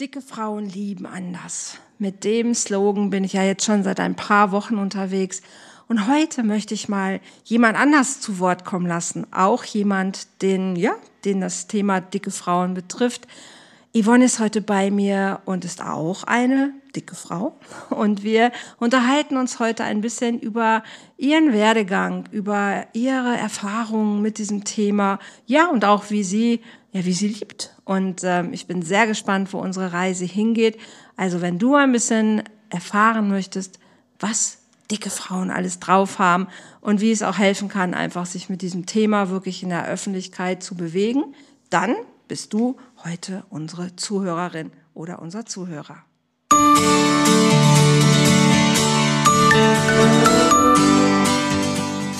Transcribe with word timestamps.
Dicke 0.00 0.20
Frauen 0.20 0.68
lieben 0.68 1.06
anders. 1.06 1.78
Mit 1.98 2.22
dem 2.22 2.54
Slogan 2.54 3.10
bin 3.10 3.24
ich 3.24 3.32
ja 3.32 3.42
jetzt 3.42 3.64
schon 3.64 3.82
seit 3.82 3.98
ein 3.98 4.14
paar 4.14 4.52
Wochen 4.52 4.76
unterwegs. 4.76 5.42
Und 5.88 6.06
heute 6.06 6.44
möchte 6.44 6.72
ich 6.72 6.88
mal 6.88 7.18
jemand 7.42 7.76
anders 7.76 8.20
zu 8.20 8.38
Wort 8.38 8.64
kommen 8.64 8.86
lassen. 8.86 9.26
Auch 9.32 9.64
jemand, 9.64 10.40
den, 10.40 10.76
ja, 10.76 10.92
den 11.24 11.40
das 11.40 11.66
Thema 11.66 12.00
dicke 12.00 12.30
Frauen 12.30 12.74
betrifft. 12.74 13.26
Yvonne 13.92 14.26
ist 14.26 14.38
heute 14.38 14.60
bei 14.60 14.92
mir 14.92 15.40
und 15.46 15.64
ist 15.64 15.82
auch 15.82 16.22
eine 16.22 16.74
dicke 16.94 17.16
Frau. 17.16 17.58
Und 17.90 18.22
wir 18.22 18.52
unterhalten 18.78 19.36
uns 19.36 19.58
heute 19.58 19.82
ein 19.82 20.00
bisschen 20.00 20.38
über 20.38 20.84
ihren 21.16 21.52
Werdegang, 21.52 22.28
über 22.30 22.86
ihre 22.92 23.36
Erfahrungen 23.36 24.22
mit 24.22 24.38
diesem 24.38 24.62
Thema. 24.62 25.18
Ja, 25.46 25.66
und 25.66 25.84
auch 25.84 26.10
wie 26.10 26.22
sie 26.22 26.60
ja, 26.92 27.04
wie 27.04 27.12
sie 27.12 27.28
liebt. 27.28 27.74
Und 27.84 28.22
ähm, 28.24 28.52
ich 28.52 28.66
bin 28.66 28.82
sehr 28.82 29.06
gespannt, 29.06 29.52
wo 29.52 29.58
unsere 29.58 29.92
Reise 29.92 30.24
hingeht. 30.24 30.78
Also 31.16 31.40
wenn 31.40 31.58
du 31.58 31.74
ein 31.74 31.92
bisschen 31.92 32.42
erfahren 32.70 33.28
möchtest, 33.28 33.78
was 34.18 34.58
dicke 34.90 35.10
Frauen 35.10 35.50
alles 35.50 35.80
drauf 35.80 36.18
haben 36.18 36.48
und 36.80 37.00
wie 37.00 37.12
es 37.12 37.22
auch 37.22 37.38
helfen 37.38 37.68
kann, 37.68 37.94
einfach 37.94 38.26
sich 38.26 38.48
mit 38.48 38.62
diesem 38.62 38.86
Thema 38.86 39.28
wirklich 39.28 39.62
in 39.62 39.68
der 39.68 39.86
Öffentlichkeit 39.86 40.62
zu 40.62 40.74
bewegen, 40.74 41.34
dann 41.70 41.94
bist 42.26 42.52
du 42.52 42.76
heute 43.04 43.44
unsere 43.50 43.96
Zuhörerin 43.96 44.70
oder 44.94 45.20
unser 45.20 45.44
Zuhörer. 45.46 46.04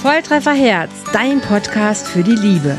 Volltreffer 0.03 0.53
Herz, 0.53 0.91
dein 1.13 1.41
Podcast 1.41 2.07
für 2.07 2.23
die 2.23 2.37
Liebe. 2.37 2.79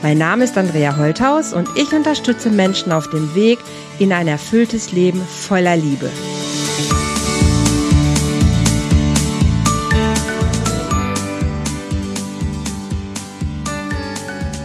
Mein 0.00 0.18
Name 0.18 0.44
ist 0.44 0.56
Andrea 0.56 0.96
Holthaus 0.96 1.52
und 1.52 1.68
ich 1.76 1.92
unterstütze 1.92 2.50
Menschen 2.50 2.92
auf 2.92 3.10
dem 3.10 3.34
Weg 3.34 3.58
in 3.98 4.12
ein 4.12 4.28
erfülltes 4.28 4.92
Leben 4.92 5.20
voller 5.20 5.76
Liebe. 5.76 6.08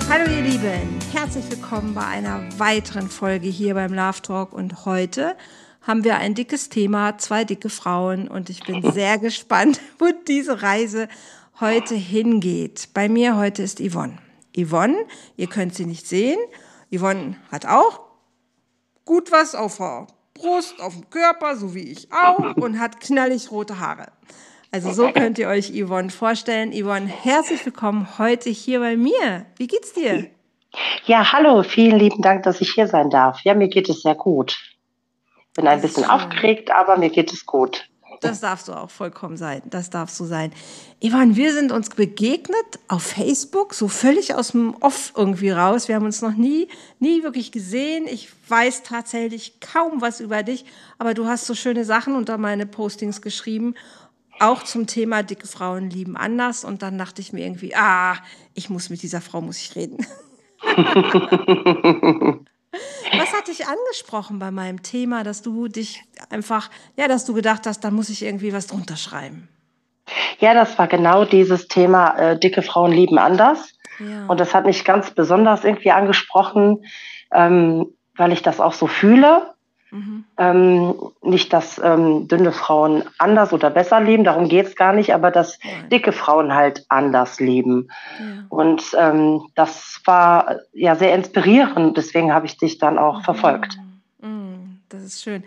Hallo 0.07 0.29
ihr 0.29 0.43
Lieben, 0.43 0.99
herzlich 1.11 1.49
willkommen 1.49 1.95
bei 1.95 2.05
einer 2.05 2.43
weiteren 2.59 3.09
Folge 3.09 3.47
hier 3.47 3.73
beim 3.73 3.91
Love 3.91 4.21
Talk 4.21 4.53
und 4.53 4.85
heute 4.85 5.35
haben 5.81 6.03
wir 6.03 6.17
ein 6.17 6.35
dickes 6.35 6.69
Thema, 6.69 7.17
zwei 7.17 7.43
dicke 7.43 7.69
Frauen 7.69 8.27
und 8.27 8.51
ich 8.51 8.63
bin 8.63 8.91
sehr 8.91 9.17
gespannt, 9.17 9.81
wo 9.97 10.09
diese 10.27 10.61
Reise 10.61 11.07
heute 11.59 11.95
hingeht. 11.95 12.89
Bei 12.93 13.09
mir 13.09 13.35
heute 13.35 13.63
ist 13.63 13.79
Yvonne. 13.79 14.22
Yvonne, 14.55 15.05
ihr 15.37 15.47
könnt 15.47 15.75
sie 15.75 15.85
nicht 15.85 16.07
sehen. 16.07 16.39
Yvonne 16.91 17.37
hat 17.51 17.65
auch 17.65 18.01
gut 19.05 19.31
was 19.31 19.55
auf 19.55 19.77
der 19.77 20.07
Brust, 20.33 20.81
auf 20.81 20.93
dem 20.93 21.09
Körper, 21.09 21.55
so 21.55 21.75
wie 21.75 21.91
ich 21.91 22.11
auch, 22.11 22.55
und 22.57 22.79
hat 22.79 22.99
knallig 22.99 23.51
rote 23.51 23.79
Haare. 23.79 24.11
Also 24.71 24.91
so 24.91 25.11
könnt 25.11 25.37
ihr 25.37 25.47
euch 25.47 25.71
Yvonne 25.71 26.09
vorstellen. 26.09 26.71
Yvonne, 26.73 27.07
herzlich 27.07 27.63
willkommen 27.65 28.17
heute 28.17 28.49
hier 28.49 28.79
bei 28.79 28.97
mir. 28.97 29.45
Wie 29.57 29.67
geht's 29.67 29.93
dir? 29.93 30.27
Ja, 31.05 31.31
hallo, 31.31 31.61
vielen 31.61 31.99
lieben 31.99 32.21
Dank, 32.23 32.43
dass 32.43 32.59
ich 32.61 32.71
hier 32.73 32.87
sein 32.87 33.11
darf. 33.11 33.41
Ja, 33.41 33.53
mir 33.53 33.67
geht 33.67 33.89
es 33.89 34.01
sehr 34.01 34.15
gut. 34.15 34.57
Bin 35.55 35.67
ein 35.67 35.81
bisschen 35.81 36.05
aufgeregt, 36.05 36.71
aber 36.71 36.97
mir 36.97 37.11
geht 37.11 37.31
es 37.31 37.45
gut. 37.45 37.87
Das 38.23 38.39
darfst 38.39 38.67
du 38.67 38.73
auch 38.73 38.89
vollkommen 38.89 39.37
sein. 39.37 39.61
Das 39.65 39.89
darfst 39.89 40.19
du 40.19 40.25
sein. 40.25 40.51
Ivan, 40.99 41.35
wir 41.35 41.53
sind 41.53 41.71
uns 41.71 41.89
begegnet 41.89 42.79
auf 42.87 43.03
Facebook, 43.03 43.73
so 43.73 43.87
völlig 43.87 44.35
aus 44.35 44.51
dem 44.51 44.75
Off 44.79 45.13
irgendwie 45.15 45.49
raus. 45.49 45.87
Wir 45.87 45.95
haben 45.95 46.05
uns 46.05 46.21
noch 46.21 46.33
nie, 46.33 46.67
nie 46.99 47.23
wirklich 47.23 47.51
gesehen. 47.51 48.07
Ich 48.07 48.29
weiß 48.47 48.83
tatsächlich 48.83 49.59
kaum 49.59 50.01
was 50.01 50.19
über 50.19 50.43
dich, 50.43 50.65
aber 50.97 51.13
du 51.13 51.27
hast 51.27 51.45
so 51.45 51.55
schöne 51.55 51.85
Sachen 51.85 52.15
unter 52.15 52.37
meine 52.37 52.65
Postings 52.65 53.21
geschrieben. 53.21 53.75
Auch 54.39 54.63
zum 54.63 54.87
Thema 54.87 55.23
dicke 55.23 55.47
Frauen 55.47 55.89
lieben 55.89 56.17
anders. 56.17 56.65
Und 56.65 56.81
dann 56.81 56.97
dachte 56.97 57.21
ich 57.21 57.33
mir 57.33 57.45
irgendwie, 57.45 57.75
ah, 57.75 58.15
ich 58.53 58.69
muss 58.69 58.89
mit 58.89 59.01
dieser 59.01 59.21
Frau, 59.21 59.41
muss 59.41 59.59
ich 59.59 59.75
reden. 59.75 60.05
Was 63.17 63.33
hat 63.33 63.47
dich 63.47 63.65
angesprochen 63.67 64.39
bei 64.39 64.51
meinem 64.51 64.83
Thema, 64.83 65.23
dass 65.23 65.41
du 65.41 65.67
dich 65.67 66.03
einfach, 66.29 66.69
ja, 66.97 67.07
dass 67.07 67.25
du 67.25 67.33
gedacht 67.33 67.65
hast, 67.65 67.81
da 67.81 67.91
muss 67.91 68.09
ich 68.09 68.23
irgendwie 68.23 68.53
was 68.53 68.67
drunter 68.67 68.95
schreiben? 68.97 69.49
Ja, 70.39 70.53
das 70.53 70.77
war 70.77 70.87
genau 70.87 71.25
dieses 71.25 71.67
Thema, 71.67 72.17
äh, 72.17 72.39
dicke 72.39 72.61
Frauen 72.61 72.91
lieben 72.91 73.17
anders. 73.17 73.73
Ja. 73.99 74.25
Und 74.27 74.39
das 74.39 74.53
hat 74.53 74.65
mich 74.65 74.83
ganz 74.83 75.11
besonders 75.11 75.63
irgendwie 75.63 75.91
angesprochen, 75.91 76.83
ähm, 77.31 77.95
weil 78.15 78.31
ich 78.33 78.41
das 78.41 78.59
auch 78.59 78.73
so 78.73 78.87
fühle. 78.87 79.52
Mhm. 79.93 80.25
Ähm, 80.37 80.95
nicht, 81.21 81.53
dass 81.53 81.79
ähm, 81.83 82.27
dünne 82.27 82.51
Frauen 82.51 83.03
anders 83.19 83.53
oder 83.53 83.69
besser 83.69 84.01
leben, 84.01 84.23
darum 84.23 84.49
geht 84.49 84.65
es 84.65 84.75
gar 84.75 84.91
nicht, 84.91 85.13
aber 85.13 85.29
dass 85.29 85.59
Nein. 85.63 85.89
dicke 85.89 86.11
Frauen 86.11 86.55
halt 86.55 86.83
anders 86.89 87.39
leben. 87.39 87.89
Ja. 88.19 88.45
Und 88.49 88.83
ähm, 88.97 89.43
das 89.53 90.01
war 90.05 90.57
ja 90.73 90.95
sehr 90.95 91.13
inspirierend, 91.13 91.95
deswegen 91.95 92.33
habe 92.33 92.47
ich 92.47 92.57
dich 92.57 92.79
dann 92.79 92.97
auch 92.97 93.19
mhm. 93.19 93.23
verfolgt. 93.23 93.77
Mhm. 94.19 94.79
Das 94.89 95.03
ist 95.03 95.21
schön. 95.21 95.43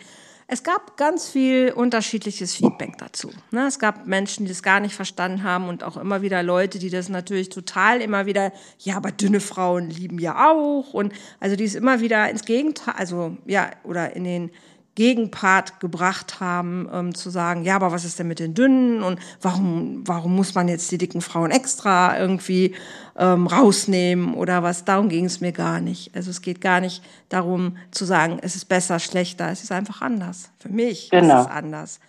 Es 0.49 0.62
gab 0.62 0.97
ganz 0.97 1.29
viel 1.29 1.73
unterschiedliches 1.73 2.55
Feedback 2.55 2.99
dazu. 2.99 3.31
Ne? 3.51 3.67
Es 3.67 3.81
gab 3.81 4.07
Menschen, 4.07 4.45
die 4.45 4.51
das 4.51 4.62
gar 4.62 4.79
nicht 4.79 4.95
verstanden 4.95 5.43
haben 5.43 5.69
und 5.69 5.83
auch 5.83 5.97
immer 5.97 6.23
wieder 6.23 6.43
Leute, 6.45 6.79
die 6.79 6.91
das 6.91 7.09
natürlich 7.09 7.49
total 7.49 8.01
immer 8.01 8.27
wieder, 8.27 8.53
ja, 8.79 8.97
aber 8.97 9.11
dünne 9.11 9.41
Frauen 9.41 9.91
lieben 9.91 10.21
ja 10.21 10.53
auch 10.53 10.95
und 10.95 11.12
also 11.41 11.57
die 11.57 11.65
es 11.65 11.75
immer 11.75 12.01
wieder 12.01 12.31
ins 12.31 12.45
Gegenteil, 12.45 12.95
also 12.97 13.37
ja, 13.45 13.71
oder 13.83 14.15
in 14.15 14.23
den 14.23 14.51
Gegenpart 14.97 15.79
gebracht 15.79 16.41
haben, 16.41 16.89
ähm, 16.93 17.15
zu 17.15 17.31
sagen, 17.31 17.62
ja, 17.62 17.77
aber 17.77 17.93
was 17.93 18.05
ist 18.05 18.19
denn 18.19 18.27
mit 18.27 18.41
den 18.41 18.55
Dünnen 18.55 19.03
und 19.03 19.21
warum, 19.41 20.03
warum 20.07 20.34
muss 20.34 20.55
man 20.55 20.67
jetzt 20.67 20.91
die 20.91 20.99
dicken 20.99 21.21
Frauen 21.21 21.53
extra 21.53 22.19
irgendwie 22.19 22.75
ähm, 23.17 23.47
rausnehmen 23.47 24.34
oder 24.34 24.65
was? 24.65 24.84
Darum 24.84 25.09
ging 25.09 25.27
es 25.27 25.41
mir 25.41 25.53
gar 25.53 25.81
nicht. 25.81 26.17
Also 26.17 26.31
es 26.31 26.43
geht 26.43 26.61
gar 26.61 26.81
nicht 26.81 27.03
darum 27.29 27.77
zu 27.93 28.05
sagen, 28.05 28.39
es 28.43 28.57
ist 28.57 28.65
besser, 28.65 28.99
schlechter, 28.99 29.51
es 29.51 29.62
ist 29.62 29.71
einfach 29.71 30.01
anders. 30.01 30.51
Für 30.59 30.71
mich 30.71 31.11
genau. 31.11 31.43
ist 31.43 31.47
es 31.47 31.53
anders. 31.53 32.01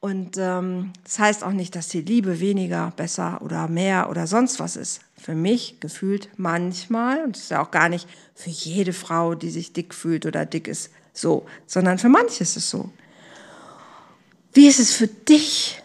Und 0.00 0.36
ähm, 0.38 0.92
das 1.04 1.18
heißt 1.18 1.44
auch 1.44 1.52
nicht, 1.52 1.74
dass 1.74 1.88
die 1.88 2.02
Liebe 2.02 2.40
weniger, 2.40 2.92
besser 2.96 3.42
oder 3.42 3.68
mehr 3.68 4.08
oder 4.08 4.26
sonst 4.26 4.60
was 4.60 4.76
ist. 4.76 5.00
Für 5.16 5.34
mich 5.34 5.80
gefühlt 5.80 6.30
manchmal, 6.36 7.24
und 7.24 7.36
das 7.36 7.44
ist 7.44 7.50
ja 7.50 7.60
auch 7.60 7.72
gar 7.72 7.88
nicht 7.88 8.08
für 8.34 8.50
jede 8.50 8.92
Frau, 8.92 9.34
die 9.34 9.50
sich 9.50 9.72
dick 9.72 9.92
fühlt 9.92 10.24
oder 10.24 10.46
dick 10.46 10.68
ist, 10.68 10.90
so, 11.20 11.46
sondern 11.66 11.98
für 11.98 12.08
manche 12.08 12.42
ist 12.42 12.56
es 12.56 12.70
so. 12.70 12.90
Wie 14.52 14.66
ist 14.66 14.78
es 14.78 14.94
für 14.94 15.08
dich, 15.08 15.82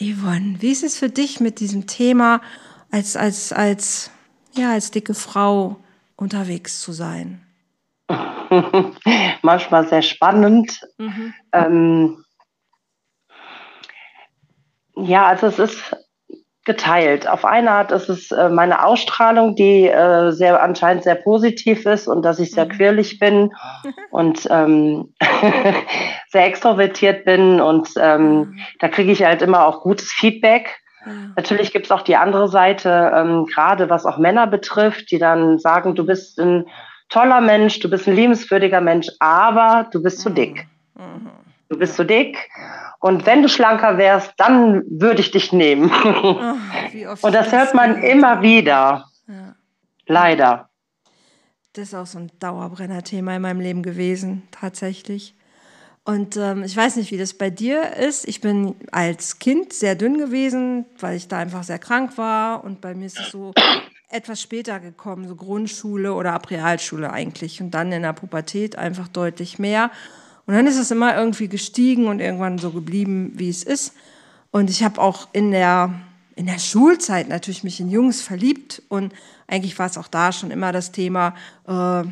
Yvonne? 0.00 0.56
Wie 0.60 0.72
ist 0.72 0.82
es 0.82 0.98
für 0.98 1.08
dich 1.08 1.40
mit 1.40 1.60
diesem 1.60 1.86
Thema 1.86 2.40
als, 2.90 3.16
als, 3.16 3.52
als, 3.52 4.10
ja, 4.52 4.72
als 4.72 4.90
dicke 4.90 5.14
Frau 5.14 5.76
unterwegs 6.16 6.80
zu 6.80 6.92
sein? 6.92 7.46
Manchmal 9.42 9.88
sehr 9.88 10.02
spannend. 10.02 10.80
Mhm. 10.98 11.34
Ähm, 11.52 12.24
ja, 14.96 15.26
also 15.26 15.46
es 15.46 15.58
ist 15.58 15.96
geteilt. 16.64 17.28
Auf 17.28 17.44
eine 17.44 17.70
Art 17.70 17.92
ist 17.92 18.08
es 18.08 18.30
äh, 18.30 18.48
meine 18.48 18.84
Ausstrahlung, 18.84 19.54
die 19.54 19.86
äh, 19.86 20.30
sehr 20.30 20.62
anscheinend 20.62 21.04
sehr 21.04 21.14
positiv 21.14 21.84
ist 21.84 22.08
und 22.08 22.22
dass 22.22 22.38
ich 22.38 22.52
sehr 22.52 22.64
mhm. 22.64 22.70
quirlig 22.70 23.18
bin 23.18 23.52
und 24.10 24.48
ähm, 24.50 25.14
sehr 26.28 26.46
extrovertiert 26.46 27.24
bin 27.24 27.60
und 27.60 27.90
ähm, 27.98 28.36
mhm. 28.36 28.58
da 28.80 28.88
kriege 28.88 29.12
ich 29.12 29.24
halt 29.24 29.42
immer 29.42 29.66
auch 29.66 29.82
gutes 29.82 30.10
Feedback. 30.12 30.80
Natürlich 31.36 31.72
gibt 31.72 31.84
es 31.84 31.92
auch 31.92 32.00
die 32.00 32.16
andere 32.16 32.48
Seite, 32.48 33.12
ähm, 33.14 33.44
gerade 33.44 33.90
was 33.90 34.06
auch 34.06 34.16
Männer 34.16 34.46
betrifft, 34.46 35.10
die 35.10 35.18
dann 35.18 35.58
sagen, 35.58 35.94
du 35.94 36.06
bist 36.06 36.40
ein 36.40 36.66
toller 37.10 37.42
Mensch, 37.42 37.78
du 37.80 37.90
bist 37.90 38.08
ein 38.08 38.16
liebenswürdiger 38.16 38.80
Mensch, 38.80 39.08
aber 39.20 39.86
du 39.92 40.02
bist 40.02 40.20
zu 40.20 40.30
dick. 40.30 40.66
Mhm. 40.94 41.43
Du 41.74 41.80
bist 41.80 41.96
zu 41.96 42.04
dick 42.04 42.38
und 43.00 43.26
wenn 43.26 43.42
du 43.42 43.48
schlanker 43.48 43.98
wärst, 43.98 44.34
dann 44.36 44.84
würde 44.88 45.20
ich 45.20 45.32
dich 45.32 45.52
nehmen. 45.52 45.90
Ach, 45.92 46.54
und 47.20 47.34
das 47.34 47.50
hört 47.50 47.74
man 47.74 48.00
immer 48.00 48.42
wieder. 48.42 49.06
Ja. 49.26 49.56
Leider. 50.06 50.68
Das 51.72 51.88
ist 51.88 51.94
auch 51.94 52.06
so 52.06 52.20
ein 52.20 52.30
Dauerbrenner-Thema 52.38 53.34
in 53.34 53.42
meinem 53.42 53.58
Leben 53.58 53.82
gewesen, 53.82 54.46
tatsächlich. 54.52 55.34
Und 56.04 56.36
ähm, 56.36 56.62
ich 56.62 56.76
weiß 56.76 56.94
nicht, 56.94 57.10
wie 57.10 57.18
das 57.18 57.34
bei 57.34 57.50
dir 57.50 57.96
ist. 57.96 58.28
Ich 58.28 58.40
bin 58.40 58.76
als 58.92 59.40
Kind 59.40 59.72
sehr 59.72 59.96
dünn 59.96 60.16
gewesen, 60.16 60.86
weil 61.00 61.16
ich 61.16 61.26
da 61.26 61.38
einfach 61.38 61.64
sehr 61.64 61.80
krank 61.80 62.16
war. 62.16 62.62
Und 62.62 62.80
bei 62.80 62.94
mir 62.94 63.06
ist 63.06 63.18
es 63.18 63.32
so 63.32 63.52
etwas 64.10 64.40
später 64.40 64.78
gekommen, 64.78 65.26
so 65.26 65.34
Grundschule 65.34 66.14
oder 66.14 66.40
Realschule 66.48 67.12
eigentlich. 67.12 67.60
Und 67.60 67.72
dann 67.72 67.90
in 67.90 68.02
der 68.02 68.12
Pubertät 68.12 68.78
einfach 68.78 69.08
deutlich 69.08 69.58
mehr. 69.58 69.90
Und 70.46 70.54
dann 70.54 70.66
ist 70.66 70.78
es 70.78 70.90
immer 70.90 71.16
irgendwie 71.16 71.48
gestiegen 71.48 72.06
und 72.06 72.20
irgendwann 72.20 72.58
so 72.58 72.70
geblieben, 72.70 73.32
wie 73.34 73.48
es 73.48 73.62
ist. 73.62 73.94
Und 74.50 74.70
ich 74.70 74.84
habe 74.84 75.00
auch 75.00 75.28
in 75.32 75.50
der, 75.50 75.94
in 76.36 76.46
der 76.46 76.58
Schulzeit 76.58 77.28
natürlich 77.28 77.64
mich 77.64 77.80
in 77.80 77.90
Jungs 77.90 78.20
verliebt. 78.20 78.82
Und 78.88 79.12
eigentlich 79.46 79.78
war 79.78 79.86
es 79.86 79.98
auch 79.98 80.08
da 80.08 80.32
schon 80.32 80.50
immer 80.50 80.70
das 80.70 80.92
Thema, 80.92 81.34
äh, 81.66 82.04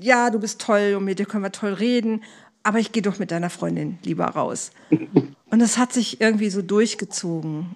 ja, 0.00 0.30
du 0.30 0.40
bist 0.40 0.60
toll 0.60 0.94
und 0.96 1.04
mit 1.04 1.18
dir 1.18 1.26
können 1.26 1.44
wir 1.44 1.52
toll 1.52 1.74
reden, 1.74 2.22
aber 2.62 2.78
ich 2.78 2.92
gehe 2.92 3.02
doch 3.02 3.18
mit 3.18 3.30
deiner 3.30 3.50
Freundin 3.50 3.98
lieber 4.02 4.26
raus. 4.26 4.70
Und 5.52 5.58
das 5.58 5.76
hat 5.76 5.92
sich 5.92 6.18
irgendwie 6.18 6.48
so 6.48 6.62
durchgezogen. 6.62 7.74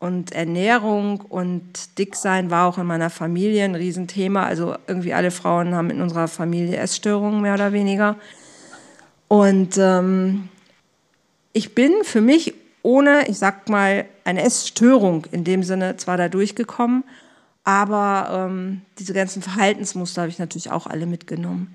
Und 0.00 0.32
Ernährung 0.32 1.20
und 1.20 1.96
Dicksein 1.96 2.50
war 2.50 2.66
auch 2.66 2.78
in 2.78 2.86
meiner 2.86 3.10
Familie 3.10 3.64
ein 3.64 3.76
Riesenthema. 3.76 4.42
Also 4.42 4.74
irgendwie 4.88 5.14
alle 5.14 5.30
Frauen 5.30 5.76
haben 5.76 5.90
in 5.90 6.00
unserer 6.00 6.26
Familie 6.26 6.78
Essstörungen, 6.78 7.40
mehr 7.40 7.54
oder 7.54 7.72
weniger. 7.72 8.16
Und 9.32 9.78
ähm, 9.78 10.50
ich 11.54 11.74
bin 11.74 11.90
für 12.02 12.20
mich 12.20 12.52
ohne, 12.82 13.30
ich 13.30 13.38
sag 13.38 13.70
mal, 13.70 14.04
eine 14.24 14.42
Essstörung 14.42 15.26
in 15.32 15.42
dem 15.42 15.62
Sinne 15.62 15.96
zwar 15.96 16.18
da 16.18 16.28
durchgekommen, 16.28 17.02
aber 17.64 18.28
ähm, 18.50 18.82
diese 18.98 19.14
ganzen 19.14 19.40
Verhaltensmuster 19.40 20.20
habe 20.20 20.30
ich 20.30 20.38
natürlich 20.38 20.70
auch 20.70 20.86
alle 20.86 21.06
mitgenommen. 21.06 21.74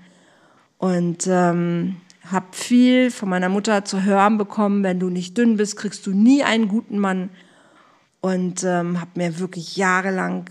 Und 0.76 1.26
ähm, 1.26 1.96
habe 2.30 2.46
viel 2.52 3.10
von 3.10 3.28
meiner 3.28 3.48
Mutter 3.48 3.84
zu 3.84 4.04
hören 4.04 4.38
bekommen, 4.38 4.84
wenn 4.84 5.00
du 5.00 5.10
nicht 5.10 5.36
dünn 5.36 5.56
bist, 5.56 5.76
kriegst 5.76 6.06
du 6.06 6.12
nie 6.12 6.44
einen 6.44 6.68
guten 6.68 7.00
Mann 7.00 7.28
und 8.20 8.62
ähm, 8.62 9.00
habe 9.00 9.10
mir 9.16 9.40
wirklich 9.40 9.76
jahrelang 9.76 10.44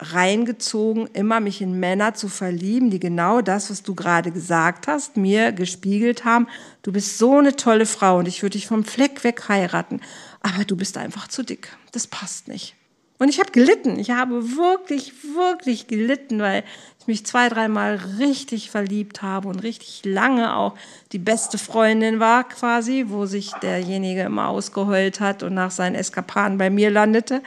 reingezogen, 0.00 1.08
immer 1.12 1.40
mich 1.40 1.60
in 1.60 1.78
Männer 1.78 2.14
zu 2.14 2.28
verlieben, 2.28 2.90
die 2.90 3.00
genau 3.00 3.42
das, 3.42 3.70
was 3.70 3.82
du 3.82 3.94
gerade 3.94 4.32
gesagt 4.32 4.88
hast, 4.88 5.16
mir 5.16 5.52
gespiegelt 5.52 6.24
haben. 6.24 6.48
Du 6.82 6.92
bist 6.92 7.18
so 7.18 7.38
eine 7.38 7.56
tolle 7.56 7.86
Frau 7.86 8.18
und 8.18 8.26
ich 8.26 8.42
würde 8.42 8.54
dich 8.54 8.66
vom 8.66 8.84
Fleck 8.84 9.22
weg 9.24 9.48
heiraten, 9.48 10.00
aber 10.40 10.64
du 10.64 10.76
bist 10.76 10.96
einfach 10.96 11.28
zu 11.28 11.42
dick. 11.42 11.76
Das 11.92 12.06
passt 12.06 12.48
nicht. 12.48 12.74
Und 13.20 13.28
ich 13.28 13.38
habe 13.38 13.50
gelitten. 13.50 13.98
Ich 13.98 14.12
habe 14.12 14.56
wirklich, 14.56 15.12
wirklich 15.34 15.88
gelitten, 15.88 16.38
weil 16.38 16.64
ich 16.98 17.06
mich 17.06 17.26
zwei, 17.26 17.50
dreimal 17.50 18.00
richtig 18.18 18.70
verliebt 18.70 19.20
habe 19.20 19.48
und 19.48 19.62
richtig 19.62 20.00
lange 20.06 20.56
auch 20.56 20.74
die 21.12 21.18
beste 21.18 21.58
Freundin 21.58 22.18
war 22.18 22.48
quasi, 22.48 23.04
wo 23.08 23.26
sich 23.26 23.52
derjenige 23.62 24.22
immer 24.22 24.48
ausgeheult 24.48 25.20
hat 25.20 25.42
und 25.42 25.52
nach 25.52 25.70
seinen 25.70 25.96
Eskapaden 25.96 26.56
bei 26.56 26.70
mir 26.70 26.90
landete. 26.90 27.42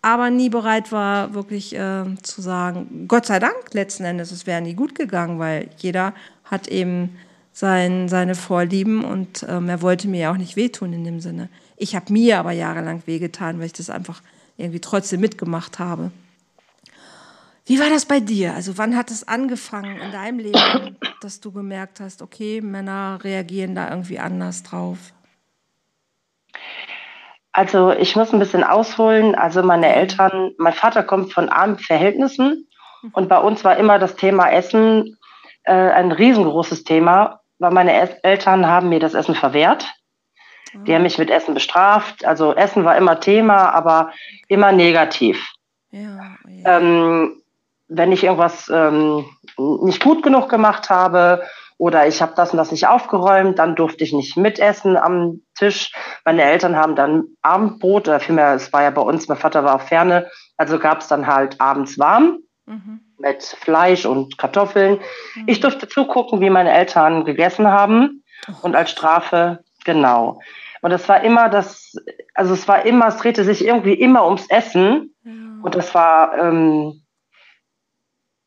Aber 0.00 0.30
nie 0.30 0.48
bereit 0.48 0.92
war, 0.92 1.34
wirklich 1.34 1.74
äh, 1.74 2.04
zu 2.22 2.40
sagen, 2.40 3.06
Gott 3.08 3.26
sei 3.26 3.38
Dank, 3.40 3.56
letzten 3.72 4.04
Endes, 4.04 4.30
es 4.30 4.46
wäre 4.46 4.62
nie 4.62 4.74
gut 4.74 4.94
gegangen, 4.94 5.38
weil 5.38 5.70
jeder 5.78 6.14
hat 6.44 6.68
eben 6.68 7.18
sein, 7.52 8.08
seine 8.08 8.36
Vorlieben 8.36 9.04
und 9.04 9.44
ähm, 9.48 9.68
er 9.68 9.82
wollte 9.82 10.06
mir 10.06 10.20
ja 10.20 10.32
auch 10.32 10.36
nicht 10.36 10.54
wehtun 10.54 10.92
in 10.92 11.04
dem 11.04 11.20
Sinne. 11.20 11.48
Ich 11.76 11.96
habe 11.96 12.12
mir 12.12 12.38
aber 12.38 12.52
jahrelang 12.52 13.02
wehgetan, 13.06 13.58
weil 13.58 13.66
ich 13.66 13.72
das 13.72 13.90
einfach 13.90 14.22
irgendwie 14.56 14.80
trotzdem 14.80 15.20
mitgemacht 15.20 15.80
habe. 15.80 16.12
Wie 17.66 17.78
war 17.80 17.90
das 17.90 18.06
bei 18.06 18.20
dir? 18.20 18.54
Also 18.54 18.78
wann 18.78 18.96
hat 18.96 19.10
es 19.10 19.26
angefangen 19.26 20.00
in 20.00 20.12
deinem 20.12 20.38
Leben, 20.38 20.96
dass 21.20 21.40
du 21.40 21.52
gemerkt 21.52 22.00
hast, 22.00 22.22
okay, 22.22 22.60
Männer 22.60 23.18
reagieren 23.22 23.74
da 23.74 23.90
irgendwie 23.90 24.18
anders 24.18 24.62
drauf? 24.62 24.98
Also 27.52 27.92
ich 27.92 28.14
muss 28.16 28.32
ein 28.32 28.38
bisschen 28.38 28.64
ausholen. 28.64 29.34
Also 29.34 29.62
meine 29.62 29.94
Eltern, 29.94 30.52
mein 30.58 30.72
Vater 30.72 31.02
kommt 31.02 31.32
von 31.32 31.48
armen 31.48 31.78
Verhältnissen 31.78 32.68
und 33.12 33.28
bei 33.28 33.38
uns 33.38 33.64
war 33.64 33.76
immer 33.76 33.98
das 33.98 34.16
Thema 34.16 34.50
Essen 34.50 35.16
äh, 35.64 35.72
ein 35.72 36.12
riesengroßes 36.12 36.84
Thema, 36.84 37.40
weil 37.58 37.70
meine 37.70 38.22
Eltern 38.22 38.66
haben 38.66 38.88
mir 38.88 39.00
das 39.00 39.14
Essen 39.14 39.34
verwehrt. 39.34 39.86
Die 40.74 40.94
haben 40.94 41.02
mich 41.02 41.18
mit 41.18 41.30
Essen 41.30 41.54
bestraft. 41.54 42.24
Also 42.24 42.54
Essen 42.54 42.84
war 42.84 42.96
immer 42.96 43.20
Thema, 43.20 43.70
aber 43.70 44.12
immer 44.48 44.72
negativ. 44.72 45.52
Ja, 45.90 46.36
ja. 46.46 46.78
Ähm, 46.78 47.42
wenn 47.88 48.12
ich 48.12 48.24
irgendwas 48.24 48.68
ähm, 48.68 49.24
nicht 49.56 50.02
gut 50.02 50.22
genug 50.22 50.48
gemacht 50.50 50.90
habe 50.90 51.42
oder 51.78 52.06
ich 52.06 52.20
habe 52.20 52.34
das 52.36 52.50
und 52.52 52.58
das 52.58 52.70
nicht 52.70 52.86
aufgeräumt, 52.86 53.58
dann 53.58 53.76
durfte 53.76 54.04
ich 54.04 54.12
nicht 54.12 54.36
mitessen 54.36 54.96
am 54.96 55.40
Tisch. 55.56 55.92
Meine 56.24 56.42
Eltern 56.42 56.76
haben 56.76 56.96
dann 56.96 57.24
Abendbrot, 57.40 58.08
oder 58.08 58.20
vielmehr, 58.20 58.54
es 58.54 58.72
war 58.72 58.82
ja 58.82 58.90
bei 58.90 59.02
uns, 59.02 59.28
mein 59.28 59.38
Vater 59.38 59.64
war 59.64 59.76
auf 59.76 59.88
Ferne, 59.88 60.28
also 60.56 60.78
gab 60.78 61.00
es 61.00 61.08
dann 61.08 61.26
halt 61.26 61.60
abends 61.60 61.98
warm 61.98 62.40
mhm. 62.66 63.00
mit 63.18 63.42
Fleisch 63.42 64.04
und 64.04 64.36
Kartoffeln. 64.36 64.98
Mhm. 65.34 65.44
Ich 65.46 65.60
durfte 65.60 65.88
zugucken, 65.88 66.40
wie 66.40 66.50
meine 66.50 66.72
Eltern 66.72 67.24
gegessen 67.24 67.68
haben 67.68 68.22
und 68.62 68.76
als 68.76 68.90
Strafe 68.90 69.60
Genau. 69.88 70.40
Und 70.82 70.92
es 70.92 71.08
war 71.08 71.22
immer 71.22 71.48
das, 71.48 71.94
also 72.34 72.52
es 72.52 72.68
war 72.68 72.84
immer, 72.84 73.08
es 73.08 73.16
drehte 73.16 73.42
sich 73.42 73.64
irgendwie 73.64 73.94
immer 73.94 74.26
ums 74.26 74.46
Essen. 74.50 75.14
Ja. 75.24 75.32
Und 75.62 75.74
das 75.74 75.94
war 75.94 76.36
ähm, 76.36 77.02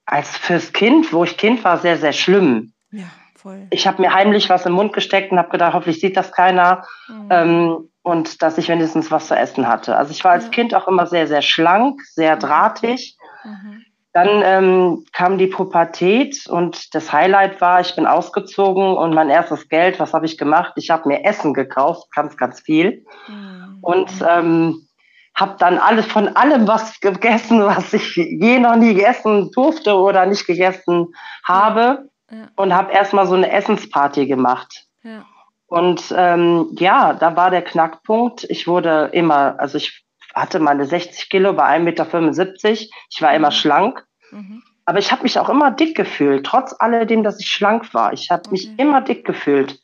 als 0.06 0.38
fürs 0.38 0.72
Kind, 0.72 1.13
wo 1.13 1.24
ich 1.24 1.38
Kind 1.38 1.63
war, 1.63 1.80
sehr, 1.80 1.98
sehr 1.98 2.13
schlimm. 2.13 2.74
Ja, 2.92 3.06
voll. 3.42 3.68
Ich 3.72 3.88
habe 3.88 4.02
mir 4.02 4.14
heimlich 4.14 4.50
was 4.50 4.66
im 4.66 4.74
Mund 4.74 4.94
gesteckt 4.94 5.32
und 5.32 5.38
habe 5.38 5.50
gedacht, 5.50 5.74
hoffentlich 5.74 6.00
sieht 6.00 6.18
das 6.18 6.32
keiner. 6.32 6.86
Mhm. 7.08 7.28
Ähm, 7.30 7.90
und 8.04 8.42
dass 8.42 8.58
ich 8.58 8.68
wenigstens 8.70 9.12
was 9.12 9.28
zu 9.28 9.36
essen 9.36 9.68
hatte. 9.68 9.96
Also 9.96 10.12
ich 10.12 10.24
war 10.24 10.32
als 10.32 10.46
ja. 10.46 10.52
Kind 10.52 10.74
auch 10.74 10.88
immer 10.88 11.06
sehr, 11.06 11.28
sehr 11.28 11.42
schlank, 11.42 12.02
sehr 12.02 12.36
drahtig. 12.36 13.16
Mhm. 13.44 13.86
Dann 14.14 14.42
ähm, 14.44 15.06
kam 15.14 15.38
die 15.38 15.48
Pubertät 15.48 16.46
und 16.48 16.94
das 16.94 17.14
Highlight 17.14 17.62
war, 17.62 17.80
ich 17.80 17.96
bin 17.96 18.06
ausgezogen 18.06 18.98
und 18.98 19.14
mein 19.14 19.30
erstes 19.30 19.70
Geld, 19.70 20.00
was 20.00 20.14
habe 20.14 20.26
ich 20.26 20.38
gemacht? 20.38 20.74
Ich 20.76 20.90
habe 20.90 21.08
mir 21.08 21.24
Essen 21.24 21.54
gekauft, 21.54 22.08
ganz, 22.14 22.36
ganz 22.36 22.60
viel. 22.60 23.06
Mhm. 23.28 23.78
Und 23.82 24.12
ähm, 24.28 24.88
habe 25.34 25.56
dann 25.60 25.78
alles 25.78 26.08
von 26.08 26.36
allem 26.36 26.68
was 26.68 27.00
gegessen, 27.00 27.64
was 27.64 27.94
ich 27.94 28.16
je 28.16 28.60
noch 28.60 28.76
nie 28.76 28.94
gegessen 28.94 29.50
durfte 29.52 29.96
oder 29.96 30.26
nicht 30.26 30.46
gegessen 30.46 31.14
habe. 31.46 32.10
Ja. 32.31 32.48
Und 32.56 32.74
habe 32.74 32.94
erstmal 32.94 33.28
so 33.28 33.36
eine 33.36 33.51
Essensparty 33.51 34.25
gemacht. 34.25 34.86
Ja. 35.04 35.25
Und 35.68 36.13
ähm, 36.18 36.69
ja, 36.80 37.13
da 37.13 37.36
war 37.36 37.50
der 37.50 37.62
Knackpunkt. 37.62 38.45
Ich 38.50 38.68
wurde 38.68 39.10
immer, 39.13 39.60
also 39.60 39.78
ich 39.78 40.04
hatte 40.33 40.60
meine 40.60 40.86
60 40.86 41.30
Kilo 41.30 41.54
bei 41.54 41.63
1,75 41.78 41.80
Meter. 41.81 42.69
Ich 43.10 43.22
war 43.22 43.33
immer 43.33 43.50
mhm. 43.50 43.54
schlank. 43.54 44.06
Mhm. 44.31 44.63
Aber 44.86 45.00
ich 45.00 45.12
habe 45.12 45.24
mich 45.24 45.39
auch 45.39 45.50
immer 45.50 45.72
dick 45.72 45.95
gefühlt, 45.95 46.45
trotz 46.45 46.75
alledem, 46.78 47.24
dass 47.24 47.39
ich 47.39 47.48
schlank 47.48 47.94
war. 47.94 48.13
Ich 48.13 48.31
habe 48.31 48.42
okay. 48.42 48.51
mich 48.51 48.80
immer 48.80 49.01
dick 49.01 49.25
gefühlt. 49.25 49.80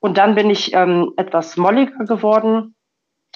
Und 0.00 0.18
dann 0.18 0.34
bin 0.34 0.50
ich 0.50 0.72
ähm, 0.74 1.12
etwas 1.16 1.56
molliger 1.56 2.04
geworden. 2.04 2.74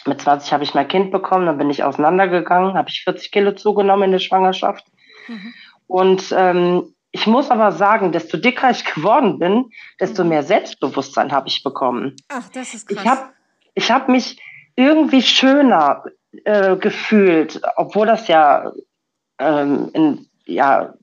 Mit 0.06 0.20
20 0.20 0.52
habe 0.52 0.62
ich 0.62 0.74
mein 0.74 0.88
Kind 0.88 1.10
bekommen, 1.10 1.46
dann 1.46 1.58
bin 1.58 1.70
ich 1.70 1.82
auseinandergegangen, 1.82 2.74
habe 2.74 2.88
ich 2.88 3.02
40 3.02 3.32
Kilo 3.32 3.52
zugenommen 3.52 4.04
in 4.04 4.12
der 4.12 4.18
Schwangerschaft. 4.18 4.86
Mhm. 5.26 5.54
Und 5.86 6.34
ähm, 6.36 6.94
ich 7.12 7.26
muss 7.26 7.50
aber 7.50 7.72
sagen, 7.72 8.12
desto 8.12 8.36
dicker 8.36 8.70
ich 8.70 8.84
geworden 8.84 9.38
bin, 9.38 9.70
desto 9.98 10.22
mhm. 10.22 10.30
mehr 10.30 10.42
Selbstbewusstsein 10.42 11.32
habe 11.32 11.48
ich 11.48 11.62
bekommen. 11.62 12.16
Ach, 12.28 12.48
das 12.50 12.74
ist 12.74 12.88
krass. 12.88 13.02
Ich 13.02 13.08
habe 13.08 13.30
ich 13.74 13.90
hab 13.90 14.08
mich 14.08 14.40
irgendwie 14.76 15.22
schöner 15.22 16.04
äh, 16.44 16.76
gefühlt, 16.76 17.60
obwohl 17.76 18.06
das 18.06 18.28
ja 18.28 18.72
ähm, 19.38 19.90
in, 19.92 20.26
ja 20.44 20.94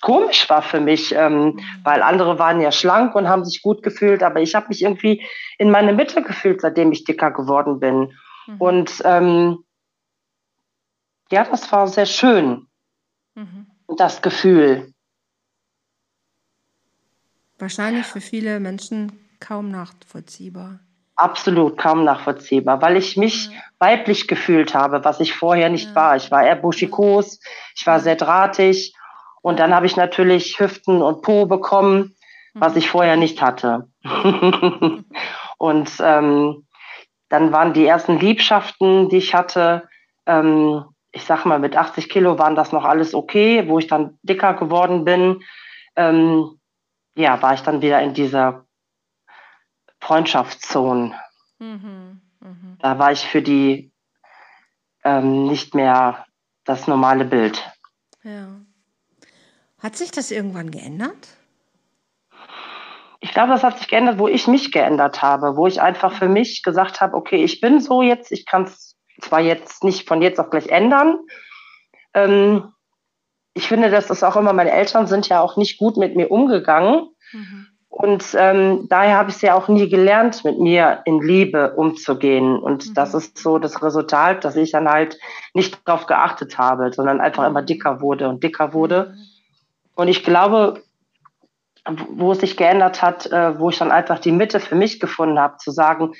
komisch 0.00 0.48
war 0.48 0.62
für 0.62 0.80
mich, 0.80 1.14
ähm, 1.14 1.44
mhm. 1.44 1.60
weil 1.84 2.02
andere 2.02 2.38
waren 2.38 2.60
ja 2.60 2.72
schlank 2.72 3.14
und 3.14 3.28
haben 3.28 3.44
sich 3.44 3.62
gut 3.62 3.82
gefühlt, 3.82 4.22
aber 4.22 4.40
ich 4.40 4.54
habe 4.54 4.68
mich 4.68 4.82
irgendwie 4.82 5.22
in 5.58 5.70
meine 5.70 5.92
Mitte 5.92 6.22
gefühlt, 6.22 6.62
seitdem 6.62 6.90
ich 6.92 7.04
dicker 7.04 7.30
geworden 7.30 7.80
bin. 7.80 8.12
Mhm. 8.46 8.56
Und 8.58 9.02
ähm, 9.04 9.64
ja, 11.30 11.44
das 11.44 11.70
war 11.70 11.86
sehr 11.86 12.06
schön, 12.06 12.66
mhm. 13.34 13.66
das 13.96 14.22
Gefühl. 14.22 14.89
Wahrscheinlich 17.60 18.06
für 18.06 18.20
viele 18.20 18.60
Menschen 18.60 19.12
kaum 19.38 19.70
nachvollziehbar 19.70 20.80
absolut 21.20 21.76
kaum 21.76 22.04
nachvollziehbar, 22.04 22.80
weil 22.80 22.96
ich 22.96 23.16
mich 23.16 23.50
weiblich 23.78 24.26
gefühlt 24.26 24.74
habe, 24.74 25.04
was 25.04 25.20
ich 25.20 25.34
vorher 25.34 25.68
nicht 25.68 25.90
ja. 25.90 25.94
war. 25.94 26.16
Ich 26.16 26.30
war 26.30 26.44
eher 26.44 26.56
buschikos, 26.56 27.40
ich 27.76 27.86
war 27.86 28.00
sehr 28.00 28.16
drahtig 28.16 28.94
und 29.42 29.60
dann 29.60 29.74
habe 29.74 29.86
ich 29.86 29.96
natürlich 29.96 30.58
Hüften 30.58 31.02
und 31.02 31.22
Po 31.22 31.46
bekommen, 31.46 32.16
was 32.54 32.76
ich 32.76 32.88
vorher 32.88 33.16
nicht 33.16 33.42
hatte. 33.42 33.88
und 35.58 35.90
ähm, 36.00 36.66
dann 37.28 37.52
waren 37.52 37.72
die 37.74 37.86
ersten 37.86 38.18
Liebschaften, 38.18 39.08
die 39.08 39.18
ich 39.18 39.34
hatte, 39.34 39.88
ähm, 40.26 40.84
ich 41.12 41.24
sag 41.24 41.44
mal, 41.44 41.58
mit 41.58 41.76
80 41.76 42.08
Kilo 42.08 42.38
waren 42.38 42.56
das 42.56 42.72
noch 42.72 42.84
alles 42.84 43.14
okay, 43.14 43.68
wo 43.68 43.78
ich 43.78 43.86
dann 43.86 44.18
dicker 44.22 44.54
geworden 44.54 45.04
bin. 45.04 45.42
Ähm, 45.96 46.59
ja, 47.14 47.40
war 47.42 47.54
ich 47.54 47.60
dann 47.60 47.82
wieder 47.82 48.00
in 48.00 48.14
dieser 48.14 48.66
Freundschaftszonen. 50.00 51.14
Mhm, 51.58 52.20
mh. 52.40 52.76
Da 52.78 52.98
war 52.98 53.12
ich 53.12 53.26
für 53.26 53.42
die 53.42 53.92
ähm, 55.04 55.46
nicht 55.46 55.74
mehr 55.74 56.26
das 56.64 56.86
normale 56.86 57.24
Bild. 57.24 57.70
Ja. 58.22 58.48
Hat 59.82 59.96
sich 59.96 60.10
das 60.10 60.30
irgendwann 60.30 60.70
geändert? 60.70 61.28
Ich 63.20 63.32
glaube, 63.32 63.52
das 63.52 63.62
hat 63.62 63.78
sich 63.78 63.88
geändert, 63.88 64.18
wo 64.18 64.28
ich 64.28 64.46
mich 64.46 64.72
geändert 64.72 65.20
habe, 65.20 65.56
wo 65.56 65.66
ich 65.66 65.80
einfach 65.82 66.12
für 66.12 66.28
mich 66.28 66.62
gesagt 66.62 67.00
habe, 67.00 67.16
okay, 67.16 67.44
ich 67.44 67.60
bin 67.60 67.80
so 67.80 68.02
jetzt, 68.02 68.32
ich 68.32 68.46
kann 68.46 68.64
es 68.64 68.96
zwar 69.20 69.40
jetzt 69.40 69.84
nicht 69.84 70.08
von 70.08 70.22
jetzt 70.22 70.40
auf 70.40 70.48
gleich 70.48 70.68
ändern, 70.68 71.18
ähm, 72.14 72.72
ich 73.54 73.68
finde, 73.68 73.90
das 73.90 74.10
ist 74.10 74.22
auch 74.22 74.36
immer, 74.36 74.52
meine 74.52 74.72
Eltern 74.72 75.06
sind 75.06 75.28
ja 75.28 75.40
auch 75.40 75.56
nicht 75.56 75.78
gut 75.78 75.96
mit 75.96 76.16
mir 76.16 76.30
umgegangen. 76.30 77.08
Mhm. 77.32 77.66
Und 77.88 78.36
ähm, 78.38 78.86
daher 78.88 79.16
habe 79.16 79.30
ich 79.30 79.36
es 79.36 79.42
ja 79.42 79.54
auch 79.54 79.66
nie 79.66 79.88
gelernt, 79.88 80.44
mit 80.44 80.60
mir 80.60 81.02
in 81.06 81.20
Liebe 81.20 81.74
umzugehen. 81.74 82.56
Und 82.56 82.88
mhm. 82.88 82.94
das 82.94 83.14
ist 83.14 83.36
so 83.36 83.58
das 83.58 83.82
Resultat, 83.82 84.44
dass 84.44 84.54
ich 84.54 84.70
dann 84.70 84.88
halt 84.88 85.18
nicht 85.54 85.80
darauf 85.84 86.06
geachtet 86.06 86.56
habe, 86.56 86.92
sondern 86.92 87.20
einfach 87.20 87.46
immer 87.46 87.62
dicker 87.62 88.00
wurde 88.00 88.28
und 88.28 88.44
dicker 88.44 88.72
wurde. 88.72 89.14
Mhm. 89.14 89.20
Und 89.96 90.08
ich 90.08 90.22
glaube, 90.22 90.82
wo 92.10 92.32
es 92.32 92.40
sich 92.40 92.56
geändert 92.56 93.02
hat, 93.02 93.26
äh, 93.26 93.58
wo 93.58 93.70
ich 93.70 93.78
dann 93.78 93.90
einfach 93.90 94.18
die 94.20 94.32
Mitte 94.32 94.60
für 94.60 94.76
mich 94.76 95.00
gefunden 95.00 95.40
habe, 95.40 95.56
zu 95.56 95.72
sagen, 95.72 96.12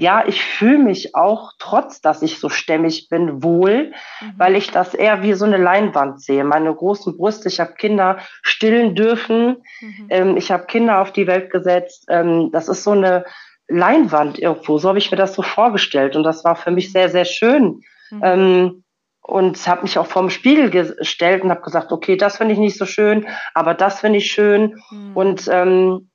ja, 0.00 0.24
ich 0.24 0.44
fühle 0.44 0.78
mich 0.78 1.16
auch, 1.16 1.52
trotz 1.58 2.00
dass 2.00 2.22
ich 2.22 2.38
so 2.38 2.48
stämmig 2.48 3.08
bin, 3.10 3.42
wohl, 3.42 3.92
mhm. 4.20 4.32
weil 4.36 4.54
ich 4.54 4.70
das 4.70 4.94
eher 4.94 5.22
wie 5.22 5.32
so 5.32 5.44
eine 5.44 5.56
Leinwand 5.56 6.22
sehe. 6.22 6.44
Meine 6.44 6.72
großen 6.72 7.16
Brüste, 7.16 7.48
ich 7.48 7.58
habe 7.58 7.74
Kinder 7.74 8.18
stillen 8.42 8.94
dürfen, 8.94 9.56
mhm. 9.80 10.06
ähm, 10.08 10.36
ich 10.36 10.52
habe 10.52 10.66
Kinder 10.66 11.00
auf 11.00 11.12
die 11.12 11.26
Welt 11.26 11.50
gesetzt. 11.50 12.06
Ähm, 12.08 12.50
das 12.52 12.68
ist 12.68 12.84
so 12.84 12.92
eine 12.92 13.24
Leinwand 13.66 14.38
irgendwo, 14.38 14.78
so 14.78 14.88
habe 14.88 14.98
ich 14.98 15.10
mir 15.10 15.16
das 15.16 15.34
so 15.34 15.42
vorgestellt. 15.42 16.14
Und 16.14 16.22
das 16.22 16.44
war 16.44 16.54
für 16.54 16.70
mich 16.70 16.92
sehr, 16.92 17.08
sehr 17.08 17.24
schön. 17.24 17.80
Mhm. 18.10 18.20
Ähm, 18.22 18.84
und 19.20 19.66
habe 19.66 19.82
mich 19.82 19.98
auch 19.98 20.06
vorm 20.06 20.30
Spiegel 20.30 20.70
gestellt 20.70 21.42
und 21.42 21.50
habe 21.50 21.60
gesagt, 21.60 21.90
okay, 21.90 22.16
das 22.16 22.36
finde 22.36 22.54
ich 22.54 22.60
nicht 22.60 22.78
so 22.78 22.86
schön, 22.86 23.26
aber 23.52 23.74
das 23.74 24.00
finde 24.00 24.18
ich 24.18 24.30
schön. 24.30 24.80
Mhm. 24.90 25.16
Und 25.16 25.48
ähm, 25.50 26.07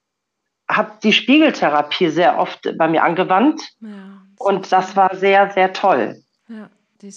habe 0.76 0.94
die 1.04 1.14
Spiegeltherapie 1.14 2.10
sehr 2.10 2.38
oft 2.38 2.78
bei 2.78 2.88
mir 2.88 3.04
angewandt. 3.04 3.62
Ja, 3.80 4.22
und 4.40 4.72
das 4.72 4.96
war 4.96 5.16
sehr, 5.16 5.52
sehr 5.52 5.74
toll. 5.74 6.22
Ja, 6.48 6.70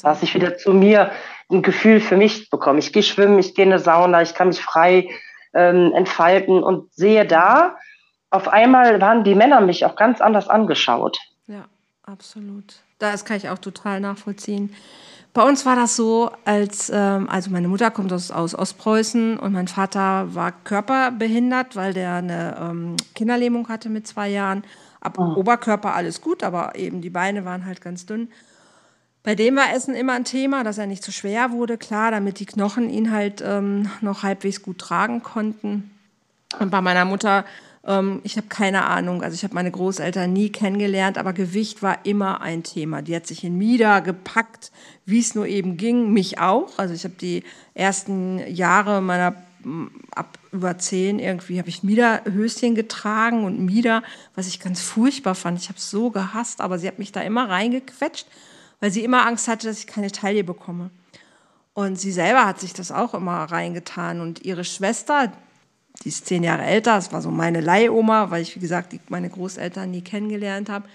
dass 0.02 0.22
ich 0.22 0.34
wieder 0.34 0.56
zu 0.56 0.72
mir 0.72 1.10
ein 1.50 1.62
Gefühl 1.62 2.00
für 2.00 2.16
mich 2.16 2.50
bekomme. 2.50 2.78
Ich 2.78 2.92
gehe 2.92 3.02
schwimmen, 3.02 3.38
ich 3.38 3.54
gehe 3.54 3.64
in 3.64 3.72
eine 3.72 3.80
Sauna, 3.80 4.22
ich 4.22 4.34
kann 4.34 4.48
mich 4.48 4.60
frei 4.60 5.08
ähm, 5.54 5.92
entfalten 5.94 6.62
und 6.62 6.92
sehe 6.92 7.26
da, 7.26 7.76
auf 8.30 8.48
einmal 8.48 9.00
waren 9.00 9.24
die 9.24 9.34
Männer 9.34 9.60
mich 9.60 9.84
auch 9.84 9.96
ganz 9.96 10.20
anders 10.20 10.48
angeschaut. 10.48 11.18
Ja, 11.46 11.64
absolut. 12.02 12.74
Das 12.98 13.24
kann 13.24 13.36
ich 13.36 13.48
auch 13.48 13.58
total 13.58 14.00
nachvollziehen. 14.00 14.74
Bei 15.36 15.42
uns 15.42 15.66
war 15.66 15.76
das 15.76 15.96
so, 15.96 16.30
als 16.46 16.90
ähm, 16.90 17.28
also 17.28 17.50
meine 17.50 17.68
Mutter 17.68 17.90
kommt 17.90 18.10
aus, 18.10 18.30
aus 18.30 18.54
Ostpreußen 18.54 19.38
und 19.38 19.52
mein 19.52 19.68
Vater 19.68 20.34
war 20.34 20.50
körperbehindert, 20.50 21.76
weil 21.76 21.92
der 21.92 22.14
eine 22.14 22.56
ähm, 22.58 22.96
Kinderlähmung 23.14 23.68
hatte 23.68 23.90
mit 23.90 24.06
zwei 24.06 24.30
Jahren. 24.30 24.64
Ab 25.02 25.18
oh. 25.18 25.34
Oberkörper 25.34 25.94
alles 25.94 26.22
gut, 26.22 26.42
aber 26.42 26.74
eben 26.76 27.02
die 27.02 27.10
Beine 27.10 27.44
waren 27.44 27.66
halt 27.66 27.82
ganz 27.82 28.06
dünn. 28.06 28.30
Bei 29.24 29.34
dem 29.34 29.56
war 29.56 29.74
Essen 29.74 29.94
immer 29.94 30.14
ein 30.14 30.24
Thema, 30.24 30.64
dass 30.64 30.78
er 30.78 30.86
nicht 30.86 31.04
zu 31.04 31.12
schwer 31.12 31.50
wurde, 31.50 31.76
klar, 31.76 32.12
damit 32.12 32.40
die 32.40 32.46
Knochen 32.46 32.88
ihn 32.88 33.10
halt 33.10 33.44
ähm, 33.46 33.90
noch 34.00 34.22
halbwegs 34.22 34.62
gut 34.62 34.78
tragen 34.78 35.22
konnten. 35.22 35.90
Und 36.58 36.70
bei 36.70 36.80
meiner 36.80 37.04
Mutter 37.04 37.44
ähm, 37.86 38.20
ich 38.24 38.36
habe 38.36 38.48
keine 38.48 38.84
Ahnung. 38.84 39.22
Also 39.22 39.34
ich 39.34 39.44
habe 39.44 39.54
meine 39.54 39.70
Großeltern 39.70 40.32
nie 40.32 40.50
kennengelernt, 40.50 41.18
aber 41.18 41.32
Gewicht 41.32 41.82
war 41.82 42.04
immer 42.04 42.40
ein 42.40 42.62
Thema. 42.62 43.02
Die 43.02 43.14
hat 43.14 43.26
sich 43.26 43.44
in 43.44 43.56
Mieder 43.56 44.00
gepackt, 44.00 44.72
wie 45.04 45.20
es 45.20 45.34
nur 45.34 45.46
eben 45.46 45.76
ging. 45.76 46.12
Mich 46.12 46.38
auch. 46.38 46.78
Also 46.78 46.94
ich 46.94 47.04
habe 47.04 47.14
die 47.14 47.44
ersten 47.74 48.38
Jahre 48.52 49.00
meiner 49.00 49.34
ab 50.14 50.38
über 50.52 50.78
zehn 50.78 51.18
irgendwie 51.18 51.58
habe 51.58 51.68
ich 51.68 51.82
Miederhöschen 51.82 52.74
getragen 52.74 53.44
und 53.44 53.58
Mieder, 53.60 54.02
was 54.34 54.46
ich 54.46 54.60
ganz 54.60 54.80
furchtbar 54.80 55.34
fand. 55.34 55.60
Ich 55.60 55.68
habe 55.68 55.78
es 55.78 55.90
so 55.90 56.10
gehasst, 56.10 56.60
aber 56.60 56.78
sie 56.78 56.86
hat 56.86 56.98
mich 56.98 57.12
da 57.12 57.20
immer 57.20 57.48
reingequetscht, 57.48 58.26
weil 58.80 58.90
sie 58.90 59.04
immer 59.04 59.26
Angst 59.26 59.48
hatte, 59.48 59.66
dass 59.66 59.80
ich 59.80 59.86
keine 59.86 60.12
Taille 60.12 60.44
bekomme. 60.44 60.90
Und 61.74 62.00
sie 62.00 62.12
selber 62.12 62.46
hat 62.46 62.60
sich 62.60 62.72
das 62.72 62.90
auch 62.90 63.12
immer 63.12 63.44
reingetan. 63.44 64.20
Und 64.20 64.44
ihre 64.44 64.64
Schwester, 64.64 65.32
die 66.04 66.08
ist 66.08 66.26
zehn 66.26 66.42
Jahre 66.42 66.62
älter, 66.62 66.96
das 66.96 67.12
war 67.12 67.22
so 67.22 67.30
meine 67.30 67.60
Leihoma, 67.60 68.30
weil 68.30 68.42
ich, 68.42 68.56
wie 68.56 68.60
gesagt, 68.60 68.92
die, 68.92 69.00
meine 69.08 69.30
Großeltern 69.30 69.90
nie 69.90 70.02
kennengelernt 70.02 70.68
habe. 70.68 70.88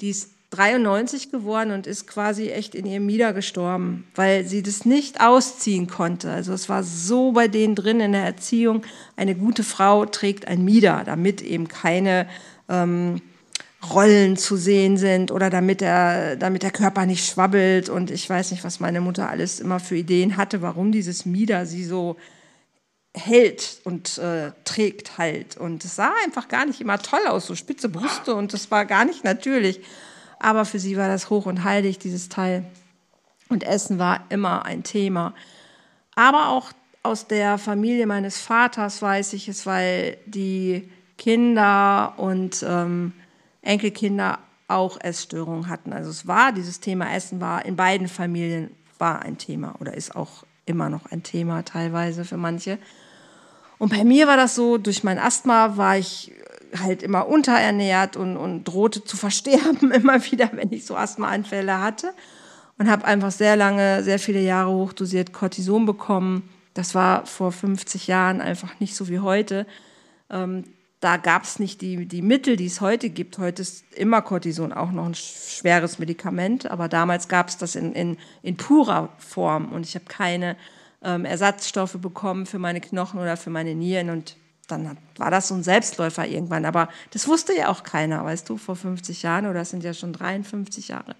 Die 0.00 0.10
ist 0.10 0.30
93 0.50 1.30
geworden 1.30 1.72
und 1.72 1.86
ist 1.86 2.06
quasi 2.06 2.50
echt 2.50 2.74
in 2.74 2.86
ihrem 2.86 3.06
Mieder 3.06 3.32
gestorben, 3.32 4.06
weil 4.14 4.44
sie 4.44 4.62
das 4.62 4.84
nicht 4.84 5.20
ausziehen 5.20 5.88
konnte. 5.88 6.30
Also 6.30 6.52
es 6.52 6.68
war 6.68 6.82
so 6.82 7.32
bei 7.32 7.48
denen 7.48 7.74
drin 7.74 8.00
in 8.00 8.12
der 8.12 8.24
Erziehung, 8.24 8.82
eine 9.16 9.34
gute 9.34 9.64
Frau 9.64 10.06
trägt 10.06 10.46
ein 10.46 10.64
Mieder, 10.64 11.02
damit 11.04 11.42
eben 11.42 11.68
keine 11.68 12.28
ähm, 12.68 13.20
Rollen 13.92 14.36
zu 14.36 14.56
sehen 14.56 14.96
sind 14.96 15.30
oder 15.30 15.50
damit 15.50 15.80
der, 15.80 16.36
damit 16.36 16.62
der 16.62 16.70
Körper 16.70 17.04
nicht 17.06 17.26
schwabbelt. 17.26 17.88
Und 17.88 18.10
ich 18.10 18.28
weiß 18.28 18.50
nicht, 18.50 18.64
was 18.64 18.80
meine 18.80 19.00
Mutter 19.00 19.28
alles 19.28 19.60
immer 19.60 19.80
für 19.80 19.96
Ideen 19.96 20.36
hatte, 20.36 20.62
warum 20.62 20.92
dieses 20.92 21.26
Mieder 21.26 21.66
sie 21.66 21.84
so 21.84 22.16
hält 23.14 23.80
und 23.84 24.18
äh, 24.18 24.52
trägt 24.64 25.18
halt. 25.18 25.56
Und 25.56 25.84
es 25.84 25.96
sah 25.96 26.12
einfach 26.24 26.48
gar 26.48 26.66
nicht 26.66 26.80
immer 26.80 26.98
toll 26.98 27.26
aus, 27.28 27.46
so 27.46 27.54
spitze 27.54 27.88
Brüste 27.88 28.34
und 28.34 28.52
das 28.52 28.70
war 28.70 28.84
gar 28.84 29.04
nicht 29.04 29.24
natürlich. 29.24 29.80
Aber 30.40 30.64
für 30.64 30.78
sie 30.78 30.96
war 30.96 31.08
das 31.08 31.30
hoch 31.30 31.46
und 31.46 31.64
heilig, 31.64 31.98
dieses 31.98 32.28
Teil. 32.28 32.64
Und 33.48 33.62
Essen 33.62 33.98
war 33.98 34.24
immer 34.30 34.64
ein 34.64 34.82
Thema. 34.82 35.32
Aber 36.16 36.48
auch 36.48 36.72
aus 37.02 37.26
der 37.26 37.58
Familie 37.58 38.06
meines 38.06 38.38
Vaters 38.38 39.00
weiß 39.00 39.32
ich 39.34 39.48
es, 39.48 39.64
weil 39.64 40.18
die 40.26 40.90
Kinder 41.18 42.14
und 42.16 42.64
ähm, 42.66 43.12
Enkelkinder 43.62 44.38
auch 44.66 44.98
Essstörungen 45.00 45.68
hatten. 45.68 45.92
Also 45.92 46.10
es 46.10 46.26
war, 46.26 46.52
dieses 46.52 46.80
Thema 46.80 47.14
Essen 47.14 47.40
war 47.40 47.64
in 47.64 47.76
beiden 47.76 48.08
Familien 48.08 48.70
war 48.98 49.22
ein 49.22 49.38
Thema 49.38 49.74
oder 49.80 49.94
ist 49.94 50.16
auch 50.16 50.44
immer 50.66 50.88
noch 50.88 51.06
ein 51.06 51.22
Thema 51.22 51.64
teilweise 51.64 52.24
für 52.24 52.36
manche. 52.36 52.78
Und 53.78 53.90
bei 53.90 54.04
mir 54.04 54.26
war 54.26 54.36
das 54.36 54.54
so, 54.54 54.78
durch 54.78 55.04
mein 55.04 55.18
Asthma 55.18 55.76
war 55.76 55.98
ich 55.98 56.32
halt 56.78 57.02
immer 57.02 57.28
unterernährt 57.28 58.16
und, 58.16 58.36
und 58.36 58.64
drohte 58.64 59.04
zu 59.04 59.16
versterben 59.16 59.90
immer 59.90 60.24
wieder, 60.30 60.50
wenn 60.52 60.72
ich 60.72 60.86
so 60.86 60.96
Asthmaanfälle 60.96 61.80
hatte. 61.80 62.12
Und 62.76 62.90
habe 62.90 63.04
einfach 63.04 63.30
sehr 63.30 63.54
lange, 63.54 64.02
sehr 64.02 64.18
viele 64.18 64.40
Jahre 64.40 64.72
hochdosiert 64.72 65.32
Cortison 65.32 65.86
bekommen. 65.86 66.48
Das 66.74 66.96
war 66.96 67.24
vor 67.24 67.52
50 67.52 68.08
Jahren 68.08 68.40
einfach 68.40 68.80
nicht 68.80 68.96
so 68.96 69.08
wie 69.08 69.20
heute. 69.20 69.64
Ähm, 70.28 70.64
da 70.98 71.18
gab 71.18 71.44
es 71.44 71.58
nicht 71.60 71.82
die, 71.82 72.06
die 72.06 72.22
Mittel, 72.22 72.56
die 72.56 72.66
es 72.66 72.80
heute 72.80 73.10
gibt. 73.10 73.38
Heute 73.38 73.62
ist 73.62 73.84
immer 73.94 74.22
Cortison 74.22 74.72
auch 74.72 74.90
noch 74.90 75.04
ein 75.04 75.14
schweres 75.14 75.98
Medikament, 75.98 76.68
aber 76.68 76.88
damals 76.88 77.28
gab 77.28 77.48
es 77.48 77.58
das 77.58 77.76
in, 77.76 77.92
in, 77.92 78.16
in 78.42 78.56
purer 78.56 79.10
Form 79.18 79.70
und 79.70 79.86
ich 79.86 79.94
habe 79.94 80.06
keine 80.06 80.56
ähm, 81.04 81.24
Ersatzstoffe 81.24 81.98
bekommen 82.00 82.46
für 82.46 82.58
meine 82.58 82.80
Knochen 82.80 83.20
oder 83.20 83.36
für 83.36 83.50
meine 83.50 83.74
Nieren 83.74 84.10
und 84.10 84.36
dann 84.68 84.88
hat, 84.88 84.96
war 85.18 85.30
das 85.30 85.48
so 85.48 85.54
ein 85.54 85.62
Selbstläufer 85.62 86.26
irgendwann. 86.26 86.64
Aber 86.64 86.88
das 87.12 87.28
wusste 87.28 87.56
ja 87.56 87.68
auch 87.68 87.82
keiner, 87.82 88.24
weißt 88.24 88.48
du, 88.48 88.56
vor 88.56 88.76
50 88.76 89.22
Jahren 89.22 89.46
oder 89.46 89.60
es 89.60 89.70
sind 89.70 89.84
ja 89.84 89.94
schon 89.94 90.12
53 90.12 90.88
Jahre, 90.88 91.14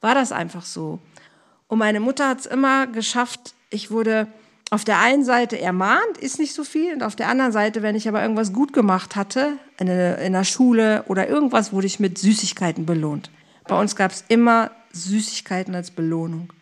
war 0.00 0.14
das 0.14 0.32
einfach 0.32 0.64
so. 0.64 0.98
Und 1.68 1.78
meine 1.78 2.00
Mutter 2.00 2.28
hat 2.28 2.40
es 2.40 2.46
immer 2.46 2.86
geschafft, 2.88 3.54
ich 3.70 3.90
wurde 3.90 4.26
auf 4.70 4.84
der 4.84 5.00
einen 5.00 5.24
Seite 5.24 5.60
ermahnt, 5.60 6.18
ist 6.18 6.38
nicht 6.38 6.54
so 6.54 6.64
viel, 6.64 6.94
und 6.94 7.02
auf 7.02 7.16
der 7.16 7.28
anderen 7.28 7.52
Seite, 7.52 7.82
wenn 7.82 7.96
ich 7.96 8.08
aber 8.08 8.22
irgendwas 8.22 8.52
gut 8.52 8.72
gemacht 8.72 9.16
hatte, 9.16 9.58
in, 9.78 9.88
in 9.88 10.32
der 10.32 10.44
Schule 10.44 11.04
oder 11.08 11.28
irgendwas, 11.28 11.72
wurde 11.72 11.86
ich 11.86 12.00
mit 12.00 12.18
Süßigkeiten 12.18 12.86
belohnt. 12.86 13.30
Bei 13.66 13.78
uns 13.78 13.96
gab 13.96 14.12
es 14.12 14.24
immer 14.28 14.70
Süßigkeiten 14.92 15.74
als 15.74 15.90
Belohnung. 15.90 16.52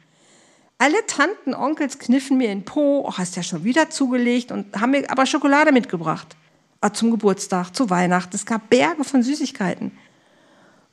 Alle 0.80 1.04
Tanten, 1.06 1.54
Onkels 1.54 1.99
kniffen 1.99 2.38
mir 2.38 2.52
in 2.52 2.64
Po, 2.64 3.04
oh, 3.04 3.12
hast 3.18 3.35
ja 3.35 3.42
schon 3.42 3.64
wieder 3.64 3.90
zugelegt 3.90 4.52
und 4.52 4.80
haben 4.80 4.92
mir 4.92 5.11
aber 5.11 5.26
Schokolade 5.26 5.73
mitgebracht. 5.73 6.37
Oh, 6.80 6.88
zum 6.88 7.11
Geburtstag, 7.11 7.75
zu 7.75 7.90
Weihnachten. 7.90 8.37
Es 8.37 8.47
gab 8.47 8.70
Berge 8.70 9.02
von 9.02 9.25
Süßigkeiten. 9.25 9.90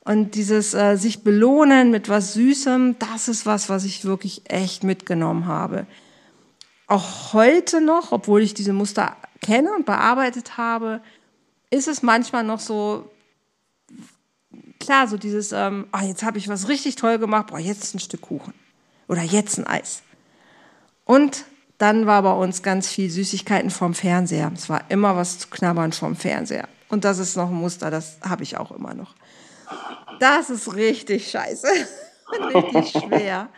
Und 0.04 0.34
dieses 0.34 0.74
äh, 0.74 0.96
sich 0.96 1.22
belohnen 1.22 1.92
mit 1.92 2.08
was 2.08 2.34
Süßem, 2.34 2.96
das 2.98 3.28
ist 3.28 3.46
was, 3.46 3.68
was 3.68 3.84
ich 3.84 4.04
wirklich 4.04 4.42
echt 4.50 4.82
mitgenommen 4.82 5.46
habe. 5.46 5.86
Auch 6.88 7.32
heute 7.32 7.80
noch, 7.80 8.10
obwohl 8.10 8.42
ich 8.42 8.54
diese 8.54 8.72
Muster 8.72 9.16
kenne 9.40 9.72
und 9.72 9.86
bearbeitet 9.86 10.56
habe, 10.56 11.00
ist 11.70 11.86
es 11.86 12.02
manchmal 12.02 12.42
noch 12.42 12.60
so, 12.60 13.08
klar, 14.80 15.06
so 15.06 15.16
dieses, 15.16 15.52
ähm, 15.52 15.86
oh, 15.92 16.04
jetzt 16.04 16.24
habe 16.24 16.38
ich 16.38 16.48
was 16.48 16.68
richtig 16.68 16.96
toll 16.96 17.18
gemacht, 17.18 17.48
boah, 17.48 17.58
jetzt 17.58 17.94
ein 17.94 18.00
Stück 18.00 18.22
Kuchen. 18.22 18.54
Oder 19.08 19.22
jetzt 19.22 19.58
ein 19.58 19.66
Eis. 19.66 20.02
Und 21.04 21.44
dann 21.78 22.06
war 22.06 22.22
bei 22.22 22.32
uns 22.32 22.62
ganz 22.62 22.88
viel 22.88 23.10
Süßigkeiten 23.10 23.70
vom 23.70 23.94
Fernseher. 23.94 24.50
Es 24.54 24.68
war 24.68 24.90
immer 24.90 25.16
was 25.16 25.38
zu 25.38 25.48
knabbern 25.48 25.92
vom 25.92 26.16
Fernseher. 26.16 26.68
Und 26.88 27.04
das 27.04 27.18
ist 27.18 27.36
noch 27.36 27.48
ein 27.48 27.54
Muster, 27.54 27.90
das 27.90 28.18
habe 28.22 28.42
ich 28.42 28.56
auch 28.56 28.70
immer 28.70 28.94
noch. 28.94 29.14
Das 30.20 30.50
ist 30.50 30.74
richtig 30.74 31.30
scheiße. 31.30 31.66
richtig 32.54 32.90
schwer. 32.90 33.48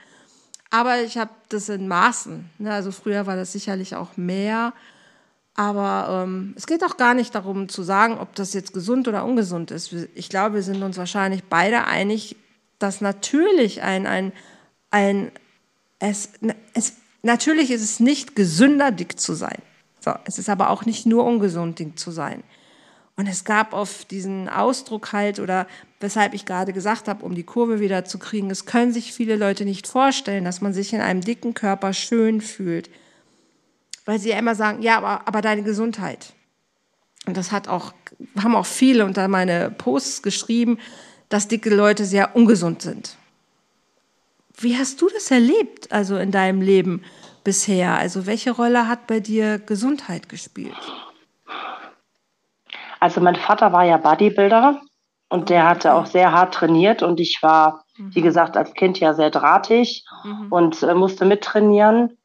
Aber 0.70 1.00
ich 1.00 1.16
habe 1.16 1.30
das 1.48 1.68
in 1.68 1.88
Maßen. 1.88 2.50
Ne? 2.58 2.72
Also 2.72 2.90
früher 2.90 3.26
war 3.26 3.36
das 3.36 3.52
sicherlich 3.52 3.94
auch 3.94 4.16
mehr. 4.16 4.72
Aber 5.54 6.24
ähm, 6.24 6.54
es 6.56 6.66
geht 6.66 6.84
auch 6.84 6.96
gar 6.96 7.14
nicht 7.14 7.34
darum 7.34 7.68
zu 7.68 7.82
sagen, 7.82 8.18
ob 8.18 8.34
das 8.34 8.52
jetzt 8.52 8.72
gesund 8.72 9.08
oder 9.08 9.24
ungesund 9.24 9.70
ist. 9.70 9.92
Ich 10.14 10.28
glaube, 10.28 10.56
wir 10.56 10.62
sind 10.62 10.82
uns 10.82 10.98
wahrscheinlich 10.98 11.44
beide 11.44 11.84
einig, 11.84 12.36
dass 12.78 13.00
natürlich 13.00 13.82
ein, 13.82 14.06
ein 14.06 14.32
ein, 14.90 15.30
es, 15.98 16.30
es, 16.74 16.94
natürlich 17.22 17.70
ist 17.70 17.82
es 17.82 18.00
nicht 18.00 18.36
gesünder, 18.36 18.90
dick 18.90 19.18
zu 19.18 19.34
sein. 19.34 19.58
So, 20.00 20.12
es 20.24 20.38
ist 20.38 20.48
aber 20.48 20.70
auch 20.70 20.84
nicht 20.84 21.06
nur 21.06 21.24
ungesund, 21.24 21.78
dick 21.78 21.98
zu 21.98 22.10
sein. 22.10 22.42
Und 23.16 23.26
es 23.26 23.44
gab 23.44 23.72
oft 23.72 24.12
diesen 24.12 24.48
Ausdruck 24.48 25.12
halt, 25.12 25.40
oder 25.40 25.66
weshalb 25.98 26.34
ich 26.34 26.46
gerade 26.46 26.72
gesagt 26.72 27.08
habe, 27.08 27.24
um 27.24 27.34
die 27.34 27.42
Kurve 27.42 27.80
wieder 27.80 28.04
zu 28.04 28.18
kriegen, 28.18 28.48
es 28.48 28.64
können 28.64 28.92
sich 28.92 29.12
viele 29.12 29.34
Leute 29.34 29.64
nicht 29.64 29.88
vorstellen, 29.88 30.44
dass 30.44 30.60
man 30.60 30.72
sich 30.72 30.92
in 30.92 31.00
einem 31.00 31.20
dicken 31.20 31.52
Körper 31.52 31.92
schön 31.92 32.40
fühlt. 32.40 32.90
Weil 34.04 34.20
sie 34.20 34.30
ja 34.30 34.38
immer 34.38 34.54
sagen, 34.54 34.82
ja, 34.82 34.98
aber, 34.98 35.26
aber 35.26 35.42
deine 35.42 35.64
Gesundheit. 35.64 36.32
Und 37.26 37.36
das 37.36 37.50
hat 37.50 37.66
auch, 37.66 37.92
haben 38.40 38.54
auch 38.54 38.66
viele 38.66 39.04
unter 39.04 39.26
meine 39.26 39.70
Posts 39.70 40.22
geschrieben, 40.22 40.78
dass 41.28 41.48
dicke 41.48 41.74
Leute 41.74 42.04
sehr 42.04 42.36
ungesund 42.36 42.82
sind. 42.82 43.16
Wie 44.60 44.76
hast 44.76 45.00
du 45.00 45.08
das 45.08 45.30
erlebt, 45.30 45.92
also 45.92 46.16
in 46.16 46.32
deinem 46.32 46.60
Leben 46.60 47.04
bisher? 47.44 47.96
Also 47.96 48.26
welche 48.26 48.50
Rolle 48.50 48.88
hat 48.88 49.06
bei 49.06 49.20
dir 49.20 49.58
Gesundheit 49.58 50.28
gespielt? 50.28 50.74
Also 52.98 53.20
mein 53.20 53.36
Vater 53.36 53.72
war 53.72 53.84
ja 53.84 53.96
Bodybuilder 53.96 54.80
und 55.28 55.48
der 55.50 55.68
hatte 55.68 55.94
auch 55.94 56.06
sehr 56.06 56.32
hart 56.32 56.54
trainiert 56.54 57.04
und 57.04 57.20
ich 57.20 57.38
war, 57.40 57.84
wie 57.96 58.18
mhm. 58.18 58.24
gesagt, 58.24 58.56
als 58.56 58.74
Kind 58.74 58.98
ja 58.98 59.14
sehr 59.14 59.30
drahtig 59.30 60.04
mhm. 60.24 60.50
und 60.50 60.82
äh, 60.82 60.94
musste 60.94 61.24
mittrainieren. 61.24 62.17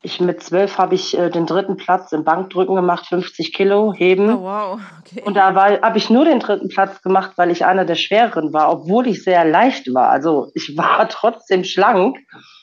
Ich 0.00 0.20
mit 0.20 0.40
zwölf 0.42 0.78
habe 0.78 0.94
ich 0.94 1.18
äh, 1.18 1.28
den 1.28 1.46
dritten 1.46 1.76
Platz 1.76 2.12
im 2.12 2.22
Bankdrücken 2.22 2.76
gemacht, 2.76 3.06
50 3.06 3.52
Kilo 3.52 3.92
heben. 3.92 4.30
Oh, 4.30 4.42
wow. 4.42 4.80
Okay. 5.00 5.22
Und 5.24 5.34
da 5.34 5.52
habe 5.54 5.98
ich 5.98 6.08
nur 6.08 6.24
den 6.24 6.38
dritten 6.38 6.68
Platz 6.68 7.02
gemacht, 7.02 7.32
weil 7.34 7.50
ich 7.50 7.64
einer 7.64 7.84
der 7.84 7.96
schwereren 7.96 8.52
war, 8.52 8.70
obwohl 8.70 9.08
ich 9.08 9.24
sehr 9.24 9.44
leicht 9.44 9.92
war. 9.92 10.08
Also 10.08 10.52
ich 10.54 10.72
war 10.76 11.08
trotzdem 11.08 11.64
schlank. 11.64 12.16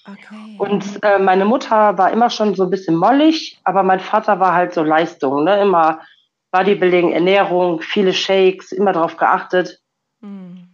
Okay. 0.08 0.56
Und 0.60 0.86
äh, 1.02 1.20
meine 1.20 1.44
Mutter 1.44 1.98
war 1.98 2.12
immer 2.12 2.30
schon 2.30 2.56
so 2.56 2.64
ein 2.64 2.70
bisschen 2.70 2.96
mollig, 2.96 3.60
aber 3.66 3.84
mein 3.84 4.00
Vater 4.00 4.40
war 4.40 4.54
halt 4.54 4.74
so 4.74 4.84
Leistung, 4.84 5.44
ne? 5.44 5.62
immer 5.62 6.00
Bodybuilding, 6.52 7.12
Ernährung, 7.12 7.82
viele 7.82 8.14
Shakes, 8.14 8.72
immer 8.72 8.94
darauf 8.94 9.18
geachtet. 9.18 9.82
Mhm. 10.22 10.70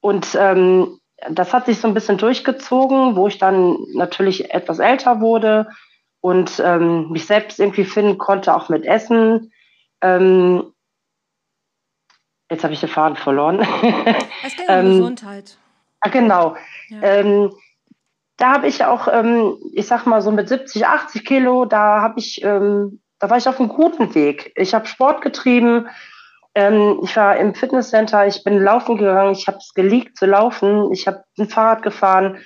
Und 0.00 0.36
ähm, 0.38 0.99
das 1.28 1.52
hat 1.52 1.66
sich 1.66 1.78
so 1.78 1.88
ein 1.88 1.94
bisschen 1.94 2.18
durchgezogen, 2.18 3.16
wo 3.16 3.28
ich 3.28 3.38
dann 3.38 3.76
natürlich 3.94 4.52
etwas 4.52 4.78
älter 4.78 5.20
wurde 5.20 5.68
und 6.20 6.62
ähm, 6.64 7.10
mich 7.10 7.26
selbst 7.26 7.58
irgendwie 7.60 7.84
finden 7.84 8.18
konnte, 8.18 8.54
auch 8.54 8.68
mit 8.68 8.84
Essen. 8.84 9.52
Ähm, 10.00 10.72
jetzt 12.50 12.64
habe 12.64 12.72
ich 12.72 12.80
den 12.80 12.88
Faden 12.88 13.16
verloren. 13.16 13.60
Es 14.44 14.56
geht 14.56 14.68
um 14.68 14.74
ähm, 14.74 14.98
Gesundheit. 14.98 15.56
Ah, 16.00 16.08
genau. 16.08 16.56
Ja. 16.88 17.02
Ähm, 17.02 17.52
da 18.38 18.52
habe 18.54 18.68
ich 18.68 18.84
auch, 18.84 19.06
ähm, 19.12 19.58
ich 19.74 19.86
sag 19.86 20.06
mal 20.06 20.22
so 20.22 20.30
mit 20.30 20.48
70, 20.48 20.86
80 20.86 21.26
Kilo, 21.26 21.66
da 21.66 22.00
habe 22.00 22.18
ich 22.18 22.42
da 23.20 23.28
war 23.28 23.36
ich 23.36 23.46
auf 23.46 23.60
einem 23.60 23.68
guten 23.68 24.14
Weg. 24.14 24.52
Ich 24.56 24.74
habe 24.74 24.86
Sport 24.86 25.20
getrieben. 25.20 25.88
Ähm, 26.54 27.00
ich 27.02 27.16
war 27.16 27.36
im 27.36 27.54
Fitnesscenter. 27.54 28.26
Ich 28.26 28.42
bin 28.44 28.62
laufen 28.62 28.96
gegangen. 28.96 29.32
Ich 29.32 29.46
habe 29.46 29.58
es 29.58 29.72
geliebt 29.74 30.16
zu 30.16 30.26
laufen. 30.26 30.92
Ich 30.92 31.06
habe 31.06 31.24
ein 31.38 31.48
Fahrrad 31.48 31.82
gefahren 31.82 32.38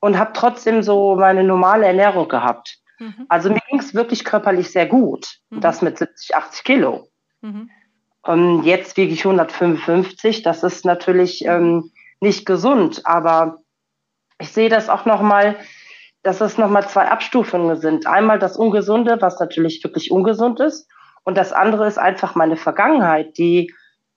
und 0.00 0.18
habe 0.18 0.32
trotzdem 0.34 0.82
so 0.82 1.16
meine 1.16 1.44
normale 1.44 1.86
Ernährung 1.86 2.28
gehabt. 2.28 2.78
Mhm. 2.98 3.26
Also 3.28 3.50
mir 3.50 3.60
ging 3.68 3.80
es 3.80 3.94
wirklich 3.94 4.24
körperlich 4.24 4.70
sehr 4.70 4.86
gut. 4.86 5.38
Mhm. 5.50 5.60
Das 5.60 5.82
mit 5.82 5.98
70, 5.98 6.34
80 6.34 6.64
Kilo. 6.64 7.08
Mhm. 7.42 7.70
Und 8.22 8.64
jetzt 8.64 8.96
wiege 8.96 9.12
ich 9.12 9.24
155. 9.24 10.42
Das 10.42 10.62
ist 10.62 10.84
natürlich 10.84 11.44
ähm, 11.44 11.90
nicht 12.20 12.46
gesund, 12.46 13.02
aber 13.04 13.58
ich 14.38 14.52
sehe 14.52 14.68
das 14.68 14.88
auch 14.88 15.04
noch 15.04 15.22
mal 15.22 15.56
dass 16.22 16.40
es 16.40 16.58
nochmal 16.58 16.86
zwei 16.88 17.08
Abstufungen 17.08 17.76
sind. 17.76 18.06
Einmal 18.06 18.38
das 18.38 18.56
Ungesunde, 18.56 19.18
was 19.20 19.40
natürlich 19.40 19.82
wirklich 19.82 20.10
ungesund 20.10 20.60
ist. 20.60 20.88
Und 21.24 21.36
das 21.36 21.52
andere 21.52 21.86
ist 21.86 21.98
einfach 21.98 22.34
meine 22.34 22.56
Vergangenheit, 22.56 23.36
die 23.38 23.72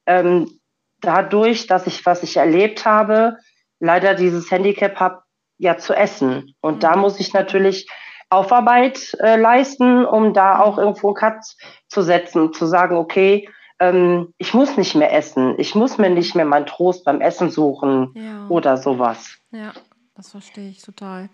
ähm, 0.06 0.60
dadurch, 1.02 1.68
dass 1.68 1.88
ich, 1.88 2.06
was 2.06 2.24
ich 2.24 2.38
erlebt 2.38 2.86
habe, 2.86 3.38
leider 3.80 4.16
dieses 4.16 4.50
Handicap 4.50 5.00
habe, 5.00 5.24
ja 5.58 5.78
zu 5.78 5.94
essen. 5.94 6.56
Und 6.62 6.76
mhm. 6.76 6.80
da 6.80 6.96
muss 6.96 7.20
ich 7.20 7.34
natürlich 7.34 7.88
Aufarbeit 8.30 9.16
äh, 9.20 9.36
leisten, 9.36 10.06
um 10.06 10.34
da 10.34 10.60
auch 10.60 10.78
irgendwo 10.78 11.10
einen 11.10 11.16
Cut 11.16 11.44
zu 11.88 12.02
setzen, 12.02 12.52
zu 12.54 12.66
sagen, 12.66 12.98
okay, 12.98 13.48
ähm, 13.80 14.34
ich 14.38 14.54
muss 14.54 14.78
nicht 14.78 14.96
mehr 14.96 15.14
essen, 15.14 15.56
ich 15.58 15.76
muss 15.76 15.98
mir 15.98 16.10
nicht 16.10 16.36
mehr 16.36 16.46
meinen 16.46 16.66
Trost 16.66 17.06
beim 17.06 17.22
Essen 17.22 17.52
suchen 17.52 18.12
ja. 18.16 18.48
oder 18.50 18.78
sowas. 18.78 19.38
Ja, 19.52 19.74
das 20.16 20.32
verstehe 20.32 20.70
ich 20.70 20.82
total. 20.82 21.30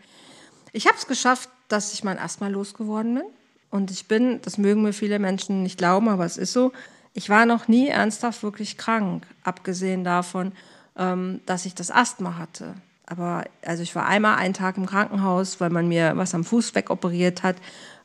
Ich 0.73 0.87
habe 0.87 0.97
es 0.97 1.07
geschafft, 1.07 1.49
dass 1.67 1.93
ich 1.93 2.03
mein 2.03 2.19
Asthma 2.19 2.47
losgeworden 2.47 3.15
bin. 3.15 3.23
Und 3.71 3.91
ich 3.91 4.07
bin, 4.07 4.41
das 4.41 4.57
mögen 4.57 4.81
mir 4.81 4.93
viele 4.93 5.19
Menschen 5.19 5.63
nicht 5.63 5.77
glauben, 5.77 6.09
aber 6.09 6.25
es 6.25 6.37
ist 6.37 6.53
so, 6.53 6.71
ich 7.13 7.29
war 7.29 7.45
noch 7.45 7.67
nie 7.67 7.87
ernsthaft 7.87 8.43
wirklich 8.43 8.77
krank, 8.77 9.25
abgesehen 9.43 10.03
davon, 10.03 10.51
ähm, 10.97 11.41
dass 11.45 11.65
ich 11.65 11.75
das 11.75 11.91
Asthma 11.91 12.37
hatte. 12.37 12.75
Aber 13.05 13.45
also 13.65 13.81
ich 13.81 13.95
war 13.95 14.05
einmal 14.05 14.37
einen 14.37 14.53
Tag 14.53 14.77
im 14.77 14.85
Krankenhaus, 14.85 15.59
weil 15.59 15.71
man 15.71 15.87
mir 15.87 16.13
was 16.15 16.35
am 16.35 16.43
Fuß 16.43 16.75
wegoperiert 16.75 17.41
hat. 17.41 17.55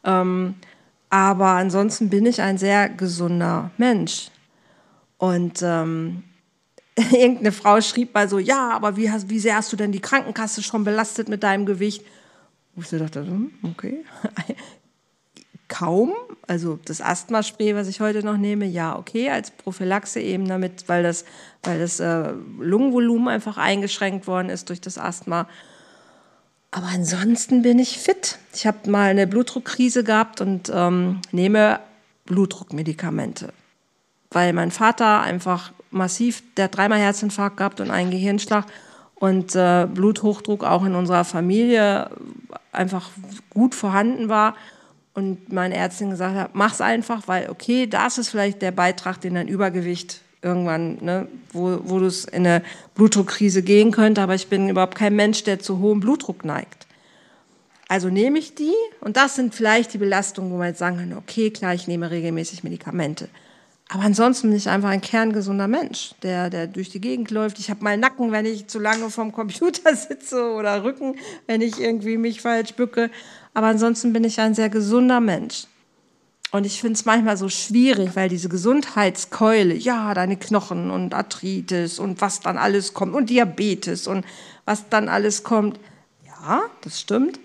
Ähm, 0.03 0.55
aber 1.11 1.49
ansonsten 1.51 2.09
bin 2.09 2.27
ich 2.27 2.41
ein 2.41 2.59
sehr 2.59 2.89
gesunder 2.89 3.71
Mensch. 3.77 4.31
Und 5.19 5.61
ähm, 5.63 6.25
irgendeine 6.97 7.53
Frau 7.53 7.81
schrieb 7.81 8.15
mal 8.15 8.29
so, 8.29 8.39
ja, 8.39 8.71
aber 8.71 8.97
wie, 8.97 9.11
hast, 9.11 9.29
wie 9.29 9.39
sehr 9.39 9.57
hast 9.57 9.73
du 9.73 9.77
denn 9.77 9.93
die 9.93 10.01
Krankenkasse 10.01 10.63
schon 10.63 10.85
belastet 10.85 11.29
mit 11.29 11.43
deinem 11.43 11.67
Gewicht? 11.67 12.05
Wo 12.75 12.81
ich 12.81 12.89
so 12.89 12.99
dachte, 12.99 13.21
hm, 13.21 13.53
okay. 13.63 14.05
Kaum. 15.75 16.13
Also 16.47 16.79
das 16.85 17.01
Asthmaspray, 17.01 17.75
was 17.75 17.89
ich 17.89 18.01
heute 18.01 18.25
noch 18.25 18.37
nehme, 18.37 18.65
ja, 18.65 18.97
okay, 18.97 19.31
als 19.31 19.51
Prophylaxe 19.51 20.21
eben 20.21 20.47
damit, 20.47 20.85
weil 20.89 21.03
das, 21.03 21.25
weil 21.65 21.81
das 21.81 21.99
äh, 21.99 22.33
Lungenvolumen 22.61 23.27
einfach 23.27 23.57
eingeschränkt 23.57 24.29
worden 24.29 24.51
ist 24.51 24.69
durch 24.69 24.81
das 24.81 24.99
Asthma. 24.99 25.49
Aber 26.71 26.87
ansonsten 26.95 27.63
bin 27.63 27.81
ich 27.81 27.99
fit. 27.99 28.39
Ich 28.55 28.69
habe 28.69 28.89
mal 28.89 29.11
eine 29.11 29.27
Blutdruckkrise 29.27 30.05
gehabt 30.05 30.41
und 30.41 30.71
ähm, 30.73 31.21
nehme 31.33 31.81
Blutdruckmedikamente, 32.27 33.53
weil 34.31 34.53
mein 34.53 34.71
Vater 34.71 35.23
einfach 35.23 35.73
massiv, 35.91 36.45
der 36.57 36.67
hat 36.67 36.77
dreimal 36.77 37.01
Herzinfarkt 37.01 37.57
gehabt 37.57 37.81
und 37.81 37.91
einen 37.91 38.13
Gehirnschlag 38.13 38.67
und 39.17 39.57
äh, 39.57 39.89
Bluthochdruck 39.93 40.63
auch 40.63 40.85
in 40.85 40.95
unserer 40.95 41.25
Familie 41.25 42.11
einfach 42.71 43.11
gut 43.51 43.75
vorhanden 43.75 44.29
war. 44.29 44.55
Und 45.15 45.53
meine 45.53 45.77
Ärztin 45.77 46.11
gesagt 46.11 46.37
hat, 46.37 46.55
mach's 46.55 46.81
einfach, 46.81 47.29
weil 47.29 47.49
okay, 47.49 47.87
das 47.87 48.19
ist 48.19 48.31
vielleicht 48.31 48.63
der 48.63 48.73
Beitrag, 48.73 49.21
den 49.21 49.35
dein 49.35 49.49
Übergewicht 49.49 50.21
irgendwann, 50.43 50.99
ne, 51.01 51.27
wo, 51.53 51.79
wo 51.85 51.99
du 51.99 52.07
es 52.07 52.25
in 52.27 52.47
eine 52.47 52.63
Blutdruckkrise 52.95 53.63
gehen 53.63 53.93
könnte, 53.93 54.21
aber 54.21 54.35
ich 54.35 54.49
bin 54.49 54.69
überhaupt 54.69 54.97
kein 54.97 55.17
Mensch, 55.17 55.45
der 55.45 55.59
zu 55.59 55.79
hohem 55.79 56.01
Blutdruck 56.01 56.45
neigt. 56.45 56.87
Also 57.89 58.09
nehme 58.09 58.39
ich 58.39 58.55
die 58.55 58.75
und 59.01 59.17
das 59.17 59.37
sind 59.37 59.55
vielleicht 59.55 59.95
die 59.95 59.99
Belastungen, 59.99 60.51
wo 60.51 60.57
man 60.57 60.69
jetzt 60.69 60.79
sagen 60.79 60.97
kann, 60.97 61.17
okay, 61.17 61.51
klar, 61.51 61.75
ich 61.75 61.87
nehme 61.89 62.11
regelmäßig 62.11 62.65
Medikamente. 62.65 63.29
Aber 63.89 64.03
ansonsten 64.03 64.49
bin 64.49 64.57
ich 64.57 64.69
einfach 64.69 64.89
ein 64.89 65.03
kerngesunder 65.03 65.69
Mensch, 65.69 66.15
der, 66.23 66.49
der 66.49 66.67
durch 66.67 66.89
die 66.89 67.01
Gegend 67.01 67.31
läuft. 67.31 67.59
Ich 67.59 67.69
habe 67.69 67.85
mal 67.85 67.99
Nacken, 67.99 68.33
wenn 68.33 68.47
ich 68.47 68.67
zu 68.67 68.79
lange 68.79 69.11
vom 69.11 69.33
Computer 69.33 69.95
sitze 69.97 70.53
oder 70.53 70.85
Rücken, 70.85 71.17
wenn 71.47 71.61
ich 71.61 71.79
irgendwie 71.79 72.17
mich 72.17 72.41
falsch 72.41 72.75
bücke. 72.75 73.11
Aber 73.55 73.69
ansonsten 73.69 74.13
bin 74.13 74.25
ich 74.25 74.41
ein 74.41 74.55
sehr 74.55 74.69
gesunder 74.69 75.21
Mensch. 75.21 75.67
Und 76.51 76.67
ich 76.67 76.81
finde 76.81 76.95
es 76.95 77.05
manchmal 77.05 77.37
so 77.37 77.49
schwierig, 77.49 78.15
weil 78.15 78.29
diese 78.29 78.49
Gesundheitskeule, 78.49 79.75
ja, 79.75 80.15
deine 80.15 80.37
Knochen 80.37 80.91
und 80.91 81.13
Arthritis 81.13 81.99
und 81.99 82.21
was 82.21 82.41
dann 82.41 82.59
alles 82.59 82.95
kommt 82.95 83.15
und 83.15 83.31
Diabetes 83.31 84.07
und 84.07 84.25
was 84.65 84.89
dann 84.89 85.09
alles 85.09 85.43
kommt. 85.43 85.81
Ja, 86.25 86.63
das 86.83 87.01
stimmt. 87.01 87.41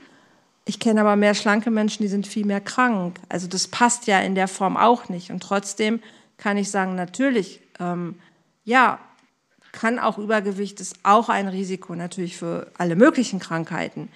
Ich 0.65 0.80
kenne 0.80 1.02
aber 1.02 1.15
mehr 1.15 1.34
schlanke 1.34 1.72
Menschen, 1.72 2.04
die 2.04 2.08
sind 2.08 2.28
viel 2.28 2.45
mehr 2.45 2.62
krank. 2.62 3.19
Also 3.30 3.48
das 3.48 3.67
passt 3.67 4.06
ja 4.06 4.19
in 4.19 4.36
der 4.36 4.48
Form 4.48 4.78
auch 4.78 5.10
nicht. 5.10 5.32
Und 5.32 5.41
trotzdem 5.41 6.02
kann 6.38 6.58
ich 6.58 6.69
sagen, 6.69 6.93
natürlich, 6.93 7.62
ähm, 7.80 8.19
ja, 8.65 9.00
kann 9.72 9.98
auch 9.98 10.19
Übergewicht 10.19 10.80
ist 10.80 10.98
auch 11.02 11.30
ein 11.30 11.48
Risiko 11.48 11.95
natürlich 11.95 12.38
für 12.38 12.72
alle 12.78 12.95
möglichen 12.95 13.39
Krankheiten, 13.39 14.10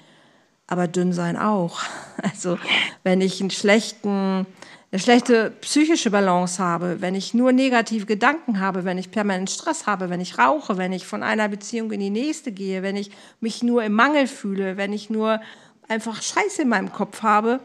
aber 0.67 0.88
dünn 0.88 1.13
sein 1.13 1.38
auch. 1.38 1.82
Also 2.21 2.58
wenn 3.04 3.21
ich 3.21 3.41
einen 3.41 3.49
schlechten, 3.49 4.45
eine 4.91 4.99
schlechte 4.99 5.52
psychische 5.62 6.10
Balance 6.12 6.63
habe, 6.63 7.02
wenn 7.02 7.15
ich 7.15 7.34
nur 7.34 7.52
negative 7.52 8.06
Gedanken 8.06 8.60
habe, 8.60 8.86
wenn 8.86 8.97
ich 8.97 9.12
permanent 9.12 9.49
Stress 9.49 9.88
habe, 9.88 10.10
wenn 10.10 10.21
ich 10.21 10.38
rauche, 10.38 10.78
wenn 10.78 10.93
ich 10.93 11.06
von 11.06 11.23
einer 11.23 11.49
Beziehung 11.49 11.91
in 11.91 11.99
die 11.99 12.12
nächste 12.12 12.52
gehe, 12.52 12.84
wenn 12.84 12.95
ich 12.95 13.12
mich 13.41 13.63
nur 13.63 13.84
im 13.84 13.93
Mangel 13.93 14.28
fühle, 14.28 14.78
wenn 14.78 14.93
ich 14.93 15.10
nur 15.10 15.41
einfach 15.89 16.21
Scheiße 16.21 16.62
in 16.62 16.69
meinem 16.69 16.93
Kopf 16.93 17.23
habe, 17.23 17.60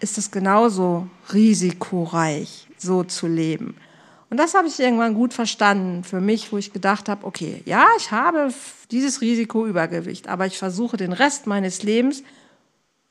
ist 0.00 0.18
es 0.18 0.30
genauso 0.30 1.08
risikoreich 1.32 2.68
so 2.76 3.04
zu 3.04 3.26
leben. 3.26 3.76
Und 4.30 4.38
das 4.38 4.54
habe 4.54 4.66
ich 4.66 4.80
irgendwann 4.80 5.14
gut 5.14 5.32
verstanden 5.32 6.02
für 6.02 6.20
mich, 6.20 6.52
wo 6.52 6.58
ich 6.58 6.72
gedacht 6.72 7.08
habe, 7.08 7.24
okay, 7.24 7.62
ja, 7.66 7.86
ich 7.98 8.10
habe 8.10 8.52
dieses 8.94 9.20
Risiko 9.20 9.66
Übergewicht, 9.66 10.28
aber 10.28 10.46
ich 10.46 10.56
versuche 10.56 10.96
den 10.96 11.12
Rest 11.12 11.46
meines 11.48 11.82
Lebens 11.82 12.22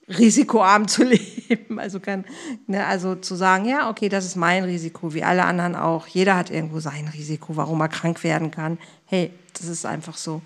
risikoarm 0.07 0.87
zu 0.87 1.03
leben. 1.03 1.77
Also, 1.77 1.99
kann, 1.99 2.25
ne, 2.67 2.85
also 2.85 3.15
zu 3.15 3.35
sagen, 3.35 3.65
ja, 3.65 3.89
okay, 3.89 4.07
das 4.09 4.25
ist 4.25 4.35
mein 4.35 4.63
Risiko, 4.63 5.13
wie 5.13 5.23
alle 5.23 5.43
anderen 5.43 5.75
auch. 5.75 6.07
Jeder 6.07 6.37
hat 6.37 6.49
irgendwo 6.49 6.79
sein 6.79 7.09
Risiko, 7.09 7.57
warum 7.57 7.81
er 7.81 7.89
krank 7.89 8.23
werden 8.23 8.49
kann. 8.49 8.77
Hey, 9.05 9.31
das 9.53 9.67
ist 9.67 9.85
einfach 9.85 10.15
so. 10.15 10.41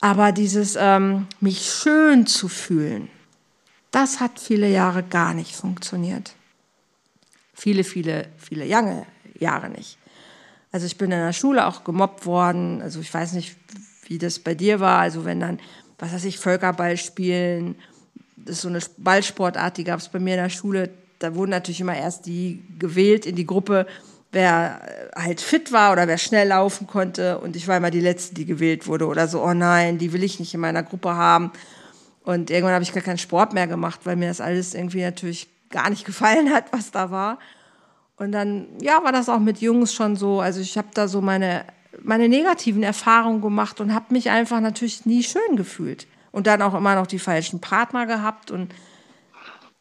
Aber 0.00 0.32
dieses, 0.32 0.76
ähm, 0.78 1.26
mich 1.40 1.70
schön 1.70 2.26
zu 2.26 2.48
fühlen, 2.48 3.08
das 3.92 4.18
hat 4.18 4.40
viele 4.40 4.68
Jahre 4.68 5.02
gar 5.02 5.34
nicht 5.34 5.54
funktioniert. 5.54 6.34
Viele, 7.54 7.84
viele, 7.84 8.28
viele 8.38 8.64
lange 8.64 9.06
Jahre 9.38 9.68
nicht. 9.68 9.98
Also 10.72 10.86
ich 10.86 10.96
bin 10.96 11.10
in 11.10 11.18
der 11.18 11.32
Schule 11.32 11.66
auch 11.66 11.84
gemobbt 11.84 12.26
worden. 12.26 12.80
Also 12.80 13.00
ich 13.00 13.12
weiß 13.12 13.32
nicht, 13.32 13.56
wie 14.10 14.18
das 14.18 14.40
bei 14.40 14.54
dir 14.54 14.80
war. 14.80 15.00
Also 15.00 15.24
wenn 15.24 15.40
dann, 15.40 15.60
was 15.98 16.12
weiß 16.12 16.24
ich, 16.24 16.38
Völkerball 16.38 16.96
spielen, 16.96 17.76
das 18.36 18.56
ist 18.56 18.62
so 18.62 18.68
eine 18.68 18.80
Ballsportart, 18.98 19.76
die 19.76 19.84
gab 19.84 20.00
es 20.00 20.08
bei 20.08 20.18
mir 20.18 20.34
in 20.34 20.42
der 20.42 20.50
Schule. 20.50 20.90
Da 21.20 21.36
wurden 21.36 21.50
natürlich 21.50 21.80
immer 21.80 21.96
erst 21.96 22.26
die 22.26 22.62
gewählt 22.78 23.24
in 23.24 23.36
die 23.36 23.46
Gruppe, 23.46 23.86
wer 24.32 24.80
halt 25.14 25.40
fit 25.40 25.70
war 25.70 25.92
oder 25.92 26.08
wer 26.08 26.18
schnell 26.18 26.48
laufen 26.48 26.88
konnte. 26.88 27.38
Und 27.38 27.54
ich 27.54 27.68
war 27.68 27.76
immer 27.76 27.92
die 27.92 28.00
Letzte, 28.00 28.34
die 28.34 28.46
gewählt 28.46 28.88
wurde. 28.88 29.06
Oder 29.06 29.28
so, 29.28 29.44
oh 29.44 29.54
nein, 29.54 29.98
die 29.98 30.12
will 30.12 30.24
ich 30.24 30.40
nicht 30.40 30.54
in 30.54 30.60
meiner 30.60 30.82
Gruppe 30.82 31.14
haben. 31.14 31.52
Und 32.24 32.50
irgendwann 32.50 32.74
habe 32.74 32.82
ich 32.82 32.92
gar 32.92 33.04
keinen 33.04 33.18
Sport 33.18 33.52
mehr 33.54 33.68
gemacht, 33.68 34.00
weil 34.04 34.16
mir 34.16 34.28
das 34.28 34.40
alles 34.40 34.74
irgendwie 34.74 35.02
natürlich 35.02 35.48
gar 35.70 35.88
nicht 35.88 36.04
gefallen 36.04 36.52
hat, 36.52 36.64
was 36.72 36.90
da 36.90 37.12
war. 37.12 37.38
Und 38.16 38.32
dann, 38.32 38.66
ja, 38.80 39.04
war 39.04 39.12
das 39.12 39.28
auch 39.28 39.38
mit 39.38 39.60
Jungs 39.60 39.94
schon 39.94 40.16
so. 40.16 40.40
Also 40.40 40.60
ich 40.60 40.76
habe 40.76 40.88
da 40.94 41.06
so 41.06 41.20
meine, 41.20 41.64
meine 42.02 42.28
negativen 42.28 42.82
Erfahrungen 42.82 43.40
gemacht 43.40 43.80
und 43.80 43.94
habe 43.94 44.06
mich 44.10 44.30
einfach 44.30 44.60
natürlich 44.60 45.06
nie 45.06 45.22
schön 45.22 45.56
gefühlt. 45.56 46.06
Und 46.32 46.46
dann 46.46 46.62
auch 46.62 46.74
immer 46.74 46.94
noch 46.94 47.06
die 47.06 47.18
falschen 47.18 47.60
Partner 47.60 48.06
gehabt 48.06 48.50
und 48.50 48.72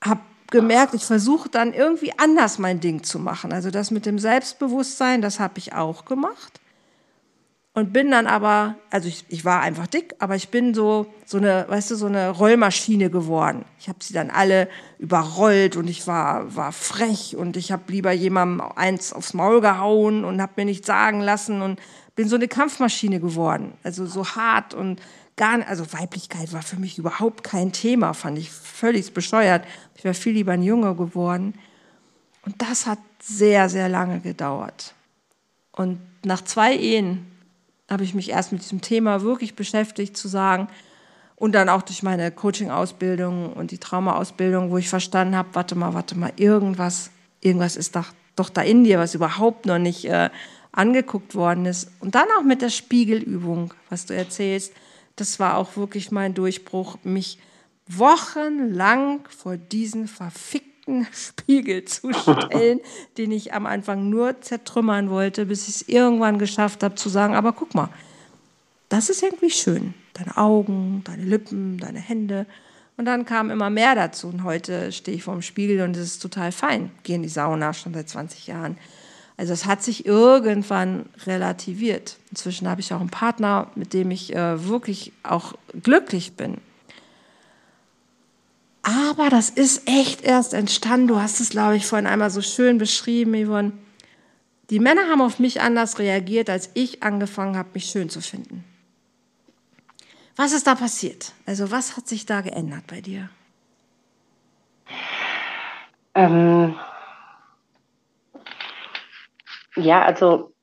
habe 0.03 0.21
gemerkt, 0.49 0.93
ich 0.93 1.05
versuche 1.05 1.49
dann 1.49 1.73
irgendwie 1.73 2.11
anders 2.17 2.57
mein 2.57 2.79
Ding 2.79 3.03
zu 3.03 3.19
machen. 3.19 3.53
Also 3.53 3.69
das 3.69 3.91
mit 3.91 4.05
dem 4.05 4.19
Selbstbewusstsein, 4.19 5.21
das 5.21 5.39
habe 5.39 5.59
ich 5.59 5.73
auch 5.73 6.05
gemacht. 6.05 6.59
Und 7.73 7.93
bin 7.93 8.09
dann 8.09 8.25
aber, 8.25 8.75
also 8.89 9.07
ich, 9.07 9.25
ich 9.29 9.45
war 9.45 9.61
einfach 9.61 9.87
dick, 9.87 10.15
aber 10.19 10.35
ich 10.35 10.49
bin 10.49 10.73
so, 10.73 11.05
so 11.25 11.37
eine, 11.37 11.65
weißt 11.69 11.91
du, 11.91 11.95
so 11.95 12.07
eine 12.07 12.31
Rollmaschine 12.31 13.11
geworden. 13.11 13.63
Ich 13.79 13.87
habe 13.87 13.99
sie 14.01 14.13
dann 14.13 14.31
alle 14.31 14.67
überrollt 14.97 15.77
und 15.77 15.87
ich 15.87 16.07
war, 16.07 16.55
war 16.55 16.71
frech 16.71 17.35
und 17.37 17.55
ich 17.55 17.71
habe 17.71 17.83
lieber 17.87 18.11
jemandem 18.11 18.67
eins 18.75 19.13
aufs 19.13 19.33
Maul 19.33 19.61
gehauen 19.61 20.25
und 20.25 20.41
habe 20.41 20.53
mir 20.57 20.65
nichts 20.65 20.87
sagen 20.87 21.21
lassen 21.21 21.61
und 21.61 21.79
bin 22.19 22.27
so 22.27 22.35
eine 22.35 22.49
Kampfmaschine 22.49 23.21
geworden. 23.21 23.71
Also 23.81 24.05
so 24.05 24.27
hart 24.27 24.73
und 24.73 24.99
gar 25.37 25.55
nicht, 25.55 25.69
also 25.69 25.85
Weiblichkeit 25.93 26.51
war 26.51 26.61
für 26.61 26.75
mich 26.75 26.97
überhaupt 26.97 27.45
kein 27.45 27.71
Thema, 27.71 28.13
fand 28.13 28.37
ich 28.37 28.51
völlig 28.51 29.13
bescheuert. 29.13 29.63
Ich 29.95 30.03
wäre 30.03 30.13
viel 30.13 30.33
lieber 30.33 30.51
ein 30.51 30.61
Junge 30.61 30.93
geworden. 30.95 31.53
Und 32.45 32.61
das 32.61 32.87
hat 32.87 32.99
sehr, 33.21 33.69
sehr 33.69 33.87
lange 33.87 34.19
gedauert. 34.19 34.95
Und 35.71 36.01
nach 36.25 36.43
zwei 36.43 36.75
Ehen 36.75 37.25
habe 37.89 38.03
ich 38.03 38.13
mich 38.13 38.31
erst 38.31 38.51
mit 38.51 38.63
diesem 38.63 38.81
Thema 38.81 39.21
wirklich 39.21 39.55
beschäftigt, 39.55 40.17
zu 40.17 40.27
sagen, 40.27 40.67
und 41.37 41.53
dann 41.53 41.69
auch 41.69 41.83
durch 41.83 42.03
meine 42.03 42.31
Coaching-Ausbildung 42.31 43.53
und 43.53 43.71
die 43.71 43.77
Trauma-Ausbildung, 43.77 44.71
wo 44.71 44.77
ich 44.77 44.89
verstanden 44.89 45.37
habe, 45.37 45.47
warte 45.53 45.75
mal, 45.75 45.93
warte 45.93 46.17
mal, 46.17 46.33
irgendwas, 46.35 47.11
irgendwas 47.39 47.77
ist 47.77 47.95
doch, 47.95 48.07
doch 48.35 48.49
da 48.49 48.61
in 48.61 48.83
dir, 48.83 48.99
was 48.99 49.15
überhaupt 49.15 49.65
noch 49.65 49.79
nicht 49.79 50.03
äh, 50.03 50.29
angeguckt 50.71 51.35
worden 51.35 51.65
ist. 51.65 51.91
Und 51.99 52.15
dann 52.15 52.27
auch 52.37 52.43
mit 52.43 52.61
der 52.61 52.69
Spiegelübung, 52.69 53.73
was 53.89 54.05
du 54.05 54.15
erzählst, 54.15 54.73
das 55.15 55.39
war 55.39 55.57
auch 55.57 55.75
wirklich 55.75 56.11
mein 56.11 56.33
Durchbruch, 56.33 56.97
mich 57.03 57.39
wochenlang 57.87 59.21
vor 59.29 59.57
diesen 59.57 60.07
verfickten 60.07 61.07
Spiegel 61.13 61.85
zu 61.85 62.13
stellen, 62.13 62.79
den 63.17 63.31
ich 63.31 63.53
am 63.53 63.65
Anfang 63.65 64.09
nur 64.09 64.41
zertrümmern 64.41 65.09
wollte, 65.09 65.45
bis 65.45 65.67
ich 65.67 65.75
es 65.75 65.89
irgendwann 65.89 66.39
geschafft 66.39 66.83
habe 66.83 66.95
zu 66.95 67.09
sagen, 67.09 67.35
aber 67.35 67.53
guck 67.53 67.75
mal, 67.75 67.89
das 68.89 69.09
ist 69.09 69.21
irgendwie 69.21 69.51
schön. 69.51 69.93
Deine 70.13 70.37
Augen, 70.37 71.03
deine 71.05 71.23
Lippen, 71.23 71.77
deine 71.77 71.99
Hände. 71.99 72.47
Und 72.97 73.05
dann 73.05 73.25
kam 73.25 73.51
immer 73.51 73.69
mehr 73.69 73.95
dazu. 73.95 74.27
Und 74.27 74.43
heute 74.43 74.91
stehe 74.91 75.15
ich 75.15 75.23
vor 75.23 75.35
dem 75.35 75.43
Spiegel 75.43 75.81
und 75.81 75.95
es 75.95 76.15
ist 76.15 76.21
total 76.21 76.51
fein. 76.51 76.91
Gehe 77.03 77.15
in 77.15 77.21
die 77.21 77.29
Sauna 77.29 77.71
schon 77.73 77.93
seit 77.93 78.09
20 78.09 78.47
Jahren. 78.47 78.77
Also 79.39 79.53
es 79.53 79.65
hat 79.65 79.81
sich 79.81 80.05
irgendwann 80.05 81.05
relativiert. 81.25 82.17
Inzwischen 82.29 82.67
habe 82.67 82.81
ich 82.81 82.93
auch 82.93 82.99
einen 82.99 83.09
Partner, 83.09 83.71
mit 83.73 83.93
dem 83.93 84.11
ich 84.11 84.35
äh, 84.35 84.67
wirklich 84.67 85.13
auch 85.23 85.53
glücklich 85.81 86.33
bin. 86.33 86.57
Aber 88.83 89.29
das 89.29 89.49
ist 89.49 89.87
echt 89.87 90.23
erst 90.23 90.53
entstanden. 90.53 91.07
Du 91.07 91.21
hast 91.21 91.39
es, 91.39 91.51
glaube 91.51 91.77
ich, 91.77 91.85
vorhin 91.85 92.05
einmal 92.05 92.31
so 92.31 92.41
schön 92.41 92.79
beschrieben, 92.79 93.33
Yvonne. 93.33 93.71
Die 94.71 94.79
Männer 94.79 95.03
haben 95.03 95.21
auf 95.21 95.39
mich 95.39 95.61
anders 95.61 95.99
reagiert, 95.99 96.49
als 96.49 96.71
ich 96.73 97.01
angefangen 97.01 97.55
habe, 97.55 97.69
mich 97.75 97.85
schön 97.85 98.09
zu 98.09 98.19
finden. 98.19 98.65
Was 100.35 100.51
ist 100.51 100.67
da 100.67 100.75
passiert? 100.75 101.31
Also 101.45 101.71
was 101.71 101.95
hat 101.95 102.09
sich 102.09 102.25
da 102.25 102.41
geändert 102.41 102.83
bei 102.87 102.99
dir? 102.99 103.29
Ähm, 106.13 106.75
ja, 109.75 110.03
also 110.03 110.53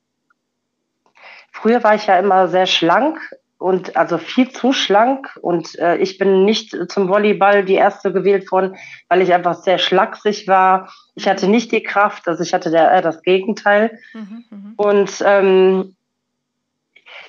früher 1.53 1.83
war 1.85 1.95
ich 1.95 2.07
ja 2.07 2.19
immer 2.19 2.49
sehr 2.49 2.67
schlank 2.67 3.19
und 3.59 3.97
also 3.97 4.19
viel 4.19 4.51
zu 4.51 4.73
schlank 4.73 5.39
und 5.41 5.79
äh, 5.79 5.97
ich 5.97 6.19
bin 6.19 6.45
nicht 6.45 6.77
zum 6.91 7.09
Volleyball 7.09 7.65
die 7.65 7.75
erste 7.75 8.13
gewählt 8.13 8.51
worden, 8.53 8.77
weil 9.09 9.23
ich 9.23 9.33
einfach 9.33 9.55
sehr 9.55 9.79
schlaksig 9.79 10.47
war. 10.47 10.93
Ich 11.15 11.27
hatte 11.27 11.49
nicht 11.49 11.73
die 11.73 11.83
Kraft, 11.83 12.29
also 12.29 12.43
ich 12.43 12.53
hatte 12.53 12.71
der, 12.71 12.93
äh, 12.93 13.01
das 13.01 13.23
Gegenteil. 13.23 13.99
Mhm, 14.13 14.45
mh. 14.51 14.73
Und 14.77 15.25
ähm, 15.25 15.97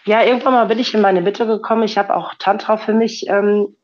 ja, 0.04 0.24
irgendwann 0.24 0.54
mal 0.54 0.66
bin 0.66 0.80
ich 0.80 0.94
in 0.94 1.02
meine 1.02 1.22
Mitte 1.22 1.48
gekommen. 1.48 1.84
Ich 1.84 1.98
habe 1.98 2.16
auch 2.16 2.34
Tantra 2.36 2.78
für 2.78 2.94
mich 2.94 3.28
ähm, 3.28 3.76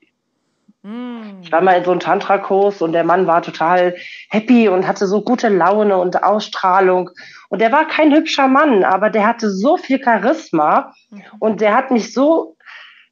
ich 1.42 1.52
war 1.52 1.62
mal 1.62 1.78
in 1.78 1.86
so 1.86 1.92
einem 1.92 2.02
Tantra-Kurs 2.02 2.82
und 2.82 2.92
der 2.92 3.06
Mann 3.06 3.26
war 3.26 3.42
total 3.42 3.96
happy 4.30 4.68
und 4.68 4.86
hatte 4.86 5.08
so 5.08 5.22
gute 5.22 5.48
Laune 5.48 5.98
und 5.98 6.24
Ausstrahlung. 6.24 7.10
Und 7.48 7.60
der 7.60 7.72
war 7.72 7.88
kein 7.88 8.14
hübscher 8.14 8.50
Mann, 8.50 8.84
aber 8.84 9.10
der 9.10 9.26
hatte 9.26 9.50
so 9.50 9.78
viel 9.78 10.04
Charisma 10.04 10.94
und 11.40 11.62
der 11.62 11.74
hat 11.74 11.90
mich 11.92 12.14
so 12.14 12.58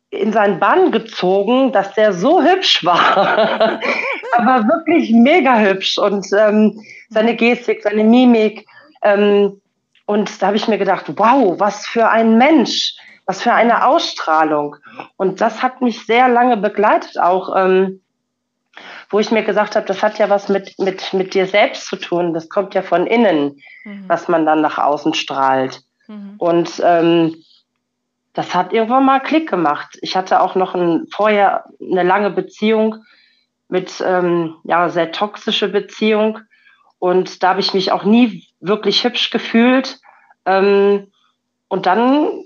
in 0.10 0.34
seinen 0.34 0.60
Bann 0.60 0.92
gezogen, 0.92 1.72
dass 1.72 1.94
der 1.94 2.12
so 2.12 2.44
hübsch 2.44 2.84
war. 2.84 3.80
aber 4.38 4.68
wirklich 4.68 5.12
mega 5.12 5.58
hübsch 5.58 5.98
und 5.98 6.28
ähm, 6.38 6.82
seine 7.10 7.38
Gestik, 7.38 7.84
seine 7.84 8.04
Mimik. 8.04 8.66
Ähm, 9.02 9.62
und 10.06 10.42
da 10.42 10.48
habe 10.48 10.58
ich 10.58 10.68
mir 10.68 10.78
gedacht, 10.78 11.06
wow, 11.16 11.58
was 11.58 11.88
für 11.88 12.10
ein 12.10 12.38
Mensch. 12.38 12.96
Was 13.32 13.44
für 13.44 13.54
eine 13.54 13.86
Ausstrahlung. 13.86 14.76
Und 15.16 15.40
das 15.40 15.64
hat 15.64 15.82
mich 15.82 16.06
sehr 16.06 16.28
lange 16.28 16.58
begleitet, 16.58 17.18
auch 17.18 17.56
ähm, 17.56 18.02
wo 19.10 19.20
ich 19.20 19.32
mir 19.32 19.44
gesagt 19.44 19.78
habe, 19.78 19.86
das 19.86 20.04
hat 20.04 20.20
ja 20.20 20.30
was 20.30 20.50
mit, 20.50 20.78
mit, 20.80 21.14
mit 21.14 21.34
dir 21.34 21.48
selbst 21.48 21.86
zu 21.86 21.96
tun. 21.96 22.34
Das 22.34 22.50
kommt 22.50 22.74
ja 22.74 22.82
von 22.82 23.08
innen, 23.08 23.62
mhm. 23.86 24.04
was 24.08 24.28
man 24.28 24.46
dann 24.46 24.60
nach 24.60 24.78
außen 24.78 25.14
strahlt. 25.14 25.82
Mhm. 26.08 26.36
Und 26.40 26.82
ähm, 26.84 27.38
das 28.34 28.54
hat 28.54 28.74
irgendwann 28.74 29.06
mal 29.06 29.22
Klick 29.22 29.50
gemacht. 29.50 29.98
Ich 30.02 30.18
hatte 30.18 30.42
auch 30.42 30.56
noch 30.56 30.76
ein, 30.76 31.08
vorher 31.10 31.64
eine 31.80 32.04
lange 32.04 32.32
Beziehung 32.32 32.98
mit, 33.70 34.04
ähm, 34.06 34.56
ja, 34.66 34.90
sehr 34.90 35.14
toxische 35.14 35.70
Beziehung. 35.70 36.40
Und 37.00 37.44
da 37.44 37.52
habe 37.52 37.62
ich 37.62 37.74
mich 37.74 37.94
auch 37.94 38.04
nie 38.04 38.46
wirklich 38.60 39.06
hübsch 39.06 39.30
gefühlt. 39.30 40.02
Ähm, 40.46 41.08
und 41.70 41.86
dann 41.86 42.44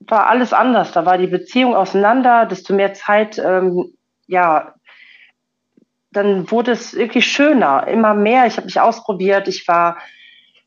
war 0.00 0.28
alles 0.28 0.52
anders. 0.52 0.92
Da 0.92 1.04
war 1.04 1.18
die 1.18 1.26
Beziehung 1.26 1.74
auseinander, 1.74 2.46
desto 2.46 2.74
mehr 2.74 2.94
Zeit, 2.94 3.38
ähm, 3.38 3.92
ja, 4.26 4.74
dann 6.12 6.50
wurde 6.50 6.72
es 6.72 6.94
wirklich 6.94 7.26
schöner, 7.26 7.86
immer 7.86 8.14
mehr. 8.14 8.46
Ich 8.46 8.56
habe 8.56 8.64
mich 8.64 8.80
ausprobiert. 8.80 9.48
Ich 9.48 9.68
war, 9.68 9.98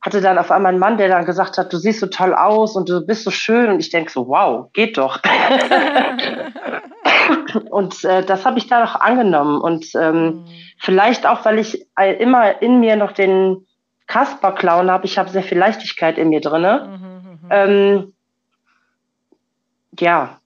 hatte 0.01 0.21
dann 0.21 0.37
auf 0.37 0.51
einmal 0.51 0.71
einen 0.71 0.79
Mann, 0.79 0.97
der 0.97 1.09
dann 1.09 1.25
gesagt 1.25 1.57
hat, 1.57 1.73
du 1.73 1.77
siehst 1.77 1.99
so 1.99 2.07
toll 2.07 2.33
aus 2.33 2.75
und 2.75 2.89
du 2.89 3.05
bist 3.05 3.23
so 3.23 3.31
schön. 3.31 3.71
Und 3.71 3.79
ich 3.79 3.89
denke 3.89 4.11
so, 4.11 4.27
wow, 4.27 4.71
geht 4.73 4.97
doch. 4.97 5.19
und 7.69 8.03
äh, 8.03 8.23
das 8.23 8.45
habe 8.45 8.59
ich 8.59 8.67
da 8.67 8.81
noch 8.81 8.95
angenommen. 8.95 9.59
Und 9.59 9.87
ähm, 9.95 10.25
mhm. 10.25 10.45
vielleicht 10.77 11.25
auch, 11.25 11.43
weil 11.43 11.57
ich 11.57 11.87
immer 12.19 12.61
in 12.61 12.79
mir 12.79 12.95
noch 12.95 13.11
den 13.11 13.65
Kasper-Clown 14.07 14.91
habe. 14.91 15.05
Ich 15.05 15.17
habe 15.17 15.29
sehr 15.29 15.43
viel 15.43 15.57
Leichtigkeit 15.57 16.17
in 16.17 16.29
mir 16.29 16.41
drin. 16.41 16.61
Mhm, 16.61 16.67
mhm, 16.67 17.31
mhm. 17.31 17.49
ähm, 17.49 18.13
ja, 19.99 20.39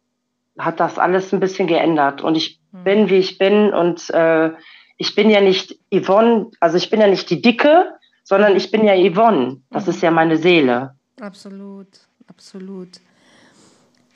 hat 0.58 0.80
das 0.80 0.98
alles 0.98 1.34
ein 1.34 1.40
bisschen 1.40 1.68
geändert. 1.68 2.22
Und 2.22 2.36
ich 2.36 2.60
mhm. 2.72 2.84
bin, 2.84 3.10
wie 3.10 3.18
ich 3.18 3.38
bin. 3.38 3.74
Und 3.74 4.10
äh, 4.12 4.52
ich 4.98 5.16
bin 5.16 5.30
ja 5.30 5.42
nicht 5.42 5.78
Yvonne, 5.94 6.52
also 6.60 6.78
ich 6.78 6.90
bin 6.90 7.02
ja 7.02 7.08
nicht 7.08 7.30
die 7.30 7.42
Dicke, 7.42 7.94
sondern 8.24 8.56
ich 8.56 8.72
bin 8.72 8.86
ja 8.86 8.96
Yvonne. 8.96 9.62
Das 9.70 9.86
mhm. 9.86 9.92
ist 9.92 10.02
ja 10.02 10.12
meine 10.12 10.38
Seele. 10.38 10.96
Absolut, 11.20 11.88
absolut. 12.28 12.90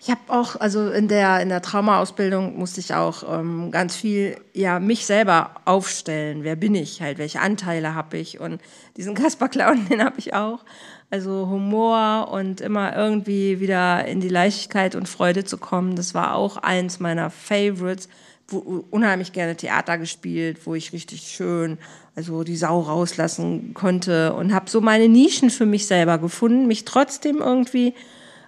Ich 0.02 0.10
habe 0.10 0.22
auch, 0.30 0.56
also 0.56 0.90
in 0.90 1.10
der, 1.10 1.42
in 1.42 1.50
der 1.50 1.62
Traumaausbildung 1.62 2.58
musste 2.58 2.80
ich 2.80 2.94
auch 2.94 3.24
ähm, 3.38 3.70
ganz 3.70 3.98
viel, 3.98 4.40
ja, 4.54 4.80
mich 4.80 5.06
selber 5.06 5.52
aufstellen. 5.66 6.44
Wer 6.44 6.56
bin 6.56 6.74
ich 6.74 7.02
halt? 7.02 7.18
Welche 7.18 7.42
Anteile 7.42 7.96
habe 7.96 8.18
ich? 8.18 8.40
Und 8.40 8.62
diesen 8.96 9.14
Kasper-Clown, 9.14 9.88
den 9.90 10.04
habe 10.04 10.18
ich 10.18 10.34
auch. 10.34 10.64
Also 11.12 11.48
Humor 11.50 12.30
und 12.32 12.62
immer 12.62 12.96
irgendwie 12.96 13.60
wieder 13.60 14.06
in 14.06 14.20
die 14.20 14.30
Leichtigkeit 14.30 14.94
und 14.94 15.10
Freude 15.10 15.44
zu 15.44 15.58
kommen, 15.58 15.96
das 15.96 16.14
war 16.14 16.36
auch 16.36 16.58
eins 16.58 17.00
meiner 17.00 17.30
Favorites. 17.30 18.10
Wo, 18.48 18.84
unheimlich 18.90 19.32
gerne 19.32 19.56
Theater 19.56 20.00
gespielt, 20.00 20.66
wo 20.66 20.74
ich 20.74 20.92
richtig 20.92 21.22
schön, 21.22 21.78
also 22.16 22.44
die 22.44 22.58
Sau 22.58 22.80
rauslassen 22.80 23.76
konnte 23.76 24.34
und 24.34 24.54
habe 24.54 24.70
so 24.70 24.82
meine 24.82 25.08
Nischen 25.08 25.52
für 25.52 25.68
mich 25.68 25.86
selber 25.86 26.18
gefunden, 26.18 26.66
mich 26.66 26.84
trotzdem 26.84 27.38
irgendwie 27.38 27.94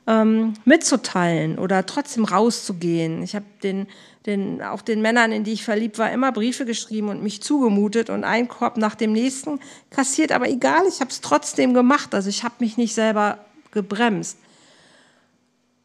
ähm, 0.07 0.53
mitzuteilen 0.65 1.59
oder 1.59 1.85
trotzdem 1.85 2.25
rauszugehen. 2.25 3.21
Ich 3.21 3.35
habe 3.35 3.45
den, 3.63 3.87
den, 4.25 4.61
auch 4.61 4.81
den 4.81 5.01
Männern, 5.01 5.31
in 5.31 5.43
die 5.43 5.53
ich 5.53 5.63
verliebt 5.63 5.97
war, 5.97 6.11
immer 6.11 6.31
Briefe 6.31 6.65
geschrieben 6.65 7.09
und 7.09 7.23
mich 7.23 7.41
zugemutet 7.41 8.09
und 8.09 8.23
einen 8.23 8.47
Korb 8.47 8.77
nach 8.77 8.95
dem 8.95 9.13
nächsten 9.13 9.59
kassiert. 9.89 10.31
Aber 10.31 10.47
egal, 10.47 10.83
ich 10.87 10.99
habe 10.99 11.09
es 11.09 11.21
trotzdem 11.21 11.73
gemacht. 11.73 12.13
Also 12.13 12.29
ich 12.29 12.43
habe 12.43 12.55
mich 12.59 12.77
nicht 12.77 12.93
selber 12.93 13.39
gebremst. 13.71 14.37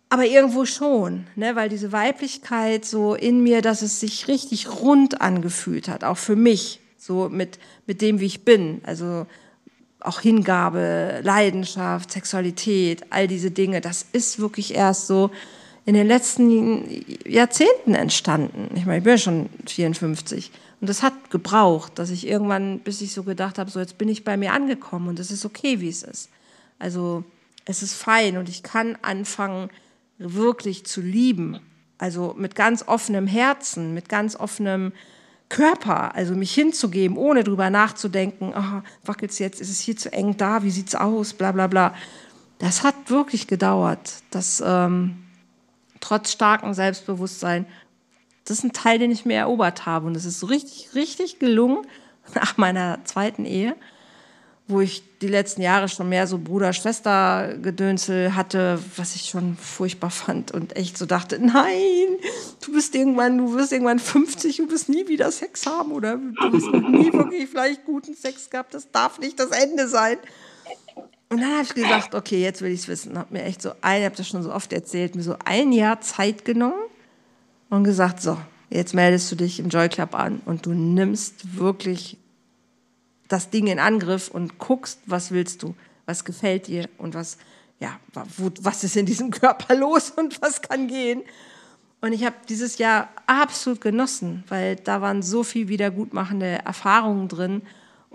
Aber 0.09 0.25
irgendwo 0.25 0.67
schon, 0.67 1.27
ne, 1.35 1.57
weil 1.57 1.69
diese 1.69 1.93
Weiblichkeit 1.93 2.85
so 2.85 3.15
in 3.15 3.43
mir, 3.43 3.63
dass 3.63 3.83
es 3.83 4.01
sich 4.01 4.29
richtig 4.29 4.69
rund 4.81 5.21
angefühlt 5.21 5.89
hat, 5.89 6.05
auch 6.05 6.19
für 6.19 6.37
mich, 6.37 6.81
so 6.99 7.29
mit, 7.29 7.59
mit 7.87 8.03
dem, 8.03 8.21
wie 8.21 8.27
ich 8.27 8.45
bin. 8.45 8.83
Also 8.85 9.27
auch 10.01 10.21
Hingabe, 10.21 11.21
Leidenschaft, 11.23 12.13
Sexualität, 12.13 13.07
all 13.11 13.27
diese 13.27 13.51
Dinge, 13.51 13.81
das 13.81 14.07
ist 14.13 14.39
wirklich 14.39 14.75
erst 14.75 15.07
so 15.07 15.31
in 15.87 15.95
den 15.95 16.09
letzten 16.09 16.85
Jahrzehnten 17.25 17.95
entstanden. 17.95 18.71
Ich 18.75 18.85
meine, 18.87 18.99
ich 18.99 19.05
bin 19.05 19.13
ja 19.13 19.19
schon 19.19 19.49
54 19.67 20.51
und 20.81 20.91
das 20.91 21.03
hat 21.03 21.31
gebraucht, 21.31 21.99
dass 21.99 22.11
ich 22.11 22.27
irgendwann, 22.27 22.81
bis 22.81 23.01
ich 23.01 23.13
so 23.13 23.23
gedacht 23.23 23.57
habe, 23.57 23.71
so 23.71 23.79
jetzt 23.79 23.97
bin 23.97 24.09
ich 24.09 24.25
bei 24.25 24.37
mir 24.37 24.53
angekommen 24.53 25.09
und 25.09 25.21
es 25.21 25.31
ist 25.31 25.45
okay, 25.45 25.81
wie 25.81 25.89
es 25.89 26.03
ist. 26.03 26.29
Also 26.81 27.25
es 27.65 27.83
ist 27.83 27.95
fein 27.95 28.37
und 28.37 28.49
ich 28.49 28.65
kann 28.65 28.99
anfangen, 29.01 29.71
wirklich 30.19 30.85
zu 30.85 31.01
lieben. 31.01 31.61
Also 31.99 32.35
mit 32.37 32.57
ganz 32.57 32.87
offenem 32.89 33.29
Herzen, 33.29 33.95
mit 33.95 34.09
ganz 34.09 34.35
offenem 34.35 34.93
Körper, 35.49 36.17
also 36.17 36.35
mich 36.35 36.53
hinzugeben, 36.53 37.17
ohne 37.17 37.45
drüber 37.45 37.71
nachzudenken, 37.71 38.53
oh, 38.57 38.83
wackelt's 39.05 39.39
jetzt, 39.39 39.61
ist 39.61 39.71
es 39.71 39.79
hier 39.79 39.97
zu 39.97 40.13
eng 40.13 40.37
da, 40.37 40.65
wie 40.65 40.71
sieht's 40.71 40.97
aus, 40.97 41.33
bla 41.33 41.53
bla 41.53 41.69
bla. 41.69 41.95
Das 42.59 42.83
hat 42.83 42.95
wirklich 43.09 43.47
gedauert. 43.47 44.15
Das 44.31 44.63
ähm, 44.67 45.26
trotz 46.07 46.33
starkem 46.33 46.75
Selbstbewusstsein, 46.75 47.67
das 48.45 48.59
ist 48.59 48.65
ein 48.65 48.73
Teil, 48.73 48.99
den 48.99 49.11
ich 49.11 49.25
mir 49.25 49.37
erobert 49.37 49.87
habe. 49.87 50.07
Und 50.07 50.15
das 50.15 50.25
ist 50.25 50.49
richtig, 50.49 50.95
richtig 50.95 51.39
gelungen 51.39 51.87
nach 52.35 52.57
meiner 52.57 53.05
zweiten 53.05 53.45
Ehe 53.45 53.77
wo 54.69 54.81
ich 54.81 55.05
die 55.21 55.29
letzten 55.29 55.63
Jahre 55.63 55.89
schon 55.89 56.09
mehr 56.09 56.27
so 56.27 56.39
Bruder-Schwester-Gedönsel 56.39 58.35
hatte, 58.35 58.81
was 58.97 59.15
ich 59.15 59.27
schon 59.27 59.57
furchtbar 59.57 60.11
fand 60.11 60.53
und 60.53 60.77
echt 60.77 60.99
so 60.99 61.07
dachte, 61.07 61.39
nein, 61.39 62.19
du 62.65 62.73
bist 62.73 62.95
irgendwann, 62.95 63.39
du 63.39 63.55
wirst 63.55 63.73
irgendwann 63.73 64.01
50, 64.01 64.57
du 64.57 64.71
wirst 64.71 64.89
nie 64.89 65.07
wieder 65.07 65.31
Sex 65.31 65.67
haben 65.67 65.93
oder 65.93 66.17
du 66.17 66.49
noch 66.49 66.89
nie 66.89 67.13
wirklich 67.13 67.49
vielleicht 67.49 67.85
guten 67.85 68.15
Sex 68.15 68.51
gehabt, 68.51 68.75
das 68.75 68.91
darf 68.91 69.21
nicht 69.21 69.39
das 69.39 69.51
Ende 69.51 69.87
sein. 69.87 70.19
Und 71.29 71.41
dann 71.41 71.53
habe 71.53 71.63
ich 71.65 71.75
gesagt, 71.75 72.15
okay, 72.15 72.41
jetzt 72.41 72.63
will 72.63 72.71
ich 72.71 72.81
es 72.81 72.89
wissen. 72.89 73.19
Habe 73.19 73.35
mir 73.35 73.43
echt 73.43 73.61
so 73.61 73.73
ein, 73.81 74.05
habe 74.05 74.15
das 74.15 74.29
schon 74.29 74.43
so 74.43 74.53
oft 74.53 74.73
erzählt, 74.73 75.17
mir 75.17 75.23
so 75.23 75.37
ein 75.45 75.73
Jahr 75.73 76.01
Zeit 76.01 76.45
genommen 76.45 76.81
und 77.69 77.85
gesagt, 77.85 78.23
so, 78.23 78.39
jetzt 78.71 78.95
meldest 78.95 79.31
du 79.33 79.37
dich 79.37 79.59
im 79.59 79.69
Joy 79.69 79.89
Club 79.89 80.15
an 80.15 80.41
und 80.45 80.67
du 80.67 80.73
nimmst 80.73 81.57
wirklich 81.57 82.17
das 83.29 83.51
Ding 83.51 83.67
in 83.67 83.81
Angriff 83.81 84.29
und 84.29 84.59
guckst, 84.59 85.01
was 85.07 85.33
willst 85.33 85.65
du, 85.65 85.75
was 86.07 86.25
gefällt 86.25 86.69
dir 86.69 86.89
und 86.97 87.15
was, 87.15 87.39
ja, 87.81 87.99
wo, 88.37 88.51
was 88.61 88.85
ist 88.85 88.97
in 88.97 89.07
diesem 89.07 89.31
Körper 89.33 89.75
los 89.75 90.11
und 90.11 90.41
was 90.41 90.63
kann 90.63 90.87
gehen. 90.87 91.23
Und 92.01 92.13
ich 92.13 92.25
habe 92.25 92.37
dieses 92.49 92.79
Jahr 92.79 93.09
absolut 93.27 93.81
genossen, 93.81 94.45
weil 94.49 94.77
da 94.77 95.01
waren 95.01 95.23
so 95.23 95.43
viel 95.43 95.67
wiedergutmachende 95.67 96.61
Erfahrungen 96.65 97.27
drin 97.27 97.63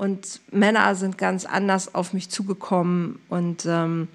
und 0.01 0.41
Männer 0.51 0.95
sind 0.95 1.19
ganz 1.19 1.45
anders 1.45 1.93
auf 1.93 2.11
mich 2.11 2.27
zugekommen 2.27 3.19
und 3.29 3.67
ähm, 3.67 4.07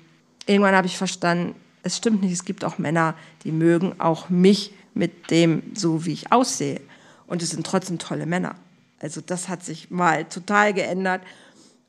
irgendwann 0.45 0.75
habe 0.75 0.89
ich 0.89 0.99
verstanden, 0.99 1.55
es 1.85 1.97
stimmt 1.97 2.23
nicht, 2.23 2.33
es 2.33 2.45
gibt 2.45 2.65
auch 2.65 2.79
Männer, 2.79 3.15
die 3.45 3.53
mögen 3.53 4.01
auch 4.01 4.29
mich 4.29 4.75
mit 4.95 5.31
dem, 5.31 5.63
so 5.77 6.05
wie 6.05 6.13
ich 6.13 6.33
aussehe. 6.33 6.81
Und 7.29 7.41
es 7.41 7.51
sind 7.51 7.65
trotzdem 7.65 8.01
tolle 8.01 8.27
Männer. 8.27 8.57
Also 8.99 9.21
das 9.21 9.49
hat 9.49 9.63
sich 9.63 9.89
mal 9.93 10.25
total 10.25 10.75
geändert. 10.75 11.23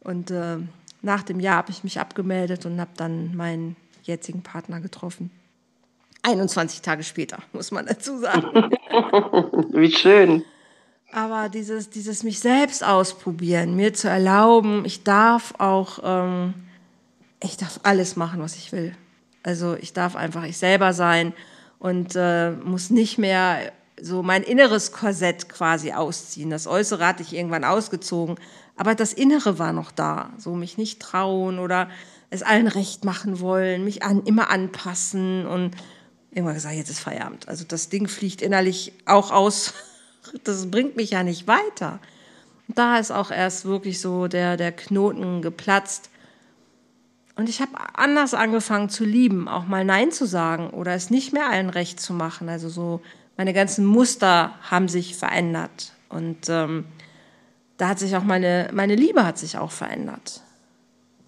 Und 0.02 0.30
äh, 0.30 0.58
nach 1.02 1.24
dem 1.24 1.40
Jahr 1.40 1.56
habe 1.56 1.72
ich 1.72 1.84
mich 1.84 2.00
abgemeldet 2.00 2.68
und 2.68 2.80
habe 2.80 2.92
dann 2.98 3.36
meinen 3.36 3.78
jetzigen 4.04 4.44
Partner 4.44 4.80
getroffen. 4.80 5.32
21 6.22 6.84
Tage 6.84 7.02
später, 7.02 7.40
muss 7.52 7.72
man 7.72 7.88
dazu 7.88 8.20
sagen. 8.20 8.70
Wie 9.74 9.92
schön. 9.92 10.44
Aber 11.12 11.50
dieses, 11.50 11.90
dieses 11.90 12.24
mich 12.24 12.40
selbst 12.40 12.84
ausprobieren, 12.84 13.76
mir 13.76 13.94
zu 13.94 14.10
erlauben, 14.10 14.84
ich 14.86 15.04
darf 15.04 15.54
auch, 15.58 16.00
ähm, 16.04 16.54
ich 17.42 17.58
darf 17.58 17.80
alles 17.84 18.16
machen, 18.16 18.42
was 18.42 18.56
ich 18.56 18.72
will. 18.72 18.96
Also 19.44 19.76
ich 19.76 19.94
darf 19.94 20.16
einfach 20.16 20.44
ich 20.44 20.58
selber 20.58 20.94
sein 20.94 21.34
und 21.80 22.16
äh, 22.16 22.52
muss 22.52 22.90
nicht 22.90 23.18
mehr 23.18 23.72
so 24.00 24.22
mein 24.22 24.44
inneres 24.44 24.92
Korsett 24.92 25.50
quasi 25.50 25.94
ausziehen. 25.94 26.50
Das 26.50 26.68
Äußere 26.68 27.06
hatte 27.06 27.24
ich 27.24 27.34
irgendwann 27.34 27.64
ausgezogen, 27.64 28.36
aber 28.76 28.94
das 28.94 29.14
Innere 29.14 29.58
war 29.58 29.74
noch 29.74 29.92
da. 29.92 30.32
So 30.38 30.56
mich 30.56 30.78
nicht 30.78 31.02
trauen 31.02 31.60
oder 31.60 31.90
es 32.30 32.44
allen 32.44 32.68
recht 32.68 33.06
machen 33.06 33.40
wollen, 33.40 33.84
mich 33.84 34.04
an, 34.04 34.24
immer 34.24 34.50
anpassen 34.50 35.46
und 35.48 35.76
irgendwann 36.32 36.56
gesagt, 36.56 36.76
jetzt 36.76 36.90
ist 36.90 37.00
Feierabend. 37.00 37.48
Also 37.48 37.64
das 37.66 37.90
Ding 37.90 38.08
fliegt 38.08 38.42
innerlich 38.42 38.94
auch 39.06 39.32
aus. 39.32 39.74
Das 40.44 40.70
bringt 40.70 40.96
mich 40.96 41.12
ja 41.12 41.24
nicht 41.24 41.48
weiter. 41.48 42.00
Und 42.68 42.78
da 42.78 42.98
ist 42.98 43.12
auch 43.12 43.32
erst 43.32 43.66
wirklich 43.66 44.02
so 44.02 44.28
der, 44.28 44.58
der 44.58 44.72
Knoten 44.72 45.42
geplatzt. 45.42 46.10
Und 47.36 47.50
ich 47.50 47.62
habe 47.62 47.72
anders 47.94 48.34
angefangen 48.34 48.90
zu 48.90 49.06
lieben, 49.06 49.48
auch 49.48 49.66
mal 49.68 49.86
Nein 49.86 50.12
zu 50.12 50.26
sagen 50.26 50.72
oder 50.72 50.94
es 50.94 51.10
nicht 51.10 51.34
mehr 51.34 51.50
allen 51.50 51.70
recht 51.70 52.00
zu 52.00 52.14
machen. 52.14 52.50
Also 52.50 52.68
so 52.68 53.02
meine 53.38 53.54
ganzen 53.54 53.86
Muster 53.86 54.56
haben 54.64 54.88
sich 54.88 55.16
verändert. 55.16 55.94
Und 56.10 56.50
ähm, 56.50 56.86
da 57.78 57.90
hat 57.90 58.00
sich 58.00 58.16
auch 58.16 58.24
meine, 58.24 58.70
meine 58.74 58.96
Liebe 58.96 59.24
hat 59.26 59.38
sich 59.38 59.58
auch 59.58 59.72
verändert. 59.72 60.42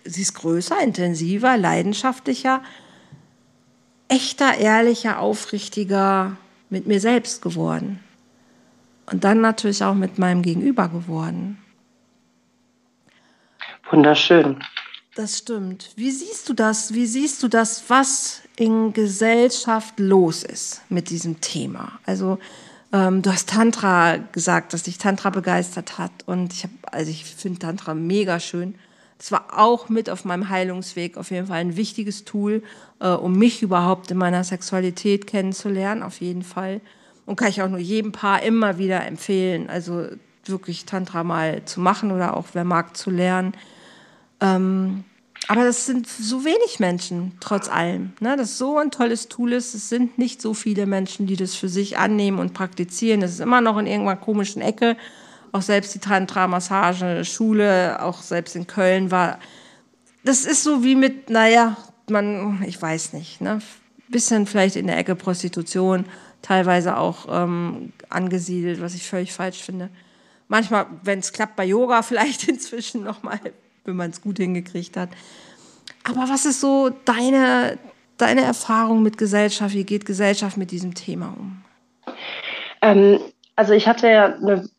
Sie 0.03 0.23
ist 0.23 0.33
größer, 0.33 0.81
intensiver, 0.81 1.57
leidenschaftlicher, 1.57 2.63
echter, 4.07 4.57
ehrlicher, 4.57 5.19
aufrichtiger 5.19 6.37
mit 6.69 6.87
mir 6.87 6.99
selbst 6.99 7.43
geworden. 7.43 7.99
Und 9.11 9.23
dann 9.23 9.41
natürlich 9.41 9.83
auch 9.83 9.95
mit 9.95 10.19
meinem 10.19 10.41
Gegenüber 10.41 10.87
geworden. 10.87 11.57
Wunderschön. 13.89 14.59
Das 15.15 15.39
stimmt. 15.39 15.91
Wie 15.95 16.11
siehst 16.11 16.47
du 16.47 16.53
das? 16.53 16.93
Wie 16.93 17.05
siehst 17.05 17.41
du 17.43 17.47
das, 17.47 17.83
was 17.89 18.41
in 18.55 18.93
Gesellschaft 18.93 19.99
los 19.99 20.43
ist 20.43 20.81
mit 20.89 21.09
diesem 21.09 21.41
Thema? 21.41 21.99
Also 22.05 22.37
ähm, 22.93 23.21
du 23.21 23.31
hast 23.31 23.49
Tantra 23.49 24.17
gesagt, 24.17 24.73
dass 24.73 24.83
dich 24.83 24.97
Tantra 24.97 25.29
begeistert 25.29 25.97
hat 25.97 26.11
und 26.25 26.53
ich 26.53 26.63
habe, 26.63 26.73
also 26.91 27.11
ich 27.11 27.25
finde 27.25 27.59
Tantra 27.59 27.93
mega 27.95 28.39
schön. 28.39 28.75
Es 29.19 29.31
war 29.33 29.59
auch 29.59 29.89
mit 29.89 30.09
auf 30.09 30.23
meinem 30.23 30.49
Heilungsweg 30.49 31.17
auf 31.17 31.31
jeden 31.31 31.47
Fall 31.47 31.57
ein 31.57 31.75
wichtiges 31.75 32.23
Tool, 32.23 32.63
äh, 32.99 33.09
um 33.09 33.37
mich 33.37 33.61
überhaupt 33.61 34.11
in 34.11 34.17
meiner 34.17 34.43
Sexualität 34.43 35.27
kennenzulernen, 35.27 36.03
auf 36.03 36.21
jeden 36.21 36.43
Fall. 36.43 36.79
Und 37.29 37.35
kann 37.35 37.49
ich 37.49 37.61
auch 37.61 37.69
nur 37.69 37.77
jedem 37.77 38.11
Paar 38.11 38.41
immer 38.41 38.79
wieder 38.79 39.05
empfehlen, 39.05 39.69
also 39.69 40.07
wirklich 40.45 40.85
Tantra 40.85 41.23
mal 41.23 41.63
zu 41.65 41.79
machen 41.79 42.11
oder 42.11 42.35
auch 42.35 42.47
wer 42.53 42.63
mag 42.63 42.97
zu 42.97 43.11
lernen. 43.11 43.53
Ähm, 44.41 45.03
aber 45.47 45.63
das 45.63 45.85
sind 45.85 46.07
so 46.07 46.43
wenig 46.43 46.79
Menschen, 46.79 47.33
trotz 47.39 47.69
allem. 47.69 48.13
Ne? 48.19 48.35
Das 48.35 48.57
so 48.57 48.79
ein 48.79 48.89
tolles 48.89 49.27
Tool 49.27 49.53
ist. 49.53 49.75
Es 49.75 49.89
sind 49.89 50.17
nicht 50.17 50.41
so 50.41 50.55
viele 50.55 50.87
Menschen, 50.87 51.27
die 51.27 51.35
das 51.35 51.53
für 51.53 51.69
sich 51.69 51.99
annehmen 51.99 52.39
und 52.39 52.55
praktizieren. 52.55 53.21
Das 53.21 53.29
ist 53.29 53.41
immer 53.41 53.61
noch 53.61 53.77
in 53.77 53.85
irgendeiner 53.85 54.19
komischen 54.19 54.63
Ecke. 54.63 54.97
Auch 55.51 55.61
selbst 55.61 55.93
die 55.93 55.99
Tantra-Massage, 55.99 57.25
Schule, 57.25 58.01
auch 58.01 58.23
selbst 58.23 58.55
in 58.55 58.65
Köln 58.65 59.11
war. 59.11 59.37
Das 60.23 60.45
ist 60.45 60.63
so 60.63 60.83
wie 60.83 60.95
mit, 60.95 61.29
naja, 61.29 61.77
man, 62.09 62.63
ich 62.65 62.81
weiß 62.81 63.13
nicht, 63.13 63.39
ne? 63.39 63.61
Bisschen 64.07 64.47
vielleicht 64.47 64.75
in 64.75 64.87
der 64.87 64.97
Ecke 64.97 65.13
Prostitution, 65.15 66.05
teilweise 66.41 66.97
auch 66.97 67.25
ähm, 67.29 67.93
angesiedelt, 68.09 68.81
was 68.81 68.95
ich 68.95 69.07
völlig 69.07 69.33
falsch 69.33 69.61
finde. 69.61 69.89
Manchmal, 70.47 70.87
wenn 71.03 71.19
es 71.19 71.33
klappt, 71.33 71.55
bei 71.55 71.65
Yoga 71.65 72.01
vielleicht 72.03 72.47
inzwischen 72.47 73.03
nochmal 73.03 73.39
wenn 73.89 73.95
man 73.95 74.11
es 74.11 74.21
gut 74.21 74.37
hingekriegt 74.37 74.95
hat. 74.95 75.09
Aber 76.03 76.29
was 76.29 76.45
ist 76.45 76.61
so 76.61 76.91
deine, 77.05 77.77
deine 78.17 78.41
Erfahrung 78.41 79.03
mit 79.03 79.17
Gesellschaft? 79.17 79.73
Wie 79.73 79.83
geht 79.83 80.05
Gesellschaft 80.05 80.57
mit 80.57 80.71
diesem 80.71 80.93
Thema 80.93 81.35
um? 81.37 81.63
Ähm, 82.81 83.19
also 83.55 83.73
ich 83.73 83.87
hatte 83.87 84.07
ja 84.07 84.25
eine, 84.25 84.69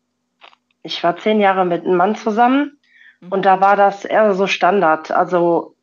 ich 0.83 1.03
war 1.03 1.17
zehn 1.19 1.41
Jahre 1.41 1.67
mit 1.67 1.85
einem 1.85 1.97
Mann 1.97 2.17
zusammen 2.17 2.79
mhm. 3.21 3.33
und 3.33 3.45
da 3.45 3.61
war 3.61 3.77
das 3.77 4.05
eher 4.05 4.35
so 4.35 4.47
Standard. 4.47 5.11
Also 5.11 5.75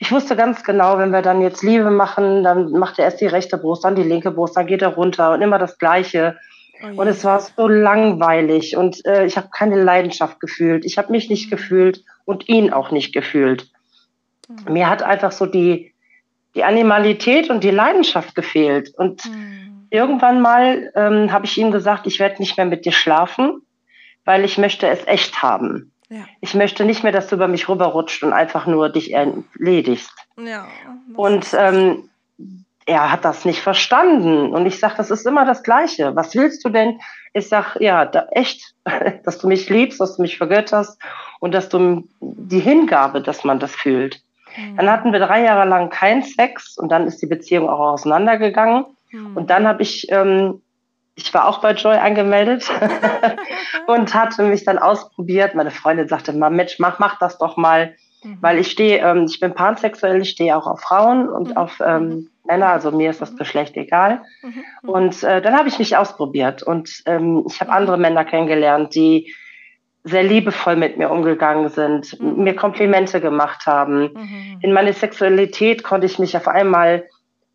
ich 0.00 0.12
wusste 0.12 0.36
ganz 0.36 0.62
genau, 0.62 0.98
wenn 0.98 1.10
wir 1.10 1.22
dann 1.22 1.40
jetzt 1.40 1.62
Liebe 1.62 1.90
machen, 1.90 2.44
dann 2.44 2.70
macht 2.70 2.98
er 2.98 3.06
erst 3.06 3.20
die 3.20 3.26
rechte 3.26 3.58
Brust, 3.58 3.84
dann 3.84 3.96
die 3.96 4.04
linke 4.04 4.30
Brust, 4.30 4.56
dann 4.56 4.66
geht 4.66 4.82
er 4.82 4.94
runter 4.94 5.32
und 5.32 5.42
immer 5.42 5.58
das 5.58 5.78
Gleiche. 5.78 6.38
Oh 6.80 7.00
und 7.00 7.08
es 7.08 7.24
war 7.24 7.40
so 7.40 7.66
langweilig 7.66 8.76
und 8.76 9.04
äh, 9.04 9.26
ich 9.26 9.36
habe 9.36 9.48
keine 9.52 9.82
Leidenschaft 9.82 10.38
gefühlt. 10.38 10.84
Ich 10.84 10.96
habe 10.98 11.10
mich 11.10 11.28
nicht 11.28 11.50
gefühlt 11.50 12.04
und 12.24 12.48
ihn 12.48 12.72
auch 12.72 12.92
nicht 12.92 13.12
gefühlt. 13.12 13.68
Mhm. 14.48 14.72
Mir 14.72 14.88
hat 14.88 15.02
einfach 15.02 15.32
so 15.32 15.46
die, 15.46 15.92
die 16.54 16.62
Animalität 16.62 17.50
und 17.50 17.64
die 17.64 17.70
Leidenschaft 17.70 18.36
gefehlt. 18.36 18.94
Und 18.96 19.24
mhm. 19.24 19.88
irgendwann 19.90 20.40
mal 20.40 20.92
ähm, 20.94 21.32
habe 21.32 21.46
ich 21.46 21.58
ihm 21.58 21.72
gesagt, 21.72 22.06
ich 22.06 22.20
werde 22.20 22.40
nicht 22.40 22.56
mehr 22.56 22.66
mit 22.66 22.84
dir 22.84 22.92
schlafen, 22.92 23.62
weil 24.24 24.44
ich 24.44 24.58
möchte 24.58 24.86
es 24.86 25.04
echt 25.08 25.42
haben. 25.42 25.90
Ja. 26.10 26.24
Ich 26.40 26.54
möchte 26.54 26.84
nicht 26.84 27.02
mehr, 27.02 27.12
dass 27.12 27.28
du 27.28 27.36
über 27.36 27.48
mich 27.48 27.68
rüberrutscht 27.68 28.22
und 28.22 28.32
einfach 28.32 28.66
nur 28.66 28.88
dich 28.88 29.12
erledigst. 29.12 30.12
Ja, 30.36 30.66
und 31.14 31.46
ähm, 31.52 32.08
er 32.88 33.12
hat 33.12 33.24
das 33.24 33.44
nicht 33.44 33.60
verstanden. 33.60 34.54
Und 34.54 34.64
ich 34.64 34.78
sage, 34.78 34.94
das 34.96 35.10
ist 35.10 35.26
immer 35.26 35.44
das 35.44 35.62
Gleiche. 35.62 36.16
Was 36.16 36.34
willst 36.34 36.64
du 36.64 36.70
denn? 36.70 37.00
Ich 37.34 37.48
sage, 37.48 37.84
ja, 37.84 38.06
da, 38.06 38.26
echt, 38.30 38.74
dass 39.24 39.38
du 39.38 39.46
mich 39.46 39.68
liebst, 39.68 40.00
dass 40.00 40.16
du 40.16 40.22
mich 40.22 40.38
vergötterst 40.38 40.98
und 41.40 41.52
dass 41.52 41.68
du 41.68 42.08
die 42.20 42.60
Hingabe, 42.60 43.20
dass 43.20 43.44
man 43.44 43.60
das 43.60 43.74
fühlt. 43.74 44.22
Mhm. 44.56 44.76
Dann 44.78 44.90
hatten 44.90 45.12
wir 45.12 45.20
drei 45.20 45.44
Jahre 45.44 45.68
lang 45.68 45.90
keinen 45.90 46.22
Sex 46.22 46.78
und 46.78 46.88
dann 46.88 47.06
ist 47.06 47.20
die 47.20 47.26
Beziehung 47.26 47.68
auch 47.68 47.80
auseinandergegangen. 47.80 48.86
Mhm. 49.10 49.36
Und 49.36 49.50
dann 49.50 49.66
habe 49.68 49.82
ich 49.82 50.10
ähm, 50.10 50.62
ich 51.18 51.34
war 51.34 51.48
auch 51.48 51.60
bei 51.60 51.72
Joy 51.72 51.96
angemeldet 51.96 52.70
und 53.86 54.14
hatte 54.14 54.44
mich 54.44 54.64
dann 54.64 54.78
ausprobiert. 54.78 55.54
Meine 55.54 55.72
Freundin 55.72 56.06
sagte, 56.06 56.32
Mensch, 56.32 56.78
mach, 56.78 57.00
mach 57.00 57.18
das 57.18 57.38
doch 57.38 57.56
mal. 57.56 57.96
Mhm. 58.22 58.38
Weil 58.40 58.58
ich 58.58 58.70
stehe, 58.70 58.98
ähm, 58.98 59.26
ich 59.28 59.40
bin 59.40 59.52
pansexuell, 59.52 60.22
ich 60.22 60.30
stehe 60.30 60.56
auch 60.56 60.66
auf 60.66 60.80
Frauen 60.80 61.28
und 61.28 61.50
mhm. 61.50 61.56
auf 61.56 61.80
ähm, 61.84 62.08
mhm. 62.08 62.30
Männer, 62.44 62.68
also 62.68 62.92
mir 62.92 63.10
ist 63.10 63.20
das 63.20 63.32
mhm. 63.32 63.36
Geschlecht 63.36 63.76
egal. 63.76 64.22
Mhm. 64.42 64.64
mhm. 64.82 64.88
Und 64.88 65.22
äh, 65.24 65.42
dann 65.42 65.56
habe 65.56 65.68
ich 65.68 65.78
mich 65.80 65.96
ausprobiert 65.96 66.62
und 66.62 67.02
ähm, 67.06 67.44
ich 67.48 67.60
habe 67.60 67.72
andere 67.72 67.98
Männer 67.98 68.24
kennengelernt, 68.24 68.94
die 68.94 69.34
sehr 70.04 70.22
liebevoll 70.22 70.76
mit 70.76 70.96
mir 70.96 71.10
umgegangen 71.10 71.68
sind, 71.68 72.18
mir 72.20 72.54
Komplimente 72.54 73.20
gemacht 73.20 73.66
haben. 73.66 74.58
In 74.62 74.72
meine 74.72 74.94
Sexualität 74.94 75.82
konnte 75.82 76.06
ich 76.06 76.18
mich 76.18 76.34
auf 76.36 76.48
einmal 76.48 77.04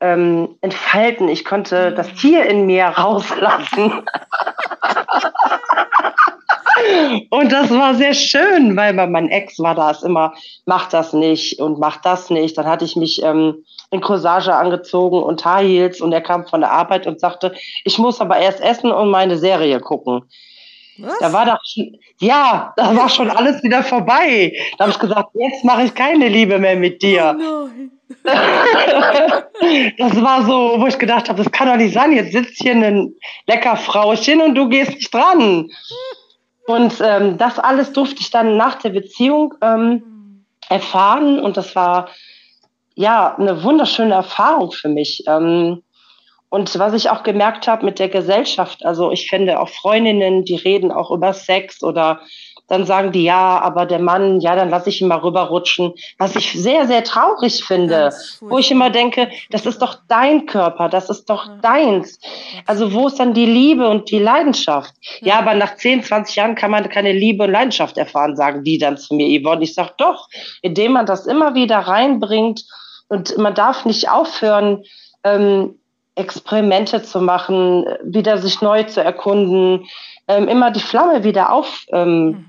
ähm, 0.04 0.58
entfalten. 0.62 1.30
Ich 1.30 1.46
konnte 1.46 1.94
das 1.94 2.13
Tier 2.13 2.46
in 2.46 2.66
mir 2.66 2.86
rauslassen. 2.86 3.94
und 7.30 7.52
das 7.52 7.70
war 7.72 7.96
sehr 7.96 8.13
schön, 8.13 8.76
weil 8.76 8.94
mein 8.94 9.30
Ex 9.30 9.60
war 9.60 9.76
das 9.76 10.04
immer, 10.04 10.34
mach 10.66 10.89
das 10.89 11.13
nicht 11.13 11.60
und 11.60 11.80
mach 11.80 11.98
das 11.98 12.30
nicht. 12.30 12.58
Dann 12.58 12.66
hatte 12.66 12.84
ich 12.84 12.98
mich 12.98 13.24
ähm, 13.24 13.63
in 13.92 14.02
Corsage 14.02 14.54
angezogen 14.54 15.24
und 15.24 15.46
High 15.46 15.68
Heels 15.68 16.02
und 16.02 16.12
er 16.12 16.22
kam 16.22 16.46
von 16.48 16.60
der 16.60 16.72
Arbeit 16.72 17.08
und 17.08 17.22
sagte, 17.22 17.54
ich 17.86 17.98
muss 17.98 18.20
aber 18.20 18.38
erst 18.38 18.60
essen 18.60 18.92
und 18.92 19.10
meine 19.10 19.38
Serie 19.38 19.80
gucken. 19.80 20.24
Was? 20.97 21.17
Da 21.19 21.34
war 21.34 21.45
doch 21.45 21.60
schon, 21.65 21.97
ja, 22.19 22.73
da 22.77 22.95
war 22.95 23.10
schon 23.10 23.29
alles 23.29 23.63
wieder 23.63 23.84
vorbei. 23.84 24.53
Da 24.77 24.86
habe 24.86 24.91
ich 24.91 24.99
gesagt, 24.99 25.29
jetzt 25.34 25.63
mache 25.63 25.84
ich 25.84 25.93
keine 25.95 26.27
Liebe 26.27 26.60
mehr 26.60 26.75
mit 26.75 27.01
dir. 27.01 27.36
Oh 27.39 27.69
das 28.23 30.21
war 30.21 30.45
so, 30.45 30.75
wo 30.79 30.88
ich 30.88 30.97
gedacht 30.97 31.29
habe, 31.29 31.41
das 31.43 31.51
kann 31.51 31.67
doch 31.67 31.77
nicht 31.77 31.93
sein. 31.93 32.12
Jetzt 32.12 32.32
sitzt 32.32 32.62
hier 32.62 32.73
ein 32.73 33.15
lecker 33.47 33.75
Frauchen 33.75 34.41
und 34.41 34.56
du 34.56 34.69
gehst 34.69 34.91
nicht 34.91 35.13
dran. 35.13 35.69
Und 36.67 37.01
ähm, 37.01 37.38
das 37.38 37.60
alles 37.60 37.91
durfte 37.91 38.21
ich 38.21 38.29
dann 38.29 38.56
nach 38.58 38.75
der 38.75 38.89
Beziehung 38.89 39.53
ähm, 39.62 40.45
erfahren 40.69 41.39
und 41.39 41.58
das 41.58 41.75
war 41.75 42.10
ja 42.95 43.36
eine 43.36 43.63
wunderschöne 43.63 44.13
Erfahrung 44.13 44.71
für 44.71 44.89
mich. 44.89 45.23
Ähm, 45.27 45.84
und 46.54 46.78
was 46.78 46.94
ich 46.94 47.10
auch 47.10 47.24
gemerkt 47.24 47.68
habe 47.68 47.84
mit 47.84 47.98
der 47.98 48.10
Gesellschaft, 48.10 48.86
also 48.86 49.12
ich 49.12 49.28
finde 49.28 49.60
auch 49.60 49.70
Freundinnen, 49.70 50.46
die 50.46 50.56
reden 50.56 50.92
auch 50.92 51.10
über 51.10 51.34
Sex 51.34 51.82
oder 51.82 52.22
dann 52.68 52.86
sagen 52.86 53.12
die 53.12 53.24
ja, 53.24 53.60
aber 53.60 53.88
der 53.88 53.98
Mann, 53.98 54.39
ja, 54.39 54.56
dann 54.56 54.70
lasse 54.70 54.89
ich 54.89 55.02
ihn 55.02 55.08
mal 55.08 55.18
rüberrutschen. 55.18 55.94
Was 56.20 56.36
ich 56.36 56.54
sehr, 56.54 56.86
sehr 56.86 57.04
traurig 57.04 57.63
finde, 57.63 58.13
wo 58.39 58.60
ich 58.60 58.70
immer 58.70 58.92
denke, 58.92 59.32
das 59.50 59.66
ist 59.66 59.82
doch 59.82 59.98
dein 60.08 60.46
Körper, 60.46 60.89
das 60.89 61.10
ist 61.10 61.26
doch 61.28 61.48
ja. 61.48 61.56
deins. 61.63 62.20
Also 62.68 62.94
wo 62.94 63.08
ist 63.08 63.20
dann 63.20 63.34
die 63.34 63.48
Liebe 63.48 63.89
und 63.89 64.12
die 64.12 64.20
Leidenschaft? 64.20 64.94
Ja. 65.22 65.30
ja, 65.30 65.39
aber 65.39 65.56
nach 65.56 65.78
10, 65.78 66.04
20 66.04 66.36
Jahren 66.36 66.54
kann 66.54 66.70
man 66.70 66.88
keine 66.88 67.13
Liebe 67.13 67.46
und 67.46 67.52
Leidenschaft 67.52 67.98
erfahren, 67.98 68.36
sagen 68.36 68.63
die 68.63 68.78
dann 68.78 68.98
zu 68.98 69.16
mir, 69.16 69.42
Yvonne. 69.42 69.63
Ich 69.63 69.74
sage 69.74 69.94
doch, 69.98 70.30
indem 70.62 70.92
man 70.92 71.08
das 71.08 71.26
immer 71.26 71.56
wieder 71.56 71.80
reinbringt 71.80 72.63
und 73.08 73.39
man 73.39 73.56
darf 73.56 73.86
nicht 73.86 74.12
aufhören, 74.12 74.84
ähm, 75.24 75.80
Experimente 76.15 77.02
zu 77.02 77.21
machen, 77.21 77.86
wieder 78.04 78.38
sich 78.38 78.62
neu 78.62 78.84
zu 78.84 79.04
erkunden, 79.04 79.88
ähm, 80.28 80.47
immer 80.47 80.71
die 80.71 80.80
Flamme 80.80 81.23
wieder 81.23 81.52
aufflammen 81.52 82.45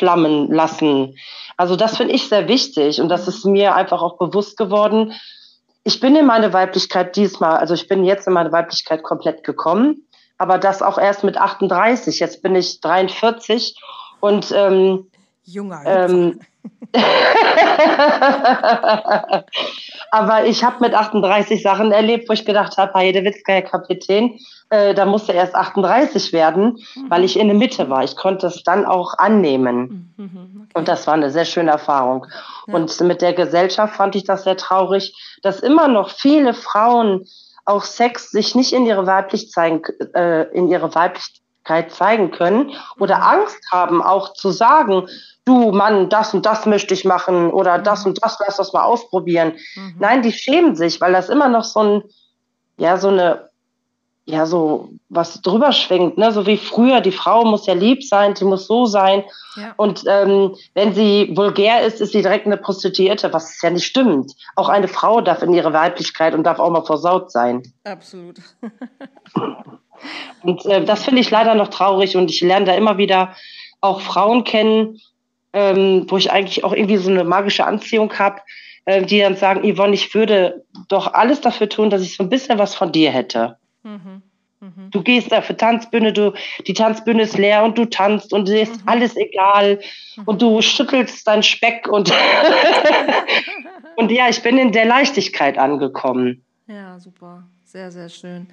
ähm, 0.00 0.46
mhm. 0.48 0.52
lassen. 0.52 1.16
Also 1.56 1.76
das 1.76 1.96
finde 1.96 2.14
ich 2.14 2.28
sehr 2.28 2.48
wichtig 2.48 3.00
und 3.00 3.08
das 3.08 3.28
ist 3.28 3.44
mir 3.44 3.74
einfach 3.74 4.02
auch 4.02 4.18
bewusst 4.18 4.56
geworden. 4.56 5.12
Ich 5.84 6.00
bin 6.00 6.16
in 6.16 6.26
meine 6.26 6.52
Weiblichkeit 6.52 7.14
diesmal, 7.14 7.58
also 7.58 7.74
ich 7.74 7.88
bin 7.88 8.04
jetzt 8.04 8.26
in 8.26 8.32
meine 8.32 8.52
Weiblichkeit 8.52 9.02
komplett 9.02 9.44
gekommen, 9.44 10.08
aber 10.38 10.58
das 10.58 10.82
auch 10.82 10.98
erst 10.98 11.24
mit 11.24 11.36
38. 11.36 12.18
Jetzt 12.18 12.42
bin 12.42 12.56
ich 12.56 12.80
43 12.80 13.76
und 14.20 14.50
ähm, 14.56 15.10
junger. 15.44 15.82
Ähm, 15.86 16.40
Aber 20.10 20.46
ich 20.46 20.62
habe 20.62 20.76
mit 20.80 20.94
38 20.94 21.62
Sachen 21.62 21.92
erlebt, 21.92 22.28
wo 22.28 22.32
ich 22.32 22.44
gedacht 22.44 22.76
habe, 22.76 22.94
Heidewitzka, 22.94 23.52
Herr 23.52 23.62
Kapitän, 23.62 24.38
äh, 24.70 24.94
da 24.94 25.04
musste 25.06 25.32
erst 25.32 25.54
38 25.54 26.32
werden, 26.32 26.78
mhm. 26.94 27.10
weil 27.10 27.24
ich 27.24 27.38
in 27.38 27.48
der 27.48 27.56
Mitte 27.56 27.90
war. 27.90 28.04
Ich 28.04 28.16
konnte 28.16 28.46
es 28.46 28.62
dann 28.62 28.86
auch 28.86 29.18
annehmen. 29.18 30.12
Mhm, 30.16 30.24
mhm, 30.24 30.62
okay. 30.62 30.78
Und 30.78 30.88
das 30.88 31.06
war 31.06 31.14
eine 31.14 31.30
sehr 31.30 31.44
schöne 31.44 31.72
Erfahrung. 31.72 32.26
Ja. 32.66 32.74
Und 32.74 33.00
mit 33.00 33.22
der 33.22 33.32
Gesellschaft 33.32 33.96
fand 33.96 34.14
ich 34.14 34.24
das 34.24 34.44
sehr 34.44 34.56
traurig, 34.56 35.14
dass 35.42 35.60
immer 35.60 35.88
noch 35.88 36.10
viele 36.10 36.54
Frauen 36.54 37.26
auch 37.64 37.82
Sex 37.82 38.30
sich 38.30 38.54
nicht 38.54 38.72
in 38.72 38.86
ihre 38.86 39.06
weiblich 39.06 39.50
zeigen, 39.50 39.82
äh, 40.14 40.44
in 40.52 40.68
ihre 40.68 40.94
Weiblichkeit 40.94 41.90
zeigen 41.92 42.30
können 42.30 42.72
oder 42.98 43.16
mhm. 43.16 43.22
Angst 43.22 43.60
haben, 43.72 44.02
auch 44.02 44.34
zu 44.34 44.50
sagen, 44.50 45.08
du 45.44 45.72
Mann, 45.72 46.08
das 46.08 46.34
und 46.34 46.46
das 46.46 46.66
möchte 46.66 46.94
ich 46.94 47.04
machen 47.04 47.50
oder 47.50 47.78
mhm. 47.78 47.84
das 47.84 48.06
und 48.06 48.22
das, 48.22 48.38
lass 48.44 48.56
das 48.56 48.72
mal 48.72 48.84
ausprobieren. 48.84 49.54
Mhm. 49.76 49.94
Nein, 49.98 50.22
die 50.22 50.32
schämen 50.32 50.76
sich, 50.76 51.00
weil 51.00 51.12
das 51.12 51.28
immer 51.28 51.48
noch 51.48 51.64
so 51.64 51.80
ein, 51.80 52.02
ja, 52.78 52.96
so 52.96 53.08
eine, 53.08 53.50
ja, 54.26 54.46
so 54.46 54.88
was 55.10 55.42
drüber 55.42 55.72
schwingt, 55.72 56.16
ne? 56.16 56.32
so 56.32 56.46
wie 56.46 56.56
früher, 56.56 57.02
die 57.02 57.12
Frau 57.12 57.44
muss 57.44 57.66
ja 57.66 57.74
lieb 57.74 58.02
sein, 58.02 58.32
die 58.32 58.44
muss 58.44 58.66
so 58.66 58.86
sein. 58.86 59.22
Ja. 59.56 59.74
Und 59.76 60.04
ähm, 60.06 60.56
wenn 60.72 60.94
sie 60.94 61.32
vulgär 61.36 61.82
ist, 61.82 62.00
ist 62.00 62.12
sie 62.12 62.22
direkt 62.22 62.46
eine 62.46 62.56
Prostituierte, 62.56 63.34
was 63.34 63.60
ja 63.60 63.68
nicht 63.68 63.84
stimmt. 63.84 64.32
Auch 64.56 64.70
eine 64.70 64.88
Frau 64.88 65.20
darf 65.20 65.42
in 65.42 65.52
ihre 65.52 65.74
Weiblichkeit 65.74 66.34
und 66.34 66.44
darf 66.44 66.58
auch 66.58 66.70
mal 66.70 66.86
versaut 66.86 67.30
sein. 67.30 67.62
Absolut. 67.84 68.36
und 70.42 70.64
äh, 70.64 70.82
das 70.86 71.04
finde 71.04 71.20
ich 71.20 71.30
leider 71.30 71.54
noch 71.54 71.68
traurig 71.68 72.16
und 72.16 72.30
ich 72.30 72.40
lerne 72.40 72.64
da 72.64 72.74
immer 72.74 72.96
wieder 72.96 73.34
auch 73.82 74.00
Frauen 74.00 74.44
kennen, 74.44 75.00
ähm, 75.54 76.06
wo 76.08 76.16
ich 76.16 76.30
eigentlich 76.30 76.64
auch 76.64 76.72
irgendwie 76.72 76.96
so 76.96 77.10
eine 77.10 77.24
magische 77.24 77.64
Anziehung 77.64 78.12
habe, 78.18 78.40
äh, 78.84 79.02
die 79.02 79.20
dann 79.20 79.36
sagen, 79.36 79.62
Yvonne, 79.62 79.94
ich 79.94 80.14
würde 80.14 80.64
doch 80.88 81.14
alles 81.14 81.40
dafür 81.40 81.68
tun, 81.68 81.88
dass 81.88 82.02
ich 82.02 82.16
so 82.16 82.22
ein 82.24 82.28
bisschen 82.28 82.58
was 82.58 82.74
von 82.74 82.92
dir 82.92 83.10
hätte. 83.10 83.56
Mhm. 83.82 84.22
Mhm. 84.60 84.90
Du 84.90 85.02
gehst 85.02 85.30
da 85.30 85.42
für 85.42 85.56
Tanzbühne, 85.56 86.12
du, 86.12 86.32
die 86.66 86.74
Tanzbühne 86.74 87.22
ist 87.22 87.38
leer 87.38 87.64
und 87.64 87.78
du 87.78 87.84
tanzt 87.84 88.32
und 88.32 88.48
dir 88.48 88.62
ist 88.62 88.82
mhm. 88.82 88.88
alles 88.88 89.16
egal 89.16 89.80
mhm. 90.16 90.24
und 90.24 90.42
du 90.42 90.60
schüttelst 90.60 91.26
deinen 91.26 91.42
Speck 91.42 91.88
und, 91.88 92.12
und 93.96 94.10
ja, 94.10 94.28
ich 94.28 94.42
bin 94.42 94.58
in 94.58 94.72
der 94.72 94.86
Leichtigkeit 94.86 95.58
angekommen. 95.58 96.44
Ja, 96.66 96.98
super. 96.98 97.44
Sehr, 97.64 97.90
sehr 97.92 98.08
schön. 98.08 98.48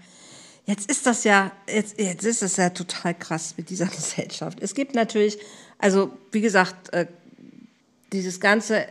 Jetzt 0.65 0.89
ist 0.89 1.05
das 1.05 1.23
ja, 1.23 1.51
jetzt, 1.67 1.99
jetzt 1.99 2.23
ist 2.23 2.43
es 2.43 2.57
ja 2.57 2.69
total 2.69 3.13
krass 3.13 3.55
mit 3.57 3.69
dieser 3.69 3.86
Gesellschaft. 3.88 4.59
Es 4.61 4.76
gibt 4.76 4.95
natürlich 4.95 5.38
also 5.82 6.11
wie 6.32 6.41
gesagt, 6.41 6.93
äh, 6.93 7.07
dieses 8.13 8.39
ganze 8.39 8.86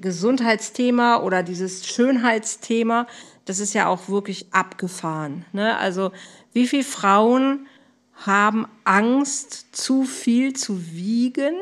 Gesundheitsthema 0.00 1.18
oder 1.18 1.42
dieses 1.42 1.86
Schönheitsthema, 1.86 3.06
das 3.44 3.58
ist 3.58 3.74
ja 3.74 3.86
auch 3.86 4.08
wirklich 4.08 4.46
abgefahren. 4.52 5.44
Ne? 5.52 5.76
Also 5.76 6.12
wie 6.52 6.66
viele 6.66 6.84
Frauen 6.84 7.66
haben 8.14 8.66
Angst, 8.84 9.76
zu 9.76 10.04
viel 10.04 10.54
zu 10.54 10.92
wiegen, 10.92 11.54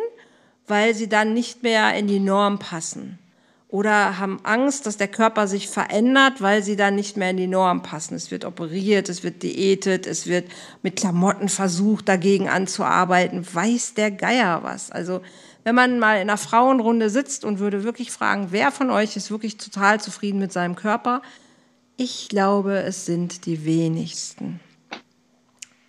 weil 0.66 0.94
sie 0.94 1.08
dann 1.08 1.34
nicht 1.34 1.62
mehr 1.62 1.94
in 1.94 2.06
die 2.06 2.20
Norm 2.20 2.58
passen. 2.58 3.18
Oder 3.70 4.18
haben 4.18 4.40
Angst, 4.42 4.86
dass 4.86 4.96
der 4.96 5.08
Körper 5.08 5.46
sich 5.46 5.68
verändert, 5.68 6.40
weil 6.40 6.62
sie 6.62 6.74
dann 6.74 6.96
nicht 6.96 7.16
mehr 7.16 7.30
in 7.30 7.36
die 7.36 7.46
Norm 7.46 7.82
passen. 7.82 8.14
Es 8.14 8.32
wird 8.32 8.44
operiert, 8.44 9.08
es 9.08 9.22
wird 9.22 9.44
diätet, 9.44 10.08
es 10.08 10.26
wird 10.26 10.50
mit 10.82 10.96
Klamotten 10.96 11.48
versucht, 11.48 12.08
dagegen 12.08 12.48
anzuarbeiten. 12.48 13.46
Weiß 13.52 13.94
der 13.94 14.10
Geier 14.10 14.64
was. 14.64 14.90
Also 14.90 15.20
wenn 15.62 15.76
man 15.76 16.00
mal 16.00 16.16
in 16.16 16.22
einer 16.22 16.36
Frauenrunde 16.36 17.10
sitzt 17.10 17.44
und 17.44 17.60
würde 17.60 17.84
wirklich 17.84 18.10
fragen, 18.10 18.48
wer 18.50 18.72
von 18.72 18.90
euch 18.90 19.16
ist 19.16 19.30
wirklich 19.30 19.56
total 19.56 20.00
zufrieden 20.00 20.40
mit 20.40 20.52
seinem 20.52 20.74
Körper, 20.74 21.22
ich 21.96 22.28
glaube, 22.28 22.78
es 22.78 23.06
sind 23.06 23.46
die 23.46 23.64
wenigsten. 23.64 24.58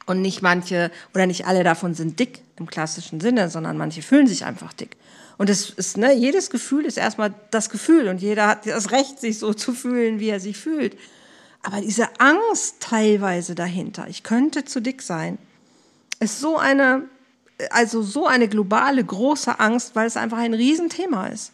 Und 0.06 0.22
nicht 0.22 0.42
manche 0.42 0.92
oder 1.16 1.26
nicht 1.26 1.48
alle 1.48 1.64
davon 1.64 1.96
sind 1.96 2.20
dick 2.20 2.42
im 2.58 2.68
klassischen 2.68 3.22
Sinne, 3.22 3.50
sondern 3.50 3.78
manche 3.78 4.02
fühlen 4.02 4.28
sich 4.28 4.46
einfach 4.46 4.74
dick. 4.74 4.98
Und 5.42 5.50
es 5.50 5.72
ist, 5.72 5.98
ne, 5.98 6.14
jedes 6.14 6.52
Gefühl 6.52 6.86
ist 6.86 7.00
erstmal 7.00 7.34
das 7.50 7.72
Gefühl 7.72 8.10
und 8.10 8.22
jeder 8.22 8.46
hat 8.46 8.68
das 8.68 8.92
Recht, 8.92 9.20
sich 9.20 9.40
so 9.40 9.56
zu 9.56 9.74
fühlen, 9.74 10.20
wie 10.20 10.30
er 10.30 10.40
sich 10.40 10.56
fühlt. 10.56 10.96
Aber 11.64 11.82
diese 11.82 12.10
Angst 12.20 12.76
teilweise 12.80 13.56
dahinter, 13.56 14.06
ich 14.08 14.22
könnte 14.22 14.66
zu 14.66 14.82
dick 14.82 15.02
sein, 15.02 15.40
ist 16.20 16.42
so 16.42 16.58
eine, 16.58 17.06
also 17.72 18.04
so 18.04 18.28
eine 18.28 18.50
globale 18.50 19.04
große 19.04 19.60
Angst, 19.60 19.96
weil 19.96 20.06
es 20.06 20.16
einfach 20.16 20.38
ein 20.38 20.54
Riesenthema 20.54 21.26
ist. 21.26 21.54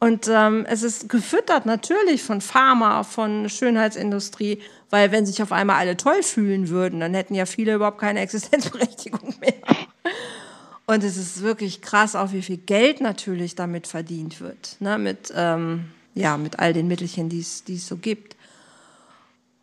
Und 0.00 0.28
ähm, 0.28 0.66
es 0.68 0.82
ist 0.82 1.08
gefüttert 1.08 1.64
natürlich 1.64 2.22
von 2.22 2.42
Pharma, 2.42 3.04
von 3.04 3.48
Schönheitsindustrie, 3.48 4.60
weil 4.90 5.12
wenn 5.12 5.24
sich 5.24 5.42
auf 5.42 5.52
einmal 5.52 5.76
alle 5.76 5.96
toll 5.96 6.22
fühlen 6.22 6.68
würden, 6.68 7.00
dann 7.00 7.14
hätten 7.14 7.34
ja 7.34 7.46
viele 7.46 7.76
überhaupt 7.76 8.00
keine 8.00 8.20
Existenzberechtigung 8.20 9.34
mehr. 9.40 9.54
Und 10.88 11.04
es 11.04 11.18
ist 11.18 11.42
wirklich 11.42 11.82
krass, 11.82 12.16
auch 12.16 12.32
wie 12.32 12.40
viel 12.40 12.56
Geld 12.56 13.02
natürlich 13.02 13.54
damit 13.54 13.86
verdient 13.86 14.40
wird, 14.40 14.76
ne? 14.80 14.96
mit, 14.96 15.30
ähm, 15.36 15.84
ja, 16.14 16.38
mit 16.38 16.60
all 16.60 16.72
den 16.72 16.88
Mittelchen, 16.88 17.28
die 17.28 17.40
es 17.40 17.86
so 17.86 17.98
gibt. 17.98 18.36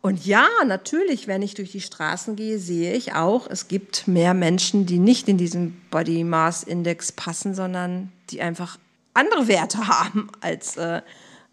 Und 0.02 0.24
ja, 0.24 0.46
natürlich, 0.68 1.26
wenn 1.26 1.42
ich 1.42 1.54
durch 1.54 1.72
die 1.72 1.80
Straßen 1.80 2.36
gehe, 2.36 2.60
sehe 2.60 2.94
ich 2.94 3.14
auch, 3.14 3.50
es 3.50 3.66
gibt 3.66 4.06
mehr 4.06 4.34
Menschen, 4.34 4.86
die 4.86 5.00
nicht 5.00 5.26
in 5.28 5.36
diesen 5.36 5.80
Body 5.90 6.22
Mass 6.22 6.62
Index 6.62 7.10
passen, 7.10 7.56
sondern 7.56 8.12
die 8.30 8.40
einfach 8.40 8.78
andere 9.12 9.48
Werte 9.48 9.78
haben, 9.88 10.28
als, 10.40 10.76
äh, 10.76 11.02